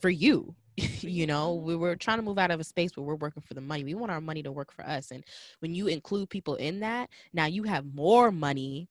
for 0.00 0.10
you 0.10 0.54
you 0.76 1.26
know? 1.26 1.54
we 1.54 1.76
were 1.76 1.96
trying 1.96 2.18
to 2.18 2.22
move 2.22 2.38
out 2.38 2.50
of 2.50 2.60
a 2.60 2.64
space 2.64 2.96
where 2.96 3.04
we're 3.04 3.14
working 3.16 3.42
for 3.42 3.52
the 3.52 3.60
money. 3.60 3.84
We 3.84 3.94
want 3.94 4.10
our 4.10 4.22
money 4.22 4.42
to 4.42 4.52
work 4.52 4.72
for 4.72 4.86
us 4.86 5.10
and 5.10 5.22
when 5.60 5.74
you 5.74 5.86
include 5.86 6.30
people 6.30 6.56
in 6.56 6.80
that 6.80 7.10
now 7.32 7.46
you 7.46 7.64
have 7.64 7.94
more 7.94 8.30
money. 8.30 8.88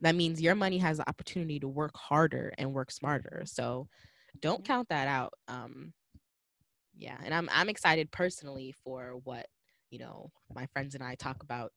That 0.00 0.16
means 0.16 0.42
your 0.42 0.56
money 0.56 0.78
has 0.78 0.98
the 0.98 1.08
opportunity 1.08 1.60
to 1.60 1.68
work 1.68 1.96
harder 1.96 2.52
and 2.58 2.72
work 2.74 2.90
smarter. 2.90 3.44
So 3.46 3.86
don't 4.40 4.64
count 4.64 4.88
that 4.88 5.06
out 5.06 5.34
um 5.46 5.92
yeah 6.96 7.16
and 7.24 7.34
i'm 7.34 7.48
i'm 7.52 7.68
excited 7.68 8.10
personally 8.10 8.74
for 8.84 9.20
what 9.24 9.46
you 9.90 9.98
know 9.98 10.30
my 10.54 10.66
friends 10.66 10.94
and 10.94 11.02
i 11.02 11.14
talk 11.14 11.42
about 11.42 11.72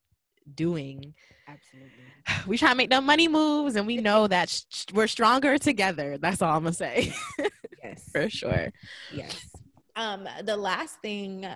doing. 0.54 1.13
Absolutely. 1.47 1.91
We 2.47 2.58
try 2.58 2.69
to 2.69 2.75
make 2.75 2.89
them 2.91 3.06
money 3.06 3.28
moves 3.28 3.75
and 3.75 3.88
we 3.88 3.97
know 3.97 4.28
that 4.28 4.49
sh- 4.49 4.86
we're 4.93 5.08
stronger 5.08 5.58
together. 5.58 6.17
That's 6.17 6.41
all 6.41 6.56
i'm 6.56 6.63
gonna 6.63 6.73
say. 6.73 7.13
Yes. 7.84 8.10
For 8.12 8.30
sure. 8.32 8.73
Yes. 9.13 9.47
Um 9.95 10.28
the 10.43 10.58
last 10.58 10.99
thing 11.01 11.47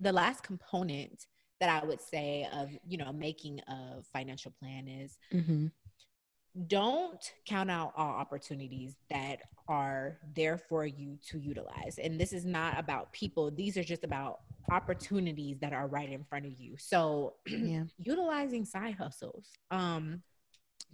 the 0.00 0.12
last 0.12 0.42
component 0.42 1.26
that 1.60 1.82
i 1.82 1.86
would 1.86 2.00
say 2.00 2.48
of 2.52 2.70
you 2.86 2.96
know 2.98 3.12
making 3.12 3.60
a 3.68 4.02
financial 4.12 4.52
plan 4.58 4.88
is 4.88 5.18
mm-hmm 5.32 5.66
don't 6.66 7.32
count 7.46 7.70
out 7.70 7.92
all 7.96 8.10
opportunities 8.10 8.94
that 9.10 9.38
are 9.66 10.18
there 10.36 10.58
for 10.58 10.86
you 10.86 11.18
to 11.30 11.38
utilize. 11.38 11.98
And 12.02 12.20
this 12.20 12.32
is 12.32 12.44
not 12.44 12.78
about 12.78 13.12
people, 13.12 13.50
these 13.50 13.76
are 13.76 13.84
just 13.84 14.04
about 14.04 14.40
opportunities 14.70 15.58
that 15.60 15.72
are 15.72 15.86
right 15.86 16.10
in 16.10 16.24
front 16.24 16.46
of 16.46 16.52
you. 16.58 16.76
So, 16.78 17.34
yeah. 17.46 17.84
utilizing 17.98 18.64
side 18.64 18.94
hustles. 18.94 19.48
Um 19.70 20.22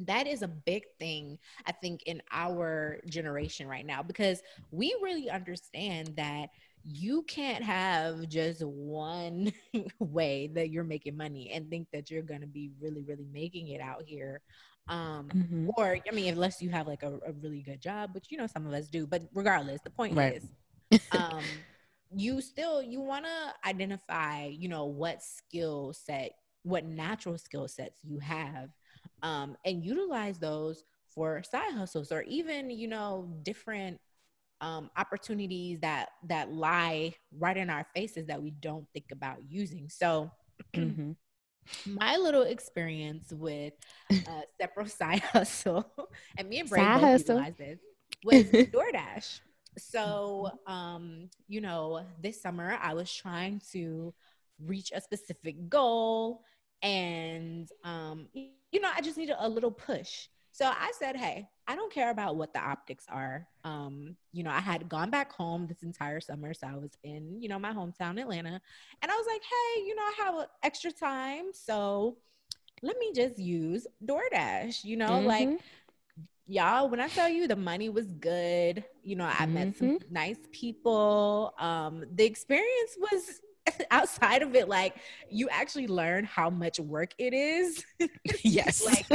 that 0.06 0.26
is 0.26 0.40
a 0.42 0.48
big 0.48 0.84
thing 0.98 1.38
I 1.66 1.72
think 1.72 2.02
in 2.04 2.22
our 2.32 2.98
generation 3.06 3.68
right 3.68 3.84
now 3.84 4.02
because 4.02 4.40
we 4.70 4.96
really 5.02 5.28
understand 5.28 6.14
that 6.16 6.48
you 6.84 7.22
can't 7.24 7.62
have 7.62 8.26
just 8.28 8.62
one 8.64 9.52
way 9.98 10.50
that 10.54 10.70
you're 10.70 10.84
making 10.84 11.16
money 11.16 11.50
and 11.52 11.68
think 11.68 11.88
that 11.92 12.10
you're 12.10 12.22
going 12.22 12.40
to 12.40 12.46
be 12.46 12.70
really 12.80 13.02
really 13.02 13.26
making 13.30 13.68
it 13.68 13.80
out 13.80 14.02
here 14.06 14.40
um 14.88 15.28
mm-hmm. 15.34 15.68
or 15.76 15.98
i 16.10 16.14
mean 16.14 16.32
unless 16.32 16.60
you 16.60 16.70
have 16.70 16.86
like 16.86 17.02
a, 17.02 17.18
a, 17.26 17.32
really 17.42 17.62
good 17.62 17.80
job 17.80 18.10
which 18.12 18.26
you 18.30 18.36
know 18.36 18.46
some 18.46 18.66
of 18.66 18.72
us 18.72 18.88
do 18.88 19.06
but 19.06 19.22
regardless 19.34 19.80
the 19.82 19.90
point 19.90 20.16
right. 20.16 20.42
is 20.90 21.00
um 21.12 21.42
you 22.14 22.40
still 22.40 22.82
you 22.82 23.00
want 23.00 23.24
to 23.24 23.68
identify 23.68 24.46
you 24.46 24.68
know 24.68 24.86
what 24.86 25.22
skill 25.22 25.92
set 25.92 26.32
what 26.62 26.84
natural 26.84 27.38
skill 27.38 27.68
sets 27.68 28.00
you 28.02 28.18
have 28.18 28.70
um 29.22 29.56
and 29.64 29.84
utilize 29.84 30.38
those 30.38 30.82
for 31.08 31.42
side 31.42 31.72
hustles 31.72 32.10
or 32.10 32.22
even 32.22 32.70
you 32.70 32.88
know 32.88 33.28
different 33.42 33.98
um, 34.62 34.90
opportunities 34.98 35.80
that 35.80 36.10
that 36.28 36.52
lie 36.52 37.14
right 37.38 37.56
in 37.56 37.70
our 37.70 37.86
faces 37.94 38.26
that 38.26 38.42
we 38.42 38.50
don't 38.50 38.86
think 38.92 39.06
about 39.10 39.38
using 39.48 39.88
so 39.88 40.30
mm-hmm 40.74 41.12
my 41.86 42.16
little 42.16 42.42
experience 42.42 43.32
with 43.32 43.74
uh, 44.12 44.40
separate 44.60 44.90
side 44.90 45.20
hustle, 45.20 45.90
and 46.36 46.48
me 46.48 46.60
and 46.60 46.68
Bray 46.68 46.80
Side 46.80 47.00
both 47.00 47.10
hustle. 47.10 47.36
utilized 47.36 47.58
this, 47.58 47.78
was 48.24 48.44
DoorDash. 48.72 49.40
So, 49.78 50.50
um, 50.66 51.30
you 51.48 51.60
know, 51.60 52.04
this 52.20 52.42
summer 52.42 52.76
I 52.80 52.94
was 52.94 53.12
trying 53.12 53.62
to 53.72 54.12
reach 54.64 54.92
a 54.94 55.00
specific 55.00 55.68
goal, 55.68 56.42
and 56.82 57.68
um, 57.84 58.28
you 58.34 58.80
know, 58.80 58.90
I 58.94 59.00
just 59.00 59.16
needed 59.16 59.36
a 59.38 59.48
little 59.48 59.70
push. 59.70 60.28
So 60.52 60.66
I 60.66 60.92
said, 60.98 61.16
hey, 61.16 61.48
I 61.66 61.76
don't 61.76 61.92
care 61.92 62.10
about 62.10 62.36
what 62.36 62.52
the 62.52 62.60
optics 62.60 63.04
are. 63.08 63.46
Um, 63.64 64.16
you 64.32 64.42
know, 64.42 64.50
I 64.50 64.60
had 64.60 64.88
gone 64.88 65.10
back 65.10 65.32
home 65.32 65.66
this 65.66 65.82
entire 65.82 66.20
summer. 66.20 66.54
So 66.54 66.66
I 66.66 66.76
was 66.76 66.90
in, 67.04 67.40
you 67.40 67.48
know, 67.48 67.58
my 67.58 67.72
hometown, 67.72 68.20
Atlanta. 68.20 68.60
And 69.02 69.10
I 69.10 69.16
was 69.16 69.26
like, 69.26 69.42
hey, 69.42 69.82
you 69.86 69.94
know, 69.94 70.02
I 70.02 70.14
have 70.24 70.46
extra 70.62 70.90
time. 70.92 71.46
So 71.52 72.16
let 72.82 72.98
me 72.98 73.12
just 73.14 73.38
use 73.38 73.86
DoorDash, 74.04 74.84
you 74.84 74.96
know, 74.96 75.20
like 75.20 75.50
Mhm. 75.50 75.58
y'all 76.46 76.88
when 76.88 77.00
i 77.00 77.08
tell 77.08 77.28
you 77.28 77.46
the 77.46 77.56
money 77.56 77.88
was 77.88 78.06
good 78.14 78.84
you 79.02 79.14
know 79.16 79.24
i 79.24 79.46
met 79.46 79.76
some 79.76 79.92
nice 80.10 80.38
people 80.52 81.54
um 81.58 82.04
the 82.14 82.24
experience 82.24 82.96
was 82.98 83.40
outside 83.90 84.42
of 84.42 84.54
it 84.54 84.68
like 84.68 84.96
you 85.30 85.48
actually 85.50 85.86
learn 85.86 86.24
how 86.24 86.50
much 86.50 86.80
work 86.80 87.12
it 87.18 87.32
is 87.32 87.84
yes. 88.44 88.84
like 88.84 89.06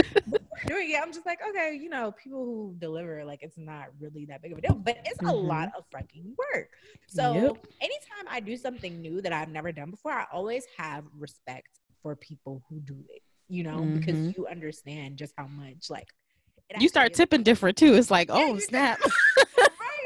doing 0.68 0.92
it 0.92 1.00
i'm 1.02 1.12
just 1.14 1.26
like 1.26 1.40
okay 1.48 1.78
you 1.80 1.90
know 1.90 2.12
people 2.12 2.44
who 2.46 2.76
deliver 2.80 3.24
like 3.26 3.40
it's 3.42 3.58
not 3.58 3.88
really 4.00 4.26
that 4.26 4.42
big 4.42 4.52
of 4.52 4.58
a 4.58 4.62
deal 4.62 4.76
but 4.76 4.98
it's 5.06 5.20
a 5.20 5.24
Mhm. 5.24 5.48
lot 5.48 5.72
of 5.78 5.84
fucking 5.92 6.34
work 6.54 6.70
so 7.08 7.34
Yep. 7.34 7.68
anytime 7.82 8.26
i 8.30 8.40
do 8.40 8.56
something 8.58 9.02
new 9.02 9.22
that 9.22 9.34
i've 9.34 9.50
never 9.50 9.72
done 9.72 9.92
before 9.92 10.12
i 10.12 10.26
always 10.32 10.66
have 10.78 11.04
respect 11.18 11.80
for 12.02 12.16
people 12.16 12.64
who 12.70 12.80
do 12.80 12.98
it 13.10 13.22
you 13.48 13.64
know 13.64 13.82
because 13.86 14.18
Mhm. 14.18 14.38
you 14.38 14.48
understand 14.48 15.18
just 15.18 15.34
how 15.38 15.48
much 15.48 15.90
like 15.90 16.08
you 16.80 16.88
start 16.90 17.06
actually 17.08 17.12
is- 17.12 17.18
tipping 17.18 17.44
different 17.44 17.78
too. 17.78 17.94
It's 17.94 18.10
like, 18.10 18.30
Yeah, 18.30 18.36
oh 18.38 18.58
snap. 18.58 19.00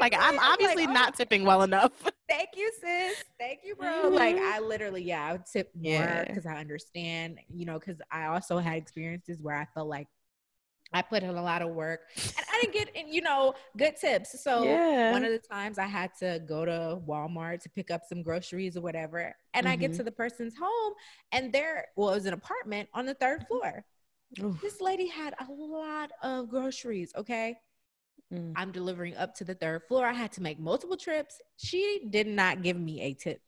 Like. 0.00 0.14
I'm 0.18 0.36
like, 0.36 0.46
obviously 0.46 0.86
oh, 0.86 0.92
not 0.92 1.14
tipping 1.14 1.44
well 1.44 1.62
enough. 1.62 1.92
Thank 2.28 2.50
you, 2.56 2.70
sis. 2.80 3.24
Thank 3.38 3.60
you, 3.64 3.74
bro. 3.76 4.08
Like 4.10 4.36
Mhm. 4.36 4.40
I 4.42 4.60
literally, 4.60 5.02
yeah, 5.02 5.24
I 5.26 5.32
would 5.32 5.46
tip 5.46 5.70
more 5.74 5.92
Yeah. 5.92 6.24
because 6.24 6.44
I 6.46 6.56
understand, 6.58 7.38
you 7.48 7.64
know, 7.64 7.78
because 7.78 7.96
I 8.10 8.26
also 8.26 8.58
had 8.58 8.76
experiences 8.76 9.40
where 9.42 9.56
I 9.56 9.66
felt 9.74 9.88
like 9.88 10.06
I 10.92 11.02
put 11.02 11.22
in 11.22 11.30
a 11.30 11.42
lot 11.42 11.62
of 11.62 11.70
work 11.70 12.00
and 12.16 12.46
I 12.52 12.60
didn't 12.60 12.74
get, 12.94 13.08
you 13.08 13.20
know, 13.20 13.54
good 13.76 13.96
tips. 13.96 14.42
So 14.42 14.64
Yeah. 14.64 15.12
one 15.12 15.24
of 15.24 15.30
the 15.30 15.38
times 15.38 15.78
I 15.78 15.86
had 15.86 16.10
to 16.18 16.40
go 16.46 16.64
to 16.64 17.00
Walmart 17.06 17.60
to 17.62 17.70
pick 17.70 17.90
up 17.90 18.02
some 18.08 18.22
groceries 18.22 18.76
or 18.76 18.80
whatever, 18.80 19.34
and 19.54 19.68
I 19.68 19.76
get 19.76 19.92
Mhm. 19.92 19.96
to 19.98 20.02
the 20.02 20.12
person's 20.12 20.56
home, 20.56 20.94
and 21.32 21.52
there 21.52 21.86
well, 21.96 22.10
it 22.10 22.14
was 22.14 22.26
an 22.26 22.34
apartment 22.34 22.88
on 22.92 23.06
the 23.06 23.14
third 23.14 23.46
floor. 23.46 23.84
Oof. 24.40 24.60
This 24.60 24.80
lady 24.80 25.06
had 25.06 25.34
a 25.38 25.46
lot 25.50 26.12
of 26.22 26.48
groceries. 26.48 27.12
Okay. 27.16 27.56
Mm. 28.32 28.52
I'm 28.54 28.70
delivering 28.70 29.16
up 29.16 29.34
to 29.36 29.44
the 29.44 29.54
third 29.54 29.82
floor. 29.88 30.06
I 30.06 30.12
had 30.12 30.30
to 30.32 30.42
make 30.42 30.58
multiple 30.60 30.96
trips. 30.96 31.40
She 31.56 32.06
did 32.10 32.28
not 32.28 32.62
give 32.62 32.78
me 32.78 33.00
a 33.00 33.14
tip. 33.14 33.42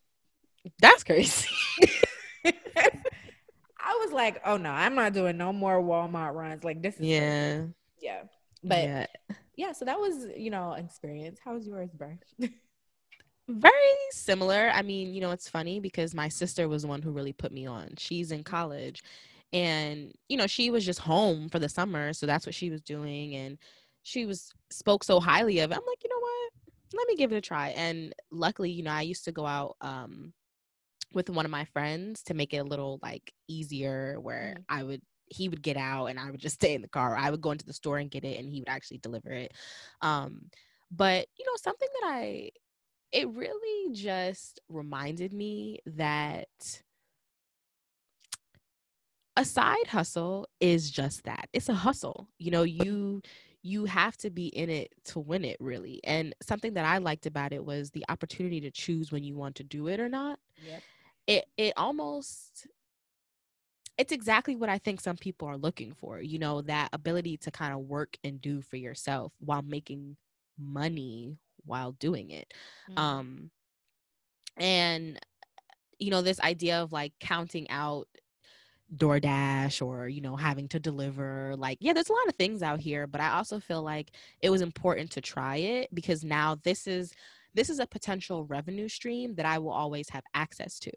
That's 0.80 1.04
crazy. 1.04 1.48
I 3.82 3.98
was 4.04 4.12
like, 4.12 4.40
oh 4.44 4.56
no, 4.56 4.70
I'm 4.70 4.94
not 4.94 5.12
doing 5.12 5.36
no 5.36 5.52
more 5.52 5.80
Walmart 5.80 6.34
runs. 6.34 6.64
Like 6.64 6.82
this 6.82 6.94
is 6.94 7.00
crazy. 7.00 7.14
yeah. 7.14 7.62
yeah. 8.00 8.22
But 8.62 8.84
yeah. 8.84 9.06
yeah. 9.56 9.72
so 9.72 9.84
that 9.84 9.98
was, 9.98 10.26
you 10.36 10.50
know, 10.50 10.74
experience. 10.74 11.40
How 11.44 11.54
was 11.54 11.66
yours, 11.66 11.90
bro? 11.92 12.16
Very 13.48 13.72
similar. 14.12 14.70
I 14.72 14.82
mean, 14.82 15.12
you 15.12 15.20
know, 15.20 15.32
it's 15.32 15.48
funny 15.48 15.80
because 15.80 16.14
my 16.14 16.28
sister 16.28 16.68
was 16.68 16.82
the 16.82 16.88
one 16.88 17.02
who 17.02 17.10
really 17.10 17.32
put 17.32 17.52
me 17.52 17.66
on. 17.66 17.94
She's 17.98 18.30
in 18.30 18.44
college 18.44 19.02
and, 19.52 20.12
you 20.28 20.36
know, 20.36 20.46
she 20.46 20.70
was 20.70 20.86
just 20.86 21.00
home 21.00 21.48
for 21.48 21.58
the 21.58 21.68
summer. 21.68 22.12
So 22.12 22.24
that's 22.26 22.46
what 22.46 22.54
she 22.54 22.70
was 22.70 22.82
doing. 22.82 23.34
And 23.34 23.58
she 24.02 24.26
was 24.26 24.52
spoke 24.70 25.02
so 25.02 25.18
highly 25.18 25.58
of 25.58 25.72
it. 25.72 25.74
I'm 25.74 25.86
like, 25.86 26.04
you 26.04 26.10
know 26.10 26.20
what? 26.20 26.52
Let 26.94 27.08
me 27.08 27.16
give 27.16 27.32
it 27.32 27.36
a 27.36 27.40
try. 27.40 27.70
And 27.70 28.14
luckily, 28.30 28.70
you 28.70 28.84
know, 28.84 28.92
I 28.92 29.02
used 29.02 29.24
to 29.24 29.32
go 29.32 29.44
out 29.44 29.76
um 29.80 30.32
with 31.14 31.30
one 31.30 31.44
of 31.44 31.50
my 31.50 31.64
friends 31.66 32.22
to 32.24 32.34
make 32.34 32.54
it 32.54 32.58
a 32.58 32.64
little 32.64 32.98
like 33.02 33.32
easier 33.48 34.20
where 34.20 34.54
Mhm. 34.54 34.64
I 34.68 34.82
would 34.84 35.02
he 35.26 35.48
would 35.48 35.62
get 35.62 35.76
out 35.78 36.06
and 36.06 36.20
I 36.20 36.30
would 36.30 36.40
just 36.40 36.54
stay 36.56 36.74
in 36.74 36.82
the 36.82 36.88
car. 36.88 37.16
I 37.16 37.30
would 37.30 37.40
go 37.40 37.52
into 37.52 37.64
the 37.66 37.72
store 37.72 37.98
and 37.98 38.10
get 38.10 38.24
it 38.24 38.38
and 38.38 38.48
he 38.48 38.60
would 38.60 38.68
actually 38.68 38.98
deliver 38.98 39.30
it. 39.32 39.52
Um 40.02 40.50
but 40.90 41.26
you 41.38 41.44
know 41.46 41.56
something 41.56 41.88
that 42.02 42.08
I 42.08 42.50
it 43.12 43.28
really 43.30 43.92
just 43.94 44.60
reminded 44.68 45.32
me 45.32 45.80
that 45.86 46.48
a 49.36 49.44
side 49.44 49.86
hustle 49.88 50.46
is 50.60 50.90
just 50.90 51.24
that 51.24 51.48
it's 51.52 51.68
a 51.68 51.74
hustle 51.74 52.28
you 52.38 52.50
know 52.50 52.62
you 52.62 53.22
you 53.62 53.84
have 53.86 54.16
to 54.16 54.30
be 54.30 54.48
in 54.48 54.68
it 54.68 54.92
to 55.04 55.20
win 55.20 55.44
it 55.44 55.56
really 55.58 56.00
and 56.04 56.34
something 56.42 56.74
that 56.74 56.84
i 56.84 56.98
liked 56.98 57.24
about 57.26 57.52
it 57.52 57.64
was 57.64 57.90
the 57.90 58.04
opportunity 58.10 58.60
to 58.60 58.70
choose 58.70 59.10
when 59.10 59.24
you 59.24 59.34
want 59.34 59.54
to 59.56 59.64
do 59.64 59.88
it 59.88 60.00
or 60.00 60.08
not 60.08 60.38
Yep. 60.56 60.84
It 61.26 61.46
it 61.56 61.72
almost 61.76 62.66
it's 63.98 64.12
exactly 64.12 64.56
what 64.56 64.68
i 64.68 64.78
think 64.78 65.00
some 65.00 65.16
people 65.16 65.46
are 65.48 65.56
looking 65.56 65.92
for 65.94 66.20
you 66.20 66.38
know 66.38 66.62
that 66.62 66.88
ability 66.92 67.36
to 67.36 67.50
kind 67.50 67.72
of 67.72 67.80
work 67.80 68.16
and 68.24 68.40
do 68.40 68.60
for 68.62 68.76
yourself 68.76 69.32
while 69.38 69.62
making 69.62 70.16
money 70.58 71.38
while 71.64 71.92
doing 71.92 72.30
it 72.30 72.52
Mhm. 72.88 72.96
um 73.00 73.50
and 74.56 75.18
you 75.98 76.10
know 76.10 76.22
this 76.22 76.40
idea 76.40 76.82
of 76.82 76.92
like 76.92 77.12
counting 77.20 77.68
out 77.70 78.08
DoorDash 78.96 79.84
or 79.86 80.08
you 80.08 80.20
know 80.20 80.36
having 80.36 80.68
to 80.68 80.80
deliver 80.80 81.54
like 81.56 81.78
yeah 81.80 81.92
there's 81.94 82.10
a 82.10 82.12
lot 82.14 82.28
of 82.28 82.36
things 82.36 82.62
out 82.62 82.80
here 82.80 83.06
but 83.06 83.20
I 83.20 83.30
also 83.30 83.60
feel 83.60 83.82
like 83.82 84.12
it 84.40 84.50
was 84.50 84.62
important 84.62 85.10
to 85.12 85.20
try 85.22 85.56
it 85.56 85.94
because 85.94 86.24
now 86.24 86.56
this 86.56 86.86
is 86.86 87.12
this 87.54 87.70
is 87.70 87.78
a 87.78 87.86
potential 87.86 88.44
revenue 88.46 88.88
stream 88.88 89.34
that 89.36 89.46
I 89.46 89.58
will 89.58 89.72
always 89.72 90.08
have 90.10 90.24
access 90.34 90.78
to 90.80 90.92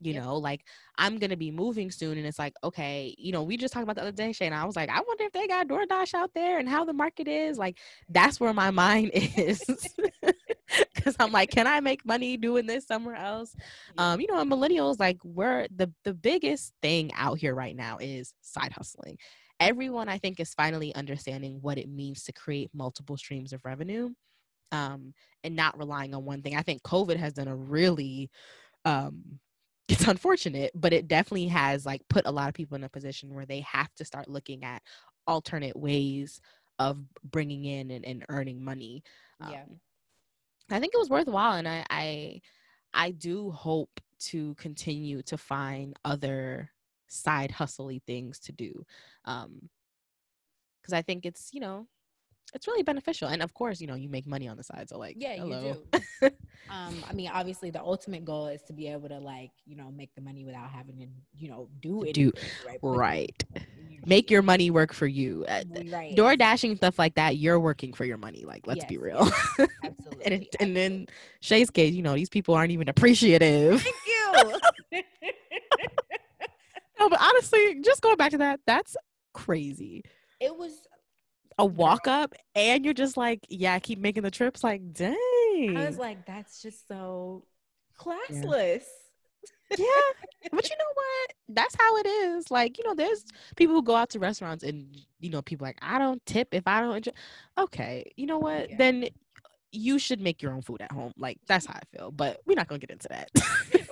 you 0.00 0.14
know 0.14 0.36
like 0.36 0.64
I'm 0.98 1.18
to 1.18 1.36
be 1.36 1.50
moving 1.50 1.90
soon 1.90 2.18
and 2.18 2.26
it's 2.26 2.38
like 2.38 2.54
okay 2.62 3.14
you 3.18 3.32
know 3.32 3.42
we 3.42 3.56
just 3.56 3.72
talked 3.72 3.84
about 3.84 3.96
the 3.96 4.02
other 4.02 4.12
day 4.12 4.32
Shane 4.32 4.52
I 4.52 4.64
was 4.64 4.76
like 4.76 4.90
I 4.90 5.00
wonder 5.00 5.24
if 5.24 5.32
they 5.32 5.46
got 5.46 5.68
DoorDash 5.68 6.14
out 6.14 6.30
there 6.34 6.58
and 6.58 6.68
how 6.68 6.84
the 6.84 6.92
market 6.92 7.28
is 7.28 7.58
like 7.58 7.78
that's 8.08 8.38
where 8.38 8.52
my 8.52 8.70
mind 8.70 9.10
is. 9.14 9.62
Cuz 11.02 11.16
I'm 11.18 11.32
like 11.32 11.50
can 11.50 11.66
I 11.66 11.80
make 11.80 12.04
money 12.04 12.36
doing 12.36 12.66
this 12.66 12.86
somewhere 12.86 13.16
else? 13.16 13.54
Um 13.96 14.20
you 14.20 14.26
know 14.26 14.40
and 14.40 14.50
millennials 14.50 14.98
like 14.98 15.18
we're 15.24 15.66
the 15.74 15.92
the 16.04 16.14
biggest 16.14 16.72
thing 16.82 17.10
out 17.14 17.38
here 17.38 17.54
right 17.54 17.76
now 17.76 17.98
is 17.98 18.34
side 18.42 18.72
hustling. 18.72 19.18
Everyone 19.60 20.08
i 20.08 20.18
think 20.18 20.40
is 20.40 20.52
finally 20.52 20.92
understanding 20.96 21.58
what 21.62 21.78
it 21.78 21.88
means 21.88 22.24
to 22.24 22.32
create 22.32 22.70
multiple 22.74 23.16
streams 23.16 23.52
of 23.52 23.64
revenue 23.64 24.10
um 24.72 25.14
and 25.44 25.56
not 25.56 25.78
relying 25.78 26.14
on 26.14 26.24
one 26.24 26.42
thing 26.42 26.56
i 26.56 26.62
think 26.62 26.82
covid 26.82 27.16
has 27.16 27.32
done 27.34 27.48
a 27.48 27.56
really 27.56 28.30
um 28.84 29.40
it's 29.88 30.08
unfortunate 30.08 30.70
but 30.74 30.92
it 30.92 31.08
definitely 31.08 31.48
has 31.48 31.84
like 31.86 32.02
put 32.08 32.26
a 32.26 32.32
lot 32.32 32.48
of 32.48 32.54
people 32.54 32.74
in 32.76 32.84
a 32.84 32.88
position 32.88 33.34
where 33.34 33.46
they 33.46 33.60
have 33.60 33.94
to 33.94 34.04
start 34.04 34.28
looking 34.28 34.64
at 34.64 34.82
alternate 35.26 35.76
ways 35.76 36.40
of 36.78 36.98
bringing 37.22 37.64
in 37.64 37.90
and, 37.90 38.04
and 38.04 38.24
earning 38.30 38.64
money 38.64 39.02
Yeah. 39.38 39.64
um, 39.64 39.80
i 40.70 40.80
think 40.80 40.94
it 40.94 40.98
was 40.98 41.10
worthwhile 41.10 41.54
and 41.56 41.68
i 41.68 41.84
i 41.90 42.40
I 42.96 43.10
do 43.10 43.50
hope 43.50 44.00
to 44.30 44.54
continue 44.54 45.22
to 45.24 45.36
find 45.36 45.98
other 46.04 46.70
side 47.08 47.50
hustly 47.50 48.00
things 48.06 48.40
to 48.40 48.52
do. 48.52 48.86
Um 49.26 49.68
because 50.80 50.92
I 50.92 51.02
think 51.02 51.24
it's, 51.26 51.50
you 51.52 51.60
know, 51.60 51.86
it's 52.52 52.66
really 52.66 52.82
beneficial. 52.82 53.28
And 53.28 53.42
of 53.42 53.54
course, 53.54 53.80
you 53.80 53.86
know, 53.86 53.94
you 53.94 54.08
make 54.08 54.26
money 54.26 54.46
on 54.48 54.56
the 54.56 54.62
side. 54.62 54.88
So 54.88 54.98
like 54.98 55.16
Yeah, 55.18 55.34
hello. 55.36 55.78
you 55.92 56.00
do. 56.20 56.30
um, 56.70 56.94
I 57.08 57.12
mean, 57.12 57.30
obviously, 57.32 57.70
the 57.70 57.80
ultimate 57.80 58.24
goal 58.24 58.46
is 58.48 58.62
to 58.64 58.72
be 58.72 58.88
able 58.88 59.08
to 59.08 59.18
like, 59.18 59.50
you 59.64 59.76
know, 59.76 59.90
make 59.90 60.14
the 60.14 60.20
money 60.20 60.44
without 60.44 60.70
having 60.70 60.98
to, 60.98 61.06
you 61.36 61.48
know, 61.48 61.68
do 61.80 62.02
it. 62.04 62.12
Do- 62.14 62.32
right. 62.66 62.78
right. 62.82 63.44
Make 64.06 64.30
your 64.30 64.42
money 64.42 64.70
work 64.70 64.92
for 64.92 65.06
you. 65.06 65.44
Uh, 65.48 65.62
right. 65.90 66.14
Door 66.14 66.36
dashing 66.36 66.76
stuff 66.76 66.98
like 66.98 67.14
that, 67.14 67.36
you're 67.38 67.58
working 67.58 67.92
for 67.94 68.04
your 68.04 68.18
money. 68.18 68.44
Like, 68.44 68.66
let's 68.66 68.84
be 68.84 68.94
Yes, 68.94 69.02
real. 69.02 69.30
Absolutely. 69.84 70.24
and 70.24 70.34
it, 70.34 70.56
and 70.60 70.76
then. 70.76 71.06
Shay's 71.40 71.70
case, 71.70 71.92
you 71.94 72.02
know, 72.02 72.14
these 72.14 72.28
people 72.28 72.54
aren't 72.54 72.70
even 72.72 72.88
appreciative. 72.88 73.82
thank 73.82 73.96
you. 74.92 75.02
no, 77.00 77.08
but 77.08 77.20
honestly, 77.20 77.80
just 77.82 78.00
going 78.02 78.16
back 78.16 78.30
to 78.32 78.38
that, 78.38 78.60
that's 78.66 78.96
crazy. 79.32 80.02
it 80.40 80.56
was. 80.56 80.86
A 81.58 81.64
walk 81.66 82.06
up 82.08 82.34
and 82.54 82.84
you're 82.84 82.94
just 82.94 83.16
like, 83.16 83.40
yeah, 83.48 83.74
I 83.74 83.80
keep 83.80 83.98
making 83.98 84.22
the 84.22 84.30
trips. 84.30 84.64
Like, 84.64 84.92
dang. 84.92 85.76
I 85.76 85.84
was 85.86 85.98
like, 85.98 86.26
that's 86.26 86.60
just 86.62 86.88
so 86.88 87.44
classless. 88.00 88.84
yeah. 89.76 89.86
But 90.50 90.68
you 90.68 90.76
know 90.76 90.92
what? 90.94 91.32
That's 91.48 91.74
how 91.78 91.96
it 91.98 92.06
is. 92.06 92.50
Like, 92.50 92.78
you 92.78 92.84
know, 92.84 92.94
there's 92.94 93.24
people 93.56 93.74
who 93.74 93.82
go 93.82 93.94
out 93.94 94.10
to 94.10 94.18
restaurants 94.18 94.64
and, 94.64 94.96
you 95.20 95.30
know, 95.30 95.42
people 95.42 95.64
like, 95.66 95.78
I 95.80 95.98
don't 95.98 96.24
tip 96.26 96.48
if 96.52 96.66
I 96.66 96.80
don't 96.80 96.96
enjoy. 96.96 97.12
Okay. 97.58 98.12
You 98.16 98.26
know 98.26 98.38
what? 98.38 98.70
Yeah. 98.70 98.76
Then 98.76 99.08
you 99.72 99.98
should 99.98 100.20
make 100.20 100.42
your 100.42 100.52
own 100.52 100.62
food 100.62 100.82
at 100.82 100.92
home. 100.92 101.12
Like, 101.16 101.38
that's 101.46 101.66
how 101.66 101.74
I 101.74 101.96
feel. 101.96 102.10
But 102.10 102.40
we're 102.46 102.54
not 102.54 102.68
going 102.68 102.80
to 102.80 102.86
get 102.86 102.92
into 102.92 103.08
that. 103.08 103.30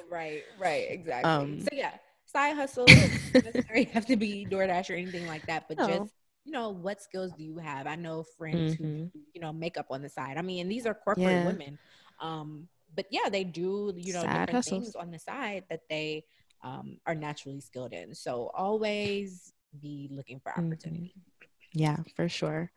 right. 0.11 0.43
Right. 0.59 0.87
Exactly. 0.91 1.31
Um, 1.31 1.61
so 1.61 1.69
yeah. 1.73 1.93
side 2.27 2.55
hustle 2.57 2.87
doesn't 3.33 3.67
have 3.93 4.07
to 4.07 4.17
be 4.17 4.47
DoorDash 4.51 4.91
or 4.91 4.95
anything 4.95 5.27
like 5.27 5.47
that, 5.47 5.67
but 5.69 5.79
No. 5.79 5.89
just 5.89 6.13
you 6.45 6.53
know, 6.53 6.71
what 6.71 7.03
skills 7.03 7.33
do 7.33 7.43
you 7.45 7.59
have? 7.59 7.87
I 7.87 7.97
know 7.97 8.25
friends 8.39 8.75
who 8.75 8.85
Mhm. 8.85 9.13
do, 9.15 9.21
you 9.35 9.41
know 9.41 9.53
makeup 9.53 9.87
on 9.91 10.03
the 10.03 10.09
side. 10.09 10.37
I 10.37 10.43
mean, 10.43 10.69
these 10.69 10.87
are 10.87 10.95
corporate 10.95 11.25
Yeah. 11.33 11.45
women. 11.45 11.79
Um, 12.21 12.69
but 12.95 13.07
yeah, 13.11 13.29
they 13.31 13.45
do 13.45 13.93
you 13.97 14.13
know 14.13 14.23
Side 14.23 14.33
different 14.33 14.57
hustles. 14.57 14.85
things 14.85 14.97
on 14.97 15.11
the 15.11 15.19
side 15.19 15.65
that 15.71 15.81
they 15.89 16.25
um, 16.65 16.99
are 17.07 17.15
naturally 17.15 17.61
skilled 17.61 17.93
in. 17.93 18.15
So 18.15 18.51
always 18.55 19.53
be 19.81 20.09
looking 20.13 20.41
for 20.41 20.53
Mhm. 20.57 20.59
opportunity. 20.59 21.15
Yeah, 21.75 21.97
for 22.17 22.29
sure. 22.29 22.71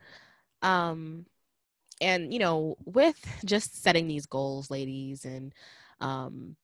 Um 0.61 1.25
and 2.01 2.33
you 2.33 2.39
know, 2.39 2.77
with 2.85 3.19
just 3.45 3.81
setting 3.83 4.07
these 4.07 4.25
goals, 4.25 4.69
ladies, 4.71 5.25
and 5.25 5.53
um 5.99 6.55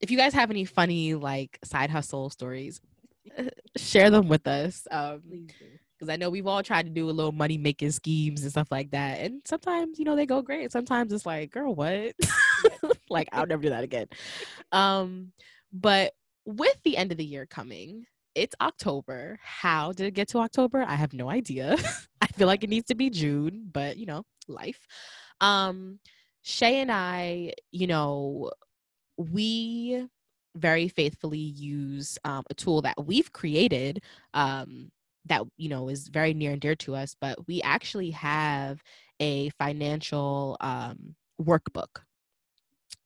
if 0.00 0.10
you 0.10 0.16
guys 0.18 0.34
have 0.34 0.50
any 0.50 0.64
funny 0.64 1.14
like 1.14 1.58
side 1.64 1.90
hustle 1.90 2.30
stories, 2.30 2.80
share 3.76 4.10
them 4.10 4.28
with 4.28 4.46
us. 4.46 4.86
Um 4.90 5.22
Please 5.28 5.52
do. 5.58 5.78
Because 5.98 6.12
I 6.12 6.16
know 6.16 6.30
we've 6.30 6.46
all 6.46 6.62
tried 6.62 6.84
to 6.84 6.90
do 6.90 7.08
a 7.08 7.12
little 7.12 7.32
money 7.32 7.58
making 7.58 7.92
schemes 7.92 8.42
and 8.42 8.50
stuff 8.50 8.68
like 8.70 8.90
that. 8.90 9.20
And 9.20 9.40
sometimes, 9.44 9.98
you 9.98 10.04
know, 10.04 10.16
they 10.16 10.26
go 10.26 10.42
great. 10.42 10.72
Sometimes 10.72 11.12
it's 11.12 11.26
like, 11.26 11.50
girl, 11.50 11.74
what? 11.74 12.14
like, 13.10 13.28
I'll 13.32 13.46
never 13.46 13.62
do 13.62 13.70
that 13.70 13.84
again. 13.84 14.08
Um, 14.72 15.32
but 15.72 16.12
with 16.44 16.76
the 16.84 16.96
end 16.96 17.12
of 17.12 17.18
the 17.18 17.24
year 17.24 17.46
coming, 17.46 18.04
it's 18.34 18.54
October. 18.60 19.38
How 19.42 19.92
did 19.92 20.06
it 20.06 20.14
get 20.14 20.28
to 20.28 20.38
October? 20.38 20.84
I 20.86 20.94
have 20.94 21.14
no 21.14 21.30
idea. 21.30 21.76
I 22.20 22.26
feel 22.28 22.46
like 22.46 22.62
it 22.62 22.70
needs 22.70 22.88
to 22.88 22.94
be 22.94 23.10
June, 23.10 23.68
but 23.72 23.96
you 23.96 24.06
know, 24.06 24.24
life. 24.46 24.86
Um, 25.40 25.98
Shay 26.42 26.80
and 26.80 26.92
I, 26.92 27.54
you 27.72 27.86
know, 27.86 28.50
we 29.16 30.06
very 30.54 30.88
faithfully 30.88 31.38
use 31.38 32.18
um, 32.24 32.44
a 32.50 32.54
tool 32.54 32.82
that 32.82 33.04
we've 33.04 33.32
created 33.32 34.02
um, 34.34 34.90
that 35.26 35.42
you 35.56 35.68
know 35.68 35.88
is 35.88 36.08
very 36.08 36.34
near 36.34 36.52
and 36.52 36.60
dear 36.60 36.74
to 36.74 36.94
us 36.94 37.14
but 37.20 37.36
we 37.46 37.60
actually 37.62 38.10
have 38.10 38.82
a 39.20 39.50
financial 39.50 40.56
um, 40.60 41.14
workbook 41.40 42.02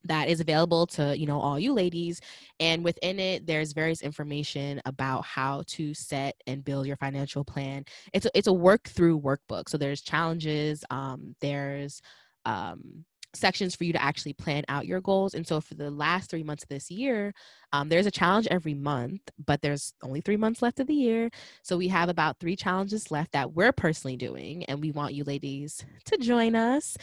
that 0.04 0.28
is 0.28 0.40
available 0.40 0.86
to 0.86 1.16
you 1.18 1.26
know 1.26 1.40
all 1.40 1.58
you 1.58 1.72
ladies 1.72 2.20
and 2.58 2.84
within 2.84 3.18
it 3.18 3.46
there's 3.46 3.72
various 3.72 4.02
information 4.02 4.80
about 4.86 5.24
how 5.24 5.62
to 5.66 5.92
set 5.92 6.34
and 6.46 6.64
build 6.64 6.86
your 6.86 6.96
financial 6.96 7.44
plan. 7.44 7.84
It's 8.12 8.26
a, 8.26 8.30
it's 8.34 8.46
a 8.46 8.52
work 8.52 8.88
through 8.88 9.20
workbook 9.20 9.68
so 9.68 9.76
there's 9.76 10.00
challenges 10.00 10.84
um, 10.90 11.34
there's 11.40 12.00
um, 12.46 13.04
sections 13.34 13.76
for 13.76 13.84
you 13.84 13.92
to 13.92 14.02
actually 14.02 14.32
plan 14.32 14.64
out 14.68 14.86
your 14.86 15.00
goals 15.00 15.34
and 15.34 15.46
so 15.46 15.60
for 15.60 15.74
the 15.74 15.90
last 15.90 16.30
three 16.30 16.42
months 16.42 16.62
of 16.62 16.68
this 16.68 16.90
year 16.90 17.32
um, 17.72 17.88
there's 17.88 18.06
a 18.06 18.10
challenge 18.10 18.48
every 18.50 18.74
month 18.74 19.20
but 19.46 19.62
there's 19.62 19.94
only 20.02 20.20
three 20.20 20.36
months 20.36 20.62
left 20.62 20.80
of 20.80 20.86
the 20.86 20.94
year 20.94 21.30
so 21.62 21.76
we 21.76 21.88
have 21.88 22.08
about 22.08 22.38
three 22.38 22.56
challenges 22.56 23.10
left 23.10 23.32
that 23.32 23.52
we're 23.52 23.72
personally 23.72 24.16
doing 24.16 24.64
and 24.64 24.80
we 24.80 24.90
want 24.90 25.14
you 25.14 25.24
ladies 25.24 25.84
to 26.04 26.16
join 26.18 26.54
us 26.54 26.96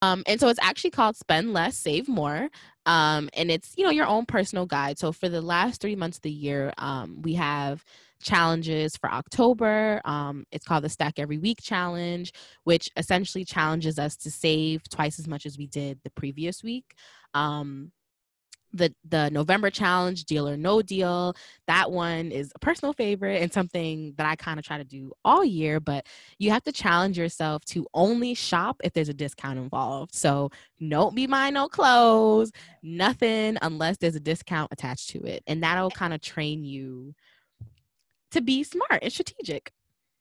um, 0.00 0.22
and 0.26 0.38
so 0.38 0.48
it's 0.48 0.60
actually 0.62 0.90
called 0.90 1.16
Spend 1.16 1.52
Less, 1.52 1.76
Save 1.76 2.08
More. 2.08 2.48
Um, 2.86 3.28
and 3.34 3.50
it's, 3.50 3.74
you 3.76 3.84
know, 3.84 3.90
your 3.90 4.06
own 4.06 4.26
personal 4.26 4.64
guide. 4.64 4.98
So 4.98 5.12
for 5.12 5.28
the 5.28 5.42
last 5.42 5.80
three 5.80 5.96
months 5.96 6.18
of 6.18 6.22
the 6.22 6.30
year, 6.30 6.72
um, 6.78 7.20
we 7.22 7.34
have 7.34 7.84
challenges 8.22 8.96
for 8.96 9.10
October. 9.10 10.00
Um, 10.04 10.44
it's 10.50 10.66
called 10.66 10.84
the 10.84 10.88
Stack 10.88 11.18
Every 11.18 11.38
Week 11.38 11.58
Challenge, 11.62 12.32
which 12.64 12.90
essentially 12.96 13.44
challenges 13.44 13.98
us 13.98 14.16
to 14.16 14.30
save 14.30 14.88
twice 14.88 15.18
as 15.18 15.28
much 15.28 15.46
as 15.46 15.58
we 15.58 15.66
did 15.66 16.00
the 16.04 16.10
previous 16.10 16.62
week. 16.62 16.94
Um, 17.34 17.92
the 18.72 18.94
the 19.08 19.30
November 19.30 19.70
challenge, 19.70 20.24
deal 20.24 20.48
or 20.48 20.56
no 20.56 20.82
deal, 20.82 21.34
that 21.66 21.90
one 21.90 22.30
is 22.30 22.52
a 22.54 22.58
personal 22.58 22.92
favorite 22.92 23.42
and 23.42 23.52
something 23.52 24.14
that 24.16 24.26
I 24.26 24.36
kind 24.36 24.58
of 24.58 24.64
try 24.64 24.78
to 24.78 24.84
do 24.84 25.12
all 25.24 25.44
year. 25.44 25.80
But 25.80 26.06
you 26.38 26.50
have 26.50 26.64
to 26.64 26.72
challenge 26.72 27.18
yourself 27.18 27.64
to 27.66 27.86
only 27.94 28.34
shop 28.34 28.80
if 28.84 28.92
there's 28.92 29.08
a 29.08 29.14
discount 29.14 29.58
involved. 29.58 30.14
So 30.14 30.50
don't 30.86 31.14
be 31.14 31.26
buying 31.26 31.54
no 31.54 31.68
clothes, 31.68 32.52
nothing 32.82 33.56
unless 33.62 33.96
there's 33.98 34.16
a 34.16 34.20
discount 34.20 34.72
attached 34.72 35.10
to 35.10 35.22
it, 35.22 35.42
and 35.46 35.62
that'll 35.62 35.90
kind 35.90 36.12
of 36.12 36.20
train 36.20 36.64
you 36.64 37.14
to 38.32 38.40
be 38.40 38.62
smart 38.64 39.00
and 39.02 39.12
strategic. 39.12 39.72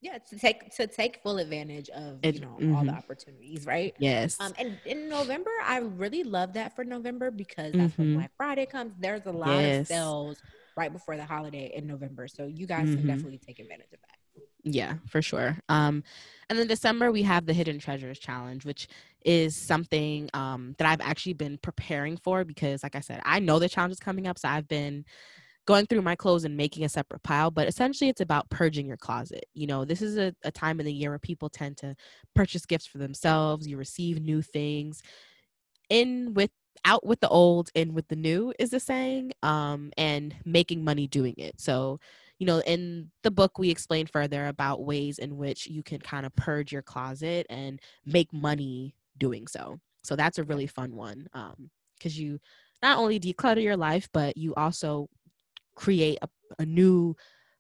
Yeah, 0.02 0.20
to 0.30 0.38
take 0.38 0.76
to 0.76 0.86
take 0.86 1.22
full 1.24 1.40
advantage 1.40 1.90
of 1.90 2.20
you 2.24 2.40
know 2.40 2.60
all 2.76 2.86
the 2.86 2.92
mhm. 2.92 2.98
opportunities, 2.98 3.66
right? 3.66 3.96
Yes. 4.00 4.38
Um, 4.40 4.54
and 4.60 4.78
in 4.86 5.10
November, 5.10 5.50
I 5.66 5.80
really 5.80 6.24
love 6.24 6.54
that 6.54 6.76
for 6.76 6.84
November 6.84 7.32
because 7.32 7.74
that's 7.74 7.98
when 7.98 8.10
Mhm. 8.10 8.14
Black 8.14 8.32
Friday 8.38 8.66
comes. 8.68 8.94
There's 9.00 9.26
a 9.26 9.32
lot 9.32 9.64
Yes. 9.64 9.82
of 9.82 9.88
sales 9.88 10.44
right 10.76 10.94
before 10.94 11.18
the 11.18 11.26
holiday 11.26 11.72
in 11.76 11.88
November, 11.88 12.28
so 12.28 12.46
you 12.46 12.68
guys 12.68 12.90
Mhm. 12.90 12.96
can 12.98 13.08
definitely 13.08 13.40
take 13.40 13.58
advantage 13.60 13.92
of 13.94 14.00
that. 14.02 14.44
Yeah, 14.64 14.96
for 15.08 15.22
sure. 15.22 15.58
Um, 15.70 16.04
and 16.50 16.60
then 16.60 16.68
December 16.68 17.12
we 17.12 17.24
have 17.24 17.46
the 17.46 17.54
Hidden 17.54 17.80
Treasures 17.80 18.20
Challenge, 18.20 18.66
which 18.66 18.88
is 19.24 19.56
something 19.56 20.30
um, 20.34 20.76
that 20.78 20.88
I've 20.88 21.02
actually 21.02 21.34
been 21.34 21.58
preparing 21.58 22.18
for 22.18 22.44
because, 22.44 22.84
like 22.84 22.96
I 22.96 23.00
said, 23.00 23.22
I 23.24 23.40
know 23.40 23.60
the 23.60 23.70
challenge 23.70 23.94
is 23.94 24.00
coming 24.00 24.28
up, 24.28 24.38
so 24.38 24.50
I've 24.50 24.68
been 24.68 25.06
going 25.68 25.86
through 25.86 26.02
my 26.02 26.16
clothes 26.16 26.46
and 26.46 26.58
making 26.58 26.86
a 26.86 26.90
separate 26.90 27.22
pile. 27.22 27.52
But 27.52 27.68
essentially, 27.68 28.10
it's 28.10 28.22
about 28.22 28.50
purging 28.50 28.88
your 28.88 28.98
closet. 28.98 29.46
You 29.54 29.68
know, 29.68 29.86
this 29.86 30.02
is 30.02 30.18
a, 30.18 30.34
a 30.44 30.52
time 30.52 30.80
in 30.80 30.86
the 30.86 30.94
year 30.94 31.12
where 31.12 31.20
people 31.20 31.50
tend 31.50 31.78
to 31.78 31.96
purchase 32.34 32.66
gifts 32.66 32.88
for 32.88 32.98
themselves. 32.98 33.68
You 33.68 33.78
receive 33.78 34.20
new 34.20 34.42
things. 34.42 35.04
In 35.90 36.34
with 36.34 36.52
out 36.86 37.06
with 37.06 37.20
the 37.20 37.30
old, 37.30 37.70
in 37.76 37.94
with 37.94 38.08
the 38.08 38.16
new 38.16 38.54
is 38.58 38.72
the 38.72 38.80
saying. 38.80 39.34
Um, 39.44 39.92
and 39.98 40.34
making 40.46 40.84
money 40.84 41.06
doing 41.06 41.36
it. 41.38 41.60
So 41.62 42.00
you 42.40 42.46
know, 42.46 42.62
in 42.62 43.10
the 43.24 43.32
book, 43.32 43.58
we 43.58 43.70
explain 43.70 44.06
further 44.06 44.48
about 44.48 44.86
ways 44.86 45.18
in 45.18 45.38
which 45.38 45.66
you 45.68 45.82
can 45.82 46.00
kind 46.00 46.26
of 46.26 46.36
purge 46.36 46.72
your 46.72 46.84
closet 46.84 47.48
and 47.50 47.80
make 48.06 48.32
money 48.32 48.94
doing 49.18 49.48
so. 49.48 49.80
So 50.04 50.16
that's 50.16 50.38
a 50.38 50.44
really 50.44 50.68
fun 50.68 50.96
one 50.96 51.28
because 51.98 52.18
you 52.18 52.40
not 52.84 53.00
only 53.00 53.20
declutter 53.20 53.62
your 53.62 53.76
life, 53.76 54.08
but 54.14 54.38
you 54.38 54.54
also 54.54 55.10
create 55.78 56.18
a, 56.22 56.28
a 56.60 56.66
new 56.66 57.16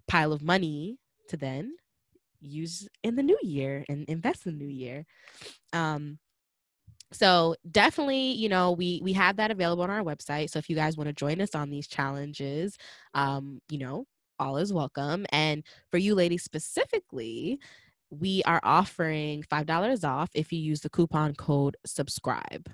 pile 0.07 0.33
of 0.33 0.41
money 0.41 0.97
to 1.29 1.37
then 1.37 1.73
use 2.41 2.87
in 3.03 3.15
the 3.15 3.23
new 3.23 3.37
year 3.41 3.85
and 3.87 4.05
invest 4.09 4.45
in 4.45 4.57
the 4.57 4.65
new 4.65 4.71
year. 4.71 5.05
Um, 5.71 6.19
so 7.13 7.55
definitely, 7.71 8.33
you 8.33 8.49
know, 8.49 8.73
we 8.73 8.99
we 9.01 9.13
have 9.13 9.37
that 9.37 9.51
available 9.51 9.83
on 9.83 9.89
our 9.89 10.03
website. 10.03 10.49
So 10.49 10.59
if 10.59 10.69
you 10.69 10.75
guys 10.75 10.97
want 10.97 11.07
to 11.07 11.13
join 11.13 11.39
us 11.39 11.55
on 11.55 11.69
these 11.69 11.87
challenges, 11.87 12.77
um, 13.13 13.61
you 13.69 13.77
know, 13.77 14.05
all 14.39 14.57
is 14.57 14.73
welcome. 14.73 15.25
And 15.29 15.63
for 15.89 15.97
you 15.97 16.15
ladies 16.15 16.43
specifically, 16.43 17.59
we 18.09 18.43
are 18.43 18.61
offering 18.63 19.43
$5 19.43 20.03
off 20.03 20.29
if 20.33 20.51
you 20.51 20.59
use 20.59 20.81
the 20.81 20.89
coupon 20.89 21.33
code 21.35 21.77
subscribe. 21.85 22.69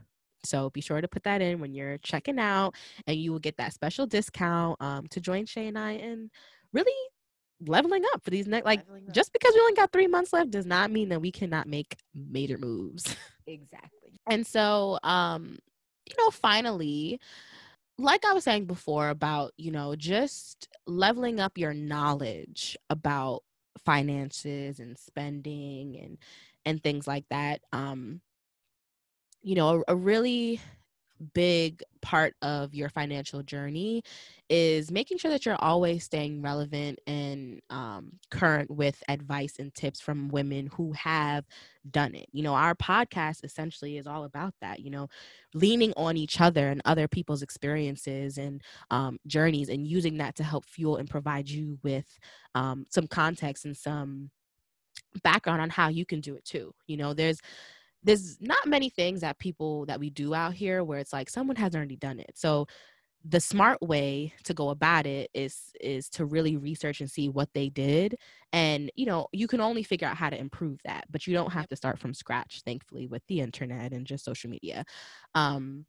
So 0.46 0.70
be 0.72 0.82
sure 0.82 1.02
to 1.02 1.08
put 1.08 1.24
that 1.24 1.42
in 1.42 1.60
when 1.60 1.74
you're 1.74 1.98
checking 2.00 2.40
out, 2.40 2.76
and 3.08 3.18
you 3.18 3.32
will 3.32 3.40
get 3.40 3.58
that 3.58 3.74
special 3.74 4.06
discount 4.08 4.82
um, 4.82 5.08
to 5.08 5.20
join 5.22 5.46
Shay 5.46 5.68
and 5.68 5.78
I 5.78 5.92
in 5.94 6.30
really 6.74 6.94
leveling 7.66 8.04
up 8.14 8.24
for 8.24 8.30
these 8.32 8.48
next. 8.48 8.66
Like, 8.66 8.82
just 9.12 9.32
because 9.34 9.54
we 9.54 9.62
only 9.62 9.74
got 9.76 9.92
three 9.92 10.08
months 10.08 10.34
left 10.34 10.52
does 10.52 10.66
not 10.66 10.92
mean 10.92 11.10
that 11.10 11.22
we 11.22 11.32
cannot 11.32 11.68
make 11.68 11.98
major 12.14 12.58
moves. 12.58 13.16
Exactly. 13.46 14.22
And 14.30 14.48
so, 14.48 15.00
um, 15.04 15.60
you 16.10 16.16
know, 16.18 16.30
finally, 16.32 17.20
like 17.98 18.26
I 18.26 18.34
was 18.34 18.44
saying 18.44 18.66
before 18.66 19.10
about, 19.10 19.52
you 19.58 19.72
know, 19.72 19.96
just 19.96 20.68
leveling 20.88 21.40
up 21.40 21.58
your 21.58 21.74
knowledge 21.74 22.78
about 22.90 23.44
finances 23.86 24.80
and 24.80 24.98
spending 24.98 25.98
and 26.00 26.18
and 26.66 26.82
things 26.82 27.08
like 27.08 27.26
that. 27.30 27.62
Um, 27.74 28.22
you 29.44 29.56
know, 29.56 29.84
a, 29.88 29.94
a 29.94 29.96
really 29.96 30.60
big 31.34 31.82
part 32.02 32.34
of 32.42 32.74
your 32.74 32.90
financial 32.90 33.42
journey 33.44 34.04
is 34.50 34.92
making 34.92 35.18
sure 35.18 35.32
that 35.32 35.46
you're 35.46 35.56
always 35.60 36.04
staying 36.04 36.42
relevant 36.42 37.00
and 37.08 37.62
um, 37.70 38.12
current 38.30 38.70
with 38.70 39.02
advice 39.08 39.56
and 39.60 39.74
tips 39.74 40.02
from 40.02 40.28
women 40.30 40.68
who 40.68 40.92
have 40.94 41.46
done 41.92 42.14
it. 42.14 42.26
You 42.32 42.44
know, 42.44 42.54
our 42.54 42.76
podcast 42.76 43.44
essentially 43.44 43.98
is 43.98 44.08
all 44.08 44.26
about 44.26 44.54
that, 44.62 44.80
you 44.80 44.90
know, 44.90 45.08
leaning 45.54 45.94
on 45.96 46.18
each 46.18 46.42
other 46.42 46.68
and 46.70 46.82
other 46.86 47.08
people's 47.08 47.42
experiences 47.42 48.38
and 48.38 48.62
um, 48.92 49.18
journeys 49.28 49.70
and 49.70 49.88
using 49.88 50.18
that 50.18 50.36
to 50.36 50.44
help 50.44 50.66
fuel 50.66 50.98
and 50.98 51.10
provide 51.10 51.50
you 51.50 51.78
with 51.84 52.20
um, 52.56 52.86
some 52.90 53.08
context 53.08 53.66
and 53.66 53.78
some 53.78 54.30
background 55.24 55.62
on 55.62 55.70
how 55.70 55.90
you 55.90 56.06
can 56.06 56.20
do 56.22 56.36
it 56.36 56.44
too. 56.46 56.74
You 56.88 56.98
know, 56.98 57.14
there's 57.14 57.40
there's 58.04 58.38
not 58.42 58.68
many 58.68 58.90
things 58.90 59.22
that 59.22 59.40
people 59.40 59.86
that 59.86 60.00
we 60.00 60.10
do 60.10 60.34
out 60.34 60.54
here 60.54 60.84
where 60.84 61.00
it's 61.00 61.14
like 61.14 61.30
someone 61.30 61.56
has 61.56 61.76
already 61.76 61.96
done 61.96 62.20
it. 62.20 62.32
So 62.36 62.68
the 63.26 63.40
smart 63.40 63.82
way 63.82 64.34
to 64.44 64.54
go 64.54 64.70
about 64.70 65.06
it 65.06 65.30
is 65.34 65.72
is 65.80 66.10
to 66.10 66.26
really 66.26 66.58
research 66.58 67.00
and 67.00 67.10
see 67.10 67.30
what 67.30 67.48
they 67.54 67.70
did 67.70 68.16
and 68.52 68.92
you 68.96 69.06
know 69.06 69.28
you 69.32 69.48
can 69.48 69.62
only 69.62 69.82
figure 69.82 70.06
out 70.06 70.18
how 70.18 70.30
to 70.30 70.38
improve 70.38 70.78
that 70.84 71.06
but 71.10 71.26
you 71.26 71.34
don't 71.34 71.54
have 71.54 71.66
to 71.66 71.76
start 71.78 71.98
from 71.98 72.14
scratch 72.14 72.60
thankfully 72.66 73.08
with 73.08 73.22
the 73.30 73.40
internet 73.40 73.94
and 73.94 74.06
just 74.06 74.26
social 74.26 74.50
media 74.50 74.84
um 75.36 75.86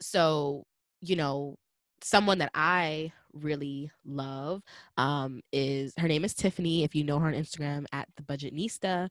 so 0.00 0.64
you 1.02 1.16
know 1.16 1.54
someone 2.02 2.38
that 2.38 2.50
I 2.54 3.12
really 3.32 3.90
love 4.04 4.62
um, 4.96 5.40
is 5.52 5.92
her 5.98 6.08
name 6.08 6.24
is 6.24 6.34
Tiffany. 6.34 6.84
If 6.84 6.94
you 6.94 7.04
know 7.04 7.18
her 7.18 7.28
on 7.28 7.34
Instagram 7.34 7.86
at 7.92 8.08
the 8.16 8.22
Budgetnista, 8.22 9.08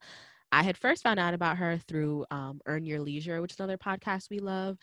I 0.52 0.64
had 0.64 0.78
first 0.78 1.04
found 1.04 1.20
out 1.20 1.34
about 1.34 1.58
her 1.58 1.80
through 1.88 2.26
um, 2.32 2.62
Earn 2.66 2.86
Your 2.86 3.00
Leisure, 3.00 3.42
which 3.42 3.54
is 3.54 3.60
another 3.60 3.78
podcast 3.78 4.30
we 4.30 4.40
love. 4.40 4.78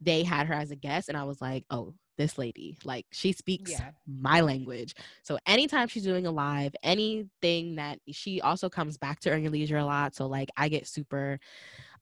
They 0.00 0.22
had 0.22 0.46
her 0.46 0.54
as 0.54 0.70
a 0.70 0.76
guest, 0.76 1.08
and 1.08 1.16
I 1.16 1.24
was 1.24 1.40
like, 1.40 1.64
oh, 1.70 1.94
this 2.18 2.38
lady, 2.38 2.76
like 2.84 3.06
she 3.10 3.32
speaks 3.32 3.72
yeah. 3.72 3.90
my 4.06 4.40
language. 4.40 4.94
So 5.22 5.38
anytime 5.46 5.88
she's 5.88 6.04
doing 6.04 6.26
a 6.26 6.30
live, 6.30 6.74
anything 6.82 7.76
that 7.76 7.98
she 8.10 8.40
also 8.40 8.68
comes 8.68 8.98
back 8.98 9.20
to 9.20 9.30
Earn 9.30 9.42
Your 9.42 9.50
Leisure 9.50 9.78
a 9.78 9.84
lot. 9.84 10.14
So 10.14 10.26
like 10.26 10.50
I 10.56 10.68
get 10.68 10.86
super 10.86 11.40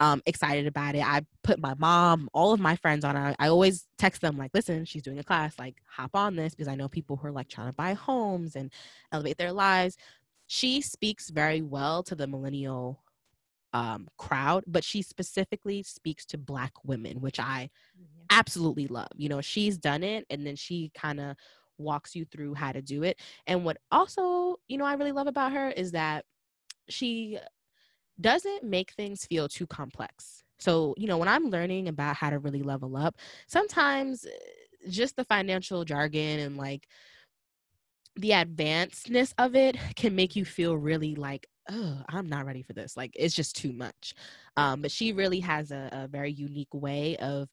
um, 0.01 0.21
excited 0.27 0.67
about 0.67 0.95
it. 0.95 1.07
I 1.07 1.25
put 1.45 1.61
my 1.61 1.75
mom, 1.79 2.29
all 2.33 2.53
of 2.53 2.61
my 2.61 2.77
friends 2.77 3.05
on. 3.05 3.17
I, 3.17 3.37
I 3.39 3.49
always 3.49 3.87
text 3.99 4.21
them 4.21 4.37
like, 4.37 4.51
listen, 4.53 4.85
she's 4.85 5.03
doing 5.03 5.19
a 5.19 5.25
class, 5.25 5.59
like 5.59 5.77
hop 5.87 6.11
on 6.15 6.37
this 6.37 6.55
because 6.55 6.69
I 6.69 6.75
know 6.75 6.89
people 6.89 7.17
who 7.17 7.29
are 7.29 7.33
like 7.33 7.49
trying 7.49 7.69
to 7.69 7.73
buy 7.73 7.95
homes 7.95 8.57
and 8.57 8.73
elevate 9.13 9.39
their 9.39 9.53
lives 9.53 9.97
she 10.53 10.81
speaks 10.81 11.31
very 11.31 11.63
well 11.63 12.03
to 12.03 12.17
the 12.17 12.27
millennial 12.27 13.05
um, 13.73 14.09
crowd, 14.19 14.65
but 14.67 14.83
she 14.83 15.01
specifically 15.01 15.81
speaks 15.85 16.27
to 16.27 16.39
Black 16.39 16.73
women, 16.83 17.21
which 17.21 17.39
I 17.39 17.71
mm-hmm. 17.97 18.25
absolutely 18.31 18.89
love. 18.89 19.13
You 19.15 19.29
know, 19.29 19.41
she's 19.41 19.79
done 19.79 20.03
it 20.03 20.27
and 20.29 20.45
then 20.45 20.57
she 20.57 20.91
kind 20.93 21.21
of 21.21 21.37
walks 21.79 22.17
you 22.17 22.25
through 22.25 22.55
how 22.55 22.73
to 22.73 22.83
do 22.83 23.05
it. 23.05 23.21
And 23.47 23.65
what 23.65 23.77
also, 23.93 24.57
you 24.67 24.77
know, 24.77 24.85
I 24.85 24.95
really 24.95 25.13
love 25.13 25.29
about 25.29 25.53
her 25.53 25.71
is 25.71 25.93
that 25.93 26.25
she 26.89 27.39
doesn't 28.21 28.65
make 28.65 28.91
things 28.95 29.27
feel 29.27 29.47
too 29.47 29.69
complex. 29.69 30.43
So, 30.59 30.97
you 30.99 31.07
know, 31.07 31.17
when 31.17 31.29
I'm 31.29 31.49
learning 31.49 31.87
about 31.87 32.17
how 32.17 32.29
to 32.29 32.41
really 32.41 32.65
level 32.65 32.97
up, 32.97 33.15
sometimes 33.47 34.25
eh, 34.25 34.91
just 34.91 35.15
the 35.15 35.25
financial 35.25 35.85
jargon 35.85 36.41
and 36.41 36.57
like 36.57 36.89
the 38.17 38.31
advancedness 38.31 39.33
of 39.39 39.55
it 39.55 39.77
can 39.97 40.15
make 40.15 40.37
you 40.37 40.45
feel 40.45 40.77
really 40.77 41.15
like 41.15 41.47
oh 41.71 42.03
i'm 42.09 42.29
not 42.29 42.47
ready 42.47 42.63
for 42.63 42.73
this. 42.73 42.97
Like 42.97 43.13
it's 43.15 43.35
just 43.35 43.57
too 43.57 43.73
much. 43.73 44.15
Um, 44.57 44.83
but 44.83 44.91
she 44.91 45.13
really 45.13 45.41
has 45.41 45.71
a, 45.71 45.89
a 45.93 46.09
very 46.09 46.33
unique 46.33 46.73
way 46.75 47.17
of 47.19 47.49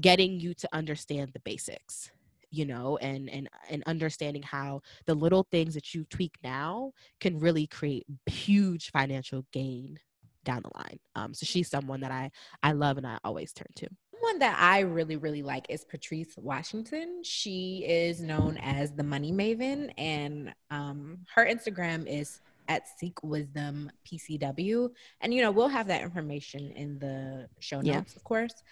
getting 0.00 0.38
you 0.38 0.54
to 0.54 0.68
understand 0.72 1.30
the 1.32 1.40
basics 1.40 2.10
you 2.50 2.66
know 2.66 2.98
and 2.98 3.30
and 3.30 3.48
and 3.70 3.82
understanding 3.86 4.42
how 4.42 4.80
the 5.06 5.14
little 5.14 5.46
things 5.50 5.74
that 5.74 5.94
you 5.94 6.04
tweak 6.04 6.34
now 6.44 6.92
can 7.20 7.38
really 7.38 7.66
create 7.66 8.04
huge 8.26 8.90
financial 8.90 9.44
gain 9.52 9.98
down 10.44 10.62
the 10.62 10.70
line. 10.78 10.98
Um 11.14 11.34
so 11.34 11.46
she's 11.46 11.70
someone 11.70 12.00
that 12.00 12.12
i 12.12 12.30
i 12.62 12.72
love 12.72 12.98
and 12.98 13.06
i 13.06 13.18
always 13.24 13.52
turn 13.52 13.68
to 13.76 13.88
one 14.22 14.38
that 14.38 14.56
I 14.58 14.80
really, 14.80 15.16
really 15.16 15.42
like 15.42 15.66
is 15.68 15.84
Patrice 15.84 16.34
Washington. 16.36 17.22
She 17.24 17.84
is 17.86 18.20
known 18.20 18.56
as 18.58 18.92
the 18.92 19.02
Money 19.02 19.32
Maven, 19.32 19.92
and 19.98 20.54
um, 20.70 21.18
her 21.34 21.44
Instagram 21.44 22.06
is 22.06 22.40
at 22.68 22.86
Seek 22.98 23.22
Wisdom 23.22 23.90
PCW. 24.06 24.90
And, 25.20 25.34
you 25.34 25.42
know, 25.42 25.50
we'll 25.50 25.68
have 25.68 25.88
that 25.88 26.02
information 26.02 26.70
in 26.72 26.98
the 26.98 27.48
show 27.58 27.80
notes, 27.80 27.86
yeah. 27.86 28.16
of 28.16 28.24
course. 28.24 28.62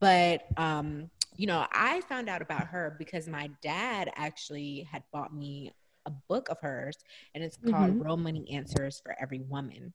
But, 0.00 0.46
um, 0.56 1.10
you 1.36 1.46
know, 1.46 1.66
I 1.72 2.00
found 2.02 2.28
out 2.28 2.42
about 2.42 2.66
her 2.66 2.96
because 2.98 3.28
my 3.28 3.48
dad 3.62 4.10
actually 4.16 4.88
had 4.90 5.04
bought 5.12 5.32
me 5.34 5.72
a 6.06 6.10
book 6.10 6.48
of 6.48 6.58
hers, 6.60 6.96
and 7.34 7.44
it's 7.44 7.56
called 7.56 7.92
mm-hmm. 7.92 8.02
Real 8.02 8.16
Money 8.16 8.50
Answers 8.52 9.00
for 9.02 9.14
Every 9.20 9.40
Woman. 9.40 9.92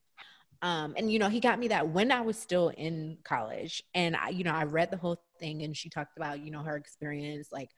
Um, 0.62 0.94
and 0.98 1.12
you 1.12 1.20
know, 1.20 1.30
he 1.30 1.40
got 1.40 1.60
me 1.60 1.68
that 1.70 1.90
when 1.90 2.12
I 2.12 2.22
was 2.22 2.38
still 2.38 2.70
in 2.70 3.18
college, 3.24 3.84
and 3.94 4.16
I, 4.16 4.30
you 4.30 4.44
know, 4.44 4.54
I 4.54 4.64
read 4.64 4.92
the 4.92 4.98
whole 4.98 5.22
thing, 5.40 5.64
and 5.64 5.76
she 5.76 5.90
talked 5.90 6.18
about 6.18 6.40
you 6.40 6.52
know 6.52 6.64
her 6.64 6.76
experience 6.76 7.50
like 7.52 7.70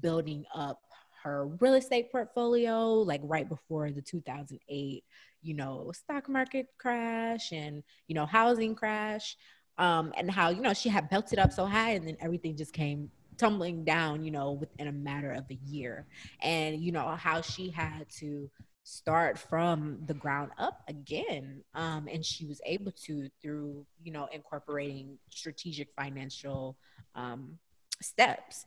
building 0.00 0.44
up 0.54 0.80
her 1.22 1.46
real 1.58 1.74
estate 1.74 2.12
portfolio, 2.12 2.92
like 2.92 3.20
right 3.24 3.48
before 3.48 3.90
the 3.90 4.02
2008, 4.02 5.04
you 5.42 5.54
know, 5.54 5.90
stock 5.94 6.28
market 6.28 6.66
crash 6.78 7.50
and 7.52 7.82
you 8.06 8.14
know 8.14 8.26
housing 8.26 8.74
crash, 8.74 9.36
um, 9.78 10.12
and 10.16 10.30
how 10.30 10.50
you 10.50 10.60
know 10.60 10.74
she 10.74 10.88
had 10.88 11.08
built 11.08 11.32
it 11.32 11.38
up 11.38 11.52
so 11.52 11.66
high, 11.66 11.90
and 11.90 12.06
then 12.06 12.16
everything 12.20 12.56
just 12.56 12.72
came 12.72 13.10
tumbling 13.36 13.84
down, 13.84 14.24
you 14.24 14.30
know, 14.30 14.52
within 14.52 14.86
a 14.86 14.92
matter 14.92 15.32
of 15.32 15.44
a 15.50 15.58
year, 15.66 16.06
and 16.42 16.80
you 16.80 16.92
know 16.92 17.08
how 17.08 17.40
she 17.40 17.70
had 17.70 18.06
to 18.18 18.50
start 18.84 19.38
from 19.38 19.98
the 20.04 20.14
ground 20.14 20.50
up 20.58 20.82
again 20.88 21.62
um, 21.74 22.06
and 22.12 22.24
she 22.24 22.44
was 22.44 22.60
able 22.66 22.92
to 22.92 23.28
through 23.42 23.84
you 24.02 24.12
know 24.12 24.28
incorporating 24.30 25.18
strategic 25.30 25.88
financial 25.96 26.76
um, 27.14 27.58
steps. 28.00 28.64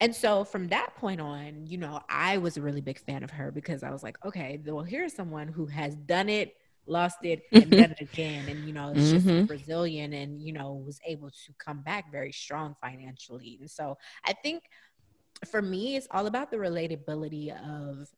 And 0.00 0.14
so 0.14 0.44
from 0.44 0.68
that 0.68 0.96
point 0.96 1.20
on 1.20 1.66
you 1.66 1.78
know 1.78 2.00
i 2.08 2.36
was 2.36 2.56
a 2.56 2.62
really 2.62 2.80
big 2.80 2.98
fan 2.98 3.22
of 3.22 3.30
her 3.30 3.50
because 3.52 3.82
i 3.82 3.90
was 3.90 4.02
like 4.02 4.16
okay 4.24 4.60
well 4.66 4.82
here's 4.82 5.14
someone 5.14 5.48
who 5.48 5.66
has 5.66 5.94
done 5.94 6.28
it 6.28 6.56
lost 6.86 7.18
it 7.22 7.44
and 7.52 7.70
done 7.70 7.94
it 7.96 8.00
again. 8.00 8.48
And 8.48 8.66
you 8.66 8.72
know 8.72 8.90
it's 8.90 9.12
mm-hmm. 9.12 9.28
just 9.28 9.46
brazilian 9.46 10.12
and 10.12 10.42
you 10.42 10.52
know 10.52 10.82
was 10.84 11.00
able 11.06 11.30
to 11.30 11.52
come 11.58 11.82
back 11.82 12.10
very 12.12 12.32
strong 12.32 12.76
financially. 12.82 13.58
And 13.60 13.70
so 13.70 13.96
i 14.26 14.32
think 14.32 14.64
for 15.50 15.62
me 15.62 15.96
it's 15.96 16.06
all 16.10 16.26
about 16.26 16.50
the 16.50 16.56
relatability 16.56 17.50
of 17.50 18.08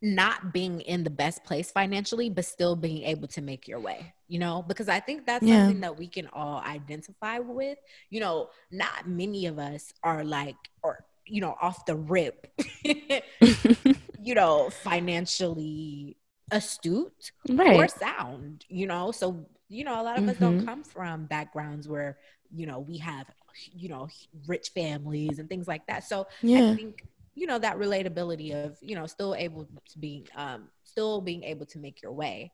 not 0.00 0.52
being 0.52 0.80
in 0.82 1.02
the 1.02 1.10
best 1.10 1.44
place 1.44 1.70
financially, 1.70 2.30
but 2.30 2.44
still 2.44 2.76
being 2.76 3.02
able 3.02 3.26
to 3.28 3.42
make 3.42 3.66
your 3.66 3.80
way, 3.80 4.14
you 4.28 4.38
know, 4.38 4.64
because 4.66 4.88
I 4.88 5.00
think 5.00 5.26
that's 5.26 5.44
yeah. 5.44 5.64
something 5.64 5.80
that 5.80 5.98
we 5.98 6.06
can 6.06 6.28
all 6.32 6.60
identify 6.60 7.40
with. 7.40 7.78
You 8.10 8.20
know, 8.20 8.50
not 8.70 9.08
many 9.08 9.46
of 9.46 9.58
us 9.58 9.92
are 10.04 10.24
like, 10.24 10.56
or, 10.82 11.04
you 11.26 11.40
know, 11.40 11.56
off 11.60 11.84
the 11.84 11.96
rip, 11.96 12.46
you 12.84 14.34
know, 14.34 14.70
financially 14.70 16.16
astute 16.52 17.32
right. 17.48 17.76
or 17.76 17.88
sound, 17.88 18.64
you 18.68 18.86
know. 18.86 19.10
So, 19.10 19.46
you 19.68 19.84
know, 19.84 20.00
a 20.00 20.02
lot 20.02 20.16
of 20.16 20.22
mm-hmm. 20.22 20.30
us 20.30 20.36
don't 20.36 20.58
mm-hmm. 20.58 20.66
come 20.66 20.84
from 20.84 21.26
backgrounds 21.26 21.88
where, 21.88 22.18
you 22.54 22.66
know, 22.66 22.78
we 22.78 22.98
have, 22.98 23.26
you 23.74 23.88
know, 23.88 24.08
rich 24.46 24.70
families 24.70 25.40
and 25.40 25.48
things 25.48 25.66
like 25.66 25.86
that. 25.88 26.04
So 26.04 26.28
yeah. 26.40 26.70
I 26.70 26.76
think 26.76 27.04
you 27.38 27.46
know 27.46 27.58
that 27.58 27.78
relatability 27.78 28.52
of 28.52 28.76
you 28.82 28.96
know 28.96 29.06
still 29.06 29.34
able 29.34 29.64
to 29.88 29.98
be 29.98 30.26
um 30.36 30.68
still 30.82 31.20
being 31.20 31.44
able 31.44 31.64
to 31.66 31.78
make 31.78 32.02
your 32.02 32.12
way 32.12 32.52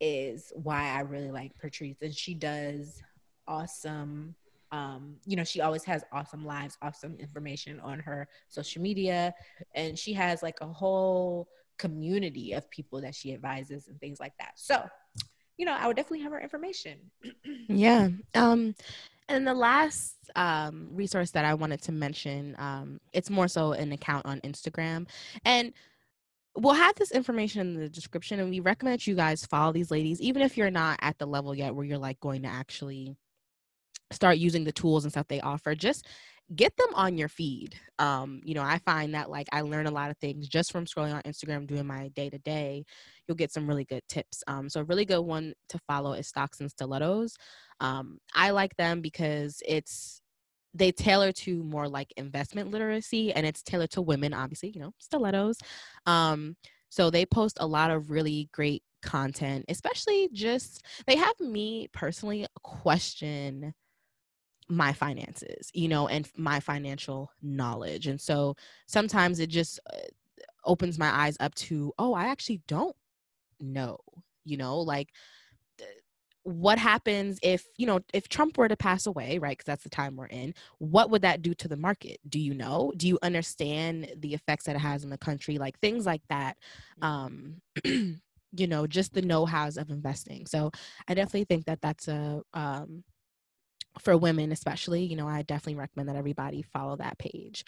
is 0.00 0.52
why 0.54 0.90
I 0.90 1.00
really 1.00 1.30
like 1.30 1.56
Patrice 1.58 2.02
and 2.02 2.14
she 2.14 2.34
does 2.34 3.02
awesome 3.48 4.34
um 4.72 5.16
you 5.26 5.36
know 5.36 5.44
she 5.44 5.60
always 5.60 5.84
has 5.84 6.04
awesome 6.12 6.44
lives 6.44 6.76
awesome 6.82 7.16
information 7.18 7.80
on 7.80 7.98
her 7.98 8.28
social 8.48 8.82
media 8.82 9.34
and 9.74 9.98
she 9.98 10.12
has 10.12 10.42
like 10.42 10.60
a 10.60 10.66
whole 10.66 11.48
community 11.78 12.52
of 12.52 12.70
people 12.70 13.00
that 13.00 13.14
she 13.14 13.32
advises 13.32 13.88
and 13.88 13.98
things 14.00 14.20
like 14.20 14.34
that. 14.38 14.52
So 14.56 14.84
you 15.56 15.64
know 15.64 15.72
I 15.78 15.86
would 15.86 15.96
definitely 15.96 16.20
have 16.20 16.32
her 16.32 16.40
information. 16.40 16.98
Yeah 17.68 18.08
um 18.34 18.74
and 19.30 19.46
the 19.46 19.54
last 19.54 20.16
um, 20.36 20.88
resource 20.90 21.30
that 21.30 21.44
I 21.44 21.54
wanted 21.54 21.80
to 21.82 21.92
mention, 21.92 22.56
um, 22.58 23.00
it's 23.12 23.30
more 23.30 23.48
so 23.48 23.72
an 23.72 23.92
account 23.92 24.26
on 24.26 24.40
Instagram. 24.40 25.08
And 25.44 25.72
we'll 26.56 26.74
have 26.74 26.96
this 26.96 27.12
information 27.12 27.60
in 27.60 27.74
the 27.74 27.88
description. 27.88 28.40
And 28.40 28.50
we 28.50 28.60
recommend 28.60 28.94
that 28.94 29.06
you 29.06 29.14
guys 29.14 29.46
follow 29.46 29.72
these 29.72 29.90
ladies, 29.90 30.20
even 30.20 30.42
if 30.42 30.56
you're 30.56 30.70
not 30.70 30.98
at 31.00 31.18
the 31.18 31.26
level 31.26 31.54
yet 31.54 31.74
where 31.74 31.84
you're 31.84 31.98
like 31.98 32.20
going 32.20 32.42
to 32.42 32.48
actually 32.48 33.16
start 34.10 34.38
using 34.38 34.64
the 34.64 34.72
tools 34.72 35.04
and 35.04 35.12
stuff 35.12 35.28
they 35.28 35.40
offer. 35.40 35.74
Just 35.74 36.06
get 36.54 36.76
them 36.76 36.94
on 36.94 37.16
your 37.16 37.28
feed. 37.28 37.76
Um, 37.98 38.40
you 38.44 38.54
know, 38.54 38.62
I 38.62 38.78
find 38.78 39.14
that 39.14 39.30
like 39.30 39.48
I 39.52 39.60
learn 39.60 39.86
a 39.86 39.92
lot 39.92 40.10
of 40.10 40.16
things 40.18 40.48
just 40.48 40.72
from 40.72 40.84
scrolling 40.84 41.14
on 41.14 41.22
Instagram, 41.22 41.66
doing 41.66 41.86
my 41.86 42.08
day 42.08 42.28
to 42.28 42.38
day. 42.38 42.84
You'll 43.26 43.36
get 43.36 43.52
some 43.52 43.68
really 43.68 43.84
good 43.84 44.02
tips. 44.08 44.42
Um, 44.46 44.68
so 44.68 44.80
a 44.80 44.84
really 44.84 45.04
good 45.04 45.20
one 45.20 45.54
to 45.68 45.78
follow 45.86 46.12
is 46.12 46.26
Stocks 46.26 46.60
and 46.60 46.70
Stilettos. 46.70 47.36
Um, 47.78 48.18
I 48.34 48.50
like 48.50 48.76
them 48.76 49.00
because 49.00 49.62
it's 49.66 50.20
they 50.74 50.92
tailor 50.92 51.32
to 51.32 51.62
more 51.64 51.88
like 51.88 52.12
investment 52.16 52.70
literacy 52.70 53.32
and 53.32 53.46
it's 53.46 53.62
tailored 53.62 53.90
to 53.90 54.02
women, 54.02 54.32
obviously, 54.32 54.70
you 54.70 54.80
know, 54.80 54.92
stilettos. 54.98 55.58
Um, 56.06 56.56
so 56.90 57.10
they 57.10 57.26
post 57.26 57.58
a 57.60 57.66
lot 57.66 57.90
of 57.90 58.10
really 58.10 58.48
great 58.52 58.82
content, 59.02 59.64
especially 59.68 60.28
just 60.32 60.84
they 61.06 61.16
have 61.16 61.38
me 61.40 61.88
personally 61.92 62.46
question 62.62 63.72
my 64.70 64.92
finances, 64.92 65.70
you 65.74 65.88
know, 65.88 66.08
and 66.08 66.30
my 66.36 66.60
financial 66.60 67.30
knowledge. 67.42 68.06
And 68.06 68.20
so 68.20 68.56
sometimes 68.86 69.40
it 69.40 69.48
just 69.48 69.80
uh, 69.92 69.98
opens 70.64 70.98
my 70.98 71.10
eyes 71.10 71.36
up 71.40 71.54
to, 71.56 71.92
oh, 71.98 72.14
I 72.14 72.26
actually 72.26 72.62
don't 72.68 72.96
know, 73.60 73.98
you 74.44 74.56
know, 74.56 74.78
like 74.78 75.08
what 76.42 76.78
happens 76.78 77.38
if 77.42 77.66
you 77.76 77.86
know 77.86 78.00
if 78.14 78.26
trump 78.26 78.56
were 78.56 78.66
to 78.66 78.76
pass 78.76 79.06
away 79.06 79.38
right 79.38 79.58
because 79.58 79.66
that's 79.66 79.84
the 79.84 79.90
time 79.90 80.16
we're 80.16 80.24
in 80.24 80.54
what 80.78 81.10
would 81.10 81.20
that 81.20 81.42
do 81.42 81.52
to 81.52 81.68
the 81.68 81.76
market? 81.76 82.18
Do 82.28 82.40
you 82.40 82.54
know? 82.54 82.92
Do 82.96 83.06
you 83.06 83.18
understand 83.22 84.10
the 84.16 84.32
effects 84.32 84.64
that 84.64 84.74
it 84.74 84.80
has 84.80 85.04
in 85.04 85.10
the 85.10 85.18
country? 85.18 85.58
Like 85.58 85.78
things 85.80 86.06
like 86.06 86.22
that 86.30 86.56
um 87.02 87.60
you 87.84 88.66
know 88.66 88.86
just 88.86 89.12
the 89.12 89.22
know-hows 89.22 89.76
of 89.76 89.90
investing 89.90 90.44
so 90.46 90.72
i 91.06 91.14
definitely 91.14 91.44
think 91.44 91.66
that 91.66 91.80
that's 91.80 92.08
a 92.08 92.42
um 92.52 93.04
for 93.98 94.16
women 94.16 94.52
especially 94.52 95.02
you 95.02 95.16
know 95.16 95.26
i 95.26 95.42
definitely 95.42 95.74
recommend 95.74 96.08
that 96.08 96.16
everybody 96.16 96.62
follow 96.62 96.96
that 96.96 97.18
page. 97.18 97.64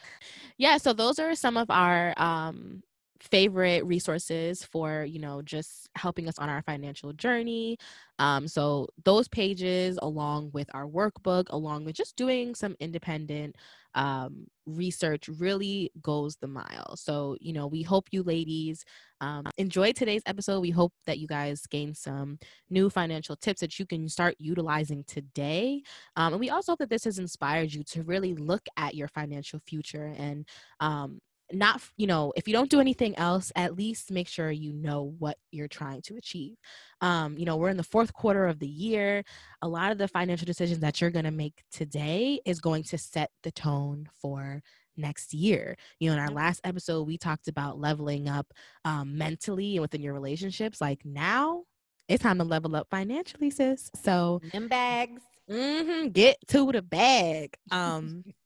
Yeah 0.57 0.77
so 0.77 0.93
those 0.93 1.19
are 1.19 1.35
some 1.35 1.57
of 1.57 1.71
our 1.71 2.15
um 2.17 2.83
favorite 3.23 3.85
resources 3.87 4.65
for 4.65 5.05
you 5.05 5.19
know 5.21 5.43
just 5.43 5.89
helping 5.97 6.29
us 6.29 6.39
on 6.39 6.49
our 6.49 6.63
financial 6.63 7.13
journey. 7.13 7.79
Um, 8.19 8.49
so 8.49 8.89
those 9.05 9.29
pages 9.29 9.99
along 10.03 10.51
with 10.53 10.69
our 10.75 10.87
workbook 10.87 11.45
along 11.51 11.85
with 11.85 11.95
just 11.95 12.17
doing 12.17 12.55
some 12.55 12.77
independent 12.81 13.57
um, 13.95 14.47
research 14.67 15.29
really 15.29 15.91
goes 16.03 16.37
the 16.37 16.49
mile. 16.49 16.97
So 16.97 17.37
you 17.41 17.53
know 17.53 17.67
we 17.67 17.83
hope 17.83 18.09
you 18.11 18.23
ladies 18.23 18.85
um, 19.21 19.47
enjoyed 19.57 19.95
today's 19.95 20.23
episode. 20.27 20.61
We 20.61 20.71
hope 20.71 20.93
that 21.07 21.19
you 21.19 21.29
guys 21.29 21.65
gain 21.67 21.95
some 21.95 22.39
new 22.71 22.91
financial 22.91 23.37
tips 23.37 23.61
that 23.61 23.79
you 23.79 23.87
can 23.87 24.09
start 24.09 24.35
utilizing 24.39 25.05
today. 25.05 25.83
Um, 26.17 26.33
and 26.35 26.41
we 26.41 26.51
also 26.51 26.73
hope 26.73 26.81
that 26.81 26.91
this 26.91 27.05
has 27.05 27.21
inspired 27.21 27.73
you 27.73 27.85
to 27.85 28.03
really 28.03 28.35
look 28.35 28.67
at 28.77 28.97
your 28.97 29.09
financial 29.09 29.61
future 29.61 30.13
and 30.19 30.47
um, 30.81 31.21
not 31.53 31.81
you 31.97 32.07
know 32.07 32.33
if 32.37 32.47
you 32.47 32.55
don't 32.55 32.71
do 32.71 32.81
anything 32.81 33.17
else 33.19 33.53
at 33.57 33.77
least 33.77 34.11
make 34.11 34.29
sure 34.29 34.51
you 34.51 34.73
know 34.73 35.15
what 35.19 35.37
you're 35.51 35.69
trying 35.69 36.03
to 36.03 36.17
achieve. 36.17 36.57
Um, 37.01 37.37
you 37.39 37.45
know 37.45 37.57
we're 37.57 37.69
in 37.69 37.77
the 37.77 37.83
fourth 37.83 38.13
quarter 38.13 38.47
of 38.47 38.59
the 38.59 38.69
year. 38.69 39.25
A 39.63 39.69
lot 39.69 39.93
of 39.93 39.99
the 39.99 40.09
financial 40.09 40.47
decisions 40.47 40.81
that 40.81 41.01
you're 41.01 41.11
going 41.11 41.25
to 41.25 41.31
make 41.31 41.63
today 41.71 42.41
is 42.45 42.61
going 42.61 42.85
to 42.85 42.99
set 42.99 43.31
the 43.43 43.51
tone 43.51 44.09
for 44.21 44.63
next 44.97 45.35
year. 45.35 45.77
You 46.01 46.09
know 46.09 46.15
in 46.15 46.21
our 46.21 46.31
last 46.31 46.61
episode 46.65 47.07
we 47.07 47.19
talked 47.19 47.49
about 47.49 47.79
leveling 47.79 48.29
up 48.29 48.53
um, 48.85 49.17
mentally 49.17 49.77
and 49.77 49.83
within 49.83 50.03
your 50.03 50.15
relationships. 50.15 50.81
Like 50.81 51.05
now 51.05 51.65
it's 52.09 52.23
time 52.23 52.39
to 52.39 52.45
level 52.45 52.77
up 52.77 52.89
financially 52.91 53.51
sis. 53.51 53.91
So 54.03 54.41
them 54.53 54.69
bags. 54.69 55.23
Mm-hmm, 55.51 56.09
get 56.09 56.37
to 56.49 56.71
the 56.73 56.83
bag. 56.83 57.57
Um 57.71 58.25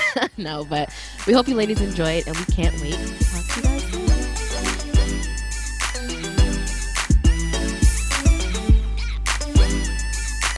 no, 0.36 0.64
but 0.64 0.94
we 1.26 1.32
hope 1.32 1.48
you 1.48 1.54
ladies 1.54 1.80
enjoy 1.80 2.10
it 2.10 2.26
and 2.26 2.36
we 2.36 2.44
can't 2.46 2.78
wait 2.80 2.94
to 2.94 3.24
talk 3.24 3.44
to 3.54 3.68
you 3.68 3.71